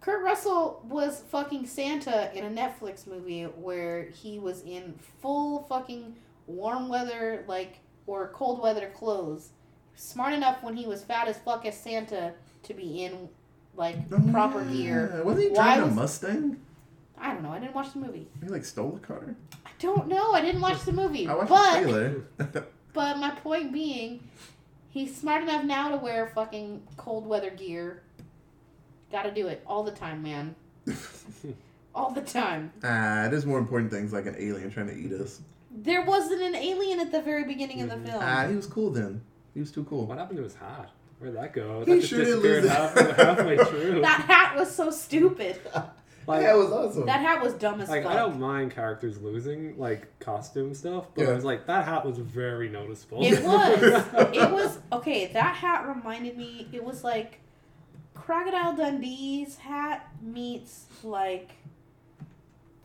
[0.00, 6.16] Kurt Russell was fucking Santa in a Netflix movie where he was in full fucking
[6.46, 9.50] warm weather, like or cold weather clothes.
[9.94, 12.34] Smart enough when he was fat as fuck as Santa
[12.64, 13.28] to be in
[13.76, 15.10] like oh, proper gear.
[15.14, 16.60] Oh, Wasn't he Why driving was- a Mustang?
[17.22, 17.50] I don't know.
[17.50, 18.26] I didn't watch the movie.
[18.42, 19.34] He like stole a car.
[19.64, 20.32] I don't know.
[20.32, 21.26] I didn't watch the movie.
[21.28, 22.66] I watched but the trailer.
[22.94, 24.22] But my point being,
[24.90, 28.02] he's smart enough now to wear fucking cold weather gear.
[29.10, 30.54] Gotta do it all the time, man.
[31.94, 32.72] All the time.
[32.82, 35.40] ah, there's more important things like an alien trying to eat us.
[35.70, 38.06] There wasn't an alien at the very beginning of the Mhm.
[38.06, 38.22] film.
[38.24, 39.20] Ah, he was cool then.
[39.52, 40.06] He was too cool.
[40.06, 40.88] What happened to his hat?
[41.18, 41.80] Where'd that go?
[41.80, 42.76] He That just sure did disappeared lose it.
[42.76, 44.00] half, halfway through.
[44.00, 45.60] that hat was so stupid.
[46.26, 47.06] Like, that was awesome.
[47.06, 48.12] That hat was dumb as like fuck.
[48.12, 51.30] I don't mind characters losing like costume stuff, but Yeah.
[51.30, 53.18] I was like that hat was very noticeable.
[53.24, 53.82] It was.
[54.34, 55.26] it was okay.
[55.32, 56.68] That hat reminded me.
[56.72, 57.40] It was like
[58.14, 61.50] Crocodile Dundee's hat meets like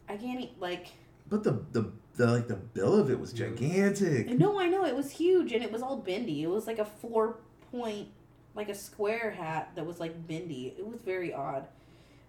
[0.09, 0.87] I can't eat like
[1.29, 4.29] but the, the the like the bill of it was gigantic.
[4.29, 6.43] No, I know it was huge and it was all bendy.
[6.43, 7.35] It was like a four
[7.71, 8.07] point,
[8.55, 10.73] like a square hat that was like bendy.
[10.77, 11.67] It was very odd.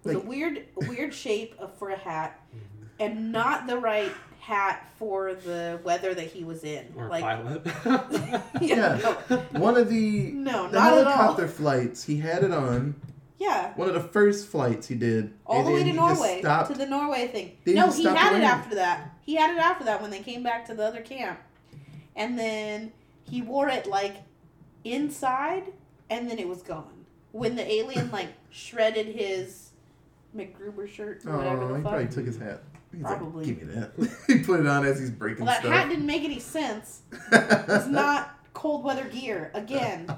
[0.05, 2.87] It was Like- a weird, weird shape of, for a hat, mm-hmm.
[3.01, 6.87] and not the right hat for the weather that he was in.
[6.97, 7.63] or like, pilot.
[8.61, 8.99] yeah,
[9.31, 9.37] Yeah.
[9.59, 11.13] One of the no, no, the not at all.
[11.13, 12.95] helicopter flights, he had it on.
[13.39, 15.33] Yeah, One of the first flights he did.
[15.47, 16.73] all the way to Norway stopped.
[16.73, 17.57] to the Norway thing.
[17.65, 18.43] He no, he had it?
[18.43, 19.13] after that.
[19.25, 21.39] He had it after that when they came back to the other camp,
[22.17, 22.91] and then
[23.23, 24.17] he wore it like
[24.85, 25.73] inside,
[26.11, 27.05] and then it was gone.
[27.33, 29.68] When the alien like shredded his
[30.37, 31.93] McGruber shirt or whatever Oh, the he fuck.
[31.93, 32.63] probably took his hat.
[32.93, 33.45] He's Probably.
[33.47, 34.19] like, give me that.
[34.27, 35.73] he put it on as he's breaking well, that stuff.
[35.75, 37.03] hat didn't make any sense.
[37.31, 40.09] It's not cold weather gear again.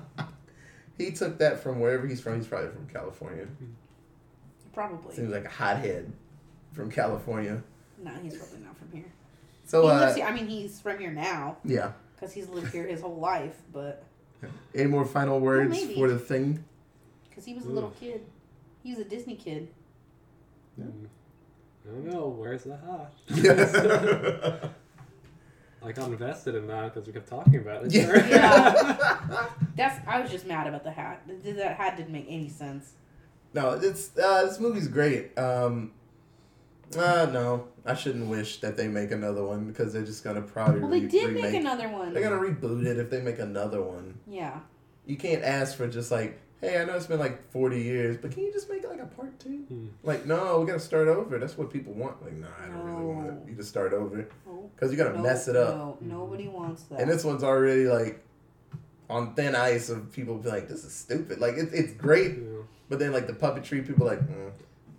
[0.99, 2.37] he took that from wherever he's from.
[2.37, 3.47] He's probably from California.
[4.73, 5.15] Probably.
[5.17, 6.13] Seems like a hothead
[6.73, 7.61] from California.
[8.03, 9.13] No, he's probably not from here.
[9.65, 10.27] So, he uh, lives here.
[10.27, 11.93] I mean, he's from here now yeah.
[12.15, 14.05] because he's lived here his whole life, but
[14.75, 15.95] Any more final words maybe.
[15.95, 16.65] for the thing?
[17.29, 18.23] because he was a little kid,
[18.83, 19.69] he was a Disney kid.
[20.87, 21.07] Mm.
[21.87, 22.29] I don't know.
[22.29, 23.13] Where's the hat?
[23.29, 24.69] Yeah.
[25.83, 27.93] I got invested in that because we kept talking about it.
[27.93, 28.27] Yeah.
[28.29, 29.47] Yeah.
[29.77, 30.07] That's.
[30.07, 31.23] I was just mad about the hat.
[31.27, 32.93] That hat didn't make any sense.
[33.55, 35.37] no, it's uh, this movie's great.
[35.39, 35.93] Um,
[36.99, 40.81] uh, no, I shouldn't wish that they make another one because they're just gonna probably.
[40.81, 41.43] Well, they re- did remake.
[41.45, 42.13] make another one.
[42.13, 44.19] They're gonna reboot it if they make another one.
[44.27, 44.61] Yeah.
[45.07, 48.31] You can't ask for just like, hey, I know it's been like forty years, but
[48.33, 49.59] can you just make like a part two?
[49.69, 49.87] Hmm.
[50.03, 51.39] Like, no, we gotta start over.
[51.39, 52.23] That's what people want.
[52.23, 53.43] Like, no, I don't really want No.
[53.49, 55.75] you to start over Oh, because you're gonna no, mess it up.
[55.75, 57.01] No, nobody wants that.
[57.01, 58.25] And this one's already like
[59.09, 61.41] on thin ice of people be like, this is stupid.
[61.41, 62.63] Like, it, it's great, Yeah.
[62.89, 64.51] but then like the puppetry, people like, mm.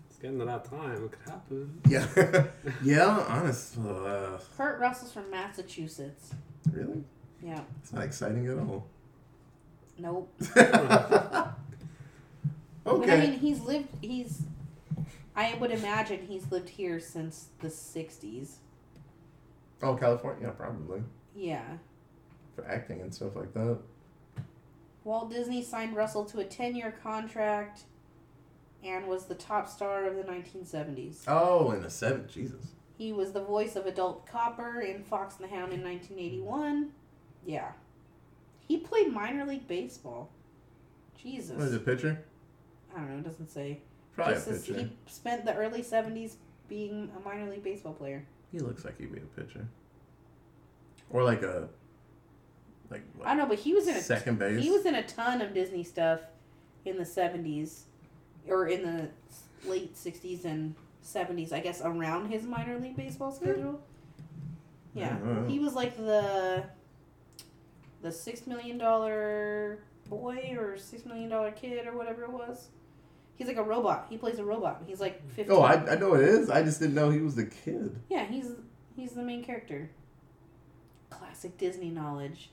[0.10, 1.06] It's getting to that time.
[1.06, 1.82] It could happen.
[1.88, 2.44] yeah,
[2.84, 3.26] yeah.
[3.30, 3.90] honestly.
[3.90, 6.32] uh, Kurt Russell's from Massachusetts.
[6.74, 7.04] really,
[7.42, 7.62] Yeah.
[7.82, 8.86] it's not exciting at all.
[10.02, 10.32] Nope.
[10.58, 11.48] okay.
[12.84, 13.88] But I mean, he's lived.
[14.02, 14.42] He's.
[15.36, 18.56] I would imagine he's lived here since the '60s.
[19.84, 21.04] oh, California, yeah, probably
[21.36, 21.78] Yeah.
[22.56, 23.78] for acting and stuff like that.
[25.04, 27.84] Walt Disney signed Russell to a 10-year contract,
[28.84, 31.24] and was the top star of the 1970s.
[31.28, 32.74] Oh, in the seven, Jesus.
[32.98, 36.90] He was the voice of Adult Copper in Fox and the Hound in 1981.
[37.46, 37.72] Yeah.
[38.72, 40.30] He played minor league baseball.
[41.22, 41.58] Jesus.
[41.58, 42.24] Was a pitcher?
[42.96, 43.18] I don't know.
[43.18, 43.80] It doesn't say.
[44.16, 44.74] Probably Just a picture.
[44.76, 46.36] he spent the early 70s
[46.70, 48.26] being a minor league baseball player.
[48.50, 49.68] He looks like he'd be a pitcher.
[51.10, 51.68] Or like a
[52.90, 54.64] like I don't know, but he was in a second base.
[54.64, 56.22] he was in a ton of Disney stuff
[56.86, 57.82] in the 70s
[58.48, 59.10] or in the
[59.70, 60.76] late 60s and
[61.06, 63.44] 70s, I guess around his minor league baseball hmm.
[63.44, 63.82] schedule.
[64.94, 65.18] Yeah.
[65.26, 65.48] Yeah.
[65.50, 66.64] He was like the
[68.02, 72.68] the 6 million dollar boy or 6 million dollar kid or whatever it was.
[73.36, 74.08] He's like a robot.
[74.10, 74.84] He plays a robot.
[74.86, 75.48] He's like 15.
[75.50, 76.50] Oh, I, I know it is.
[76.50, 78.00] I just didn't know he was the kid.
[78.10, 78.52] Yeah, he's
[78.96, 79.90] he's the main character.
[81.10, 82.52] Classic Disney knowledge.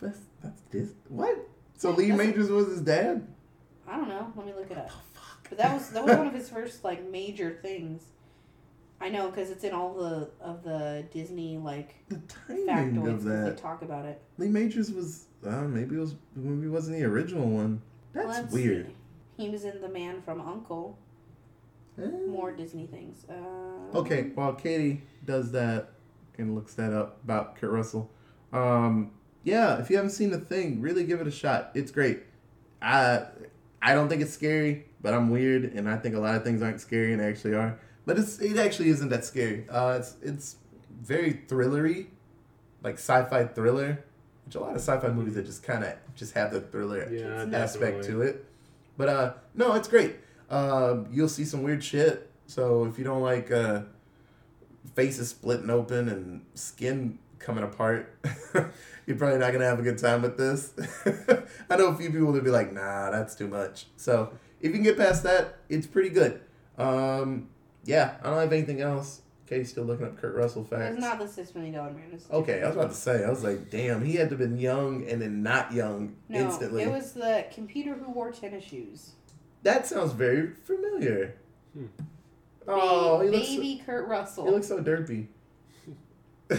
[0.00, 0.90] That's that's this.
[1.08, 1.38] What?
[1.76, 3.26] So Yeah, Lee Majors was his dad.
[3.86, 4.32] I don't know.
[4.36, 4.90] Let me look it up.
[5.48, 8.02] But that was that was one of his first like major things.
[9.02, 13.24] I know because it's in all the of the Disney like the timing of 'cause
[13.24, 14.22] they talk about it.
[14.38, 15.26] Lee Majors was.
[15.44, 16.14] Uh, maybe it was.
[16.36, 17.82] Maybe it wasn't the original one.
[18.12, 18.86] That's Let's weird.
[18.86, 19.44] see.
[19.44, 20.96] He was in The Man from Uncle.
[22.00, 22.06] Eh.
[22.28, 23.26] More Disney things.
[23.28, 25.90] Uh, Okay, while Katie does that
[26.38, 28.08] and looks that up about Kurt Russell,
[28.52, 29.10] um,
[29.42, 31.72] yeah, if you haven't seen the thing, really give it a shot.
[31.74, 32.22] It's great.
[32.80, 33.26] I
[33.82, 36.62] I don't think it's scary, but I'm weird, and I think a lot of things
[36.62, 37.78] aren't scary, and they actually are.
[38.04, 39.66] But it's it actually isn't that scary.
[39.70, 40.56] Uh, it's it's
[41.02, 42.06] very thrillery,
[42.82, 44.04] like sci-fi thriller,
[44.44, 47.42] which a lot of sci-fi movies that just kind of just have the thriller Yeah,
[47.56, 48.08] aspect definitely.
[48.08, 48.44] to it.
[48.96, 50.16] But uh, no, it's great.
[50.50, 52.28] Um, you'll see some weird shit.
[52.46, 53.82] So if you don't like uh,
[54.94, 58.14] faces splitting open and skin coming apart,
[59.06, 60.72] you're probably not gonna have a good time with this.
[61.70, 64.72] I know a few people would be like, "Nah, that's too much." So if you
[64.72, 66.40] can get past that, it's pretty good.
[66.78, 67.48] Um,
[67.84, 69.20] yeah, I don't have anything else.
[69.46, 70.94] Katie's still looking up Kurt Russell facts.
[70.94, 72.04] It's not the Six Million Dollar Man.
[72.12, 74.38] It's Okay, I was about to say, I was like, damn, he had to have
[74.38, 76.84] been young and then not young No, instantly.
[76.84, 79.12] it was the computer who wore tennis shoes.
[79.62, 81.34] That sounds very familiar.
[81.74, 81.86] Hmm.
[82.66, 84.44] Oh, Ba- he looks, baby Kurt Russell.
[84.46, 84.76] he Russell.
[84.78, 85.26] looks so derpy.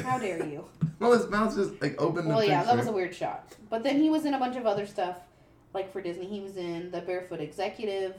[0.03, 0.65] How dare you?
[0.99, 2.27] Well, his mouth's just like open.
[2.27, 3.53] Well, the yeah, that was a weird shot.
[3.69, 5.17] But then he was in a bunch of other stuff,
[5.73, 6.25] like for Disney.
[6.27, 8.15] He was in The Barefoot Executive,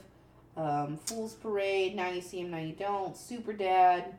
[0.57, 4.15] um, Fool's Parade, Now You See Him, Now You Don't, Super Dad,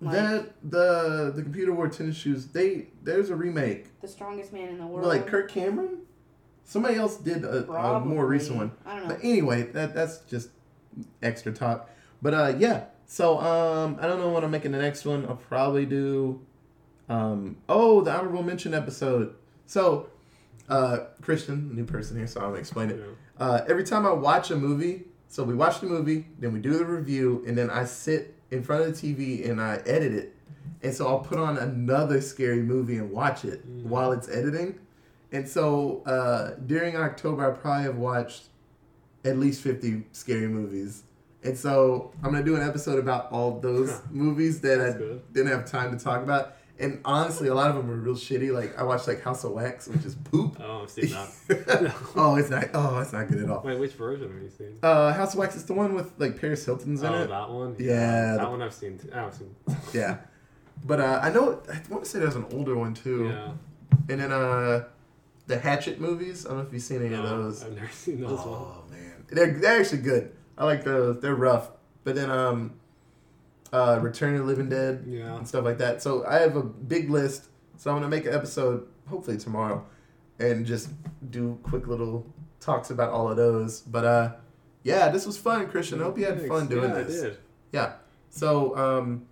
[0.00, 2.46] like that the the computer wore tennis shoes.
[2.48, 3.98] They there's a remake.
[4.00, 5.06] The Strongest Man in the World.
[5.06, 6.00] Like Kirk Cameron.
[6.64, 8.72] Somebody else did a, a more recent one.
[8.84, 9.14] I don't know.
[9.14, 10.50] But anyway, that that's just
[11.22, 11.88] extra talk.
[12.20, 12.84] But uh, yeah.
[13.06, 15.24] So um, I don't know when I'm making the next one.
[15.26, 16.44] I'll probably do,
[17.08, 19.36] um, oh, the honorable mention episode.
[19.66, 20.08] So,
[20.68, 22.98] uh, Christian, new person here, so I'll explain it.
[22.98, 23.44] Yeah.
[23.44, 25.04] Uh, every time I watch a movie,
[25.36, 28.62] so we watch the movie, then we do the review, and then I sit in
[28.62, 30.34] front of the TV and I edit it.
[30.82, 33.82] And so I'll put on another scary movie and watch it Mm.
[33.84, 34.78] while it's editing.
[35.32, 38.44] And so uh, during October, I probably have watched
[39.26, 41.02] at least 50 scary movies.
[41.44, 44.98] And so I'm going to do an episode about all those movies that That's I
[44.98, 45.32] good.
[45.34, 46.56] didn't have time to talk about.
[46.78, 48.52] And honestly, a lot of them are real shitty.
[48.52, 50.58] Like I watched like House of Wax, which is poop.
[50.60, 51.94] Oh, I've seen that.
[52.16, 52.64] oh, it's not.
[52.74, 53.62] Oh, it's not good at all.
[53.64, 54.78] Wait, which version have you seen?
[54.82, 57.16] Uh, House of Wax is the one with like Paris Hilton's in it.
[57.16, 57.28] oh, it.
[57.28, 57.76] that one.
[57.78, 58.98] Yeah, that the- one I've seen.
[58.98, 59.54] T- I've seen.
[59.94, 60.18] Yeah,
[60.84, 63.28] but uh, I know I want to say there's an older one too.
[63.28, 63.52] Yeah.
[64.08, 64.84] And then uh,
[65.46, 66.44] the Hatchet movies.
[66.44, 67.64] I don't know if you've seen any of those.
[67.64, 68.38] I've never seen those.
[68.38, 70.32] Oh man, they're they're actually good.
[70.58, 71.20] I like those.
[71.20, 71.70] They're rough,
[72.04, 72.74] but then um,
[73.72, 75.36] uh, Return of the Living Dead Yeah.
[75.36, 76.02] and stuff like that.
[76.02, 77.46] So I have a big list.
[77.76, 79.84] So I'm gonna make an episode hopefully tomorrow,
[80.38, 80.88] and just
[81.30, 82.26] do quick little
[82.60, 83.80] talks about all of those.
[83.80, 84.32] But uh,
[84.82, 86.00] yeah, this was fun, Christian.
[86.00, 86.48] I hope you had Thanks.
[86.48, 87.22] fun doing yeah, this.
[87.22, 87.38] I did.
[87.72, 87.92] Yeah.
[88.30, 89.26] So um,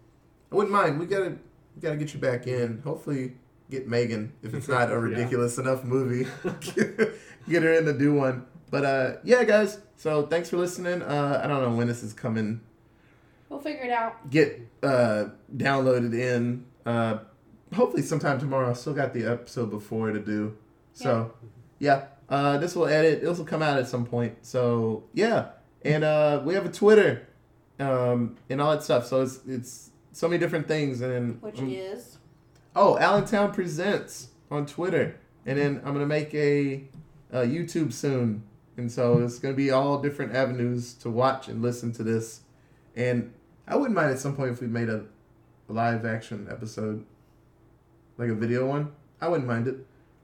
[0.53, 0.99] I wouldn't mind.
[1.01, 1.37] We gotta
[1.75, 2.81] we gotta get you back in.
[2.85, 3.33] Hopefully,
[3.71, 4.99] get Megan if it's not a Yeah.
[4.99, 6.29] ridiculous enough movie.
[7.49, 8.47] get her in to do one.
[8.71, 9.79] But uh, yeah, guys.
[9.97, 11.03] So thanks for listening.
[11.03, 12.61] Uh, I don't know when this is coming.
[13.55, 14.29] We'll figure it out.
[14.31, 15.27] Get uh,
[15.57, 16.67] downloaded in.
[16.85, 17.19] Uh,
[17.73, 18.71] hopefully sometime tomorrow.
[18.71, 20.57] I still got the episode before to do.
[20.93, 21.33] So
[21.79, 22.07] yeah.
[22.29, 23.23] Uh, this will edit.
[23.23, 24.39] This will come out at some point.
[24.43, 25.51] So yeah,
[25.85, 27.29] and uh, we have a Twitter,
[27.79, 29.07] um, and all that stuff.
[29.07, 31.01] So it's it's so many different things.
[31.01, 32.19] And Which um, is
[32.75, 36.89] oh, Allentown presents on Twitter, and then I'm gonna make a,
[37.31, 38.43] a YouTube soon,
[38.77, 42.41] and so it's gonna be all different avenues to watch and listen to this.
[42.97, 43.33] And
[43.67, 45.05] I wouldn't mind at some point if we made a,
[45.69, 47.05] a live action episode,
[48.19, 48.93] like a video one.
[49.21, 49.77] I wouldn't mind it,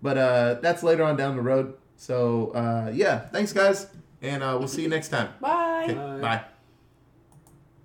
[0.02, 1.74] but uh, that's later on down the road.
[1.96, 3.86] So uh, yeah, thanks guys,
[4.22, 5.30] and uh, we'll see you next time.
[5.40, 5.84] bye.
[5.84, 6.20] Okay, Bye.
[6.20, 6.44] bye.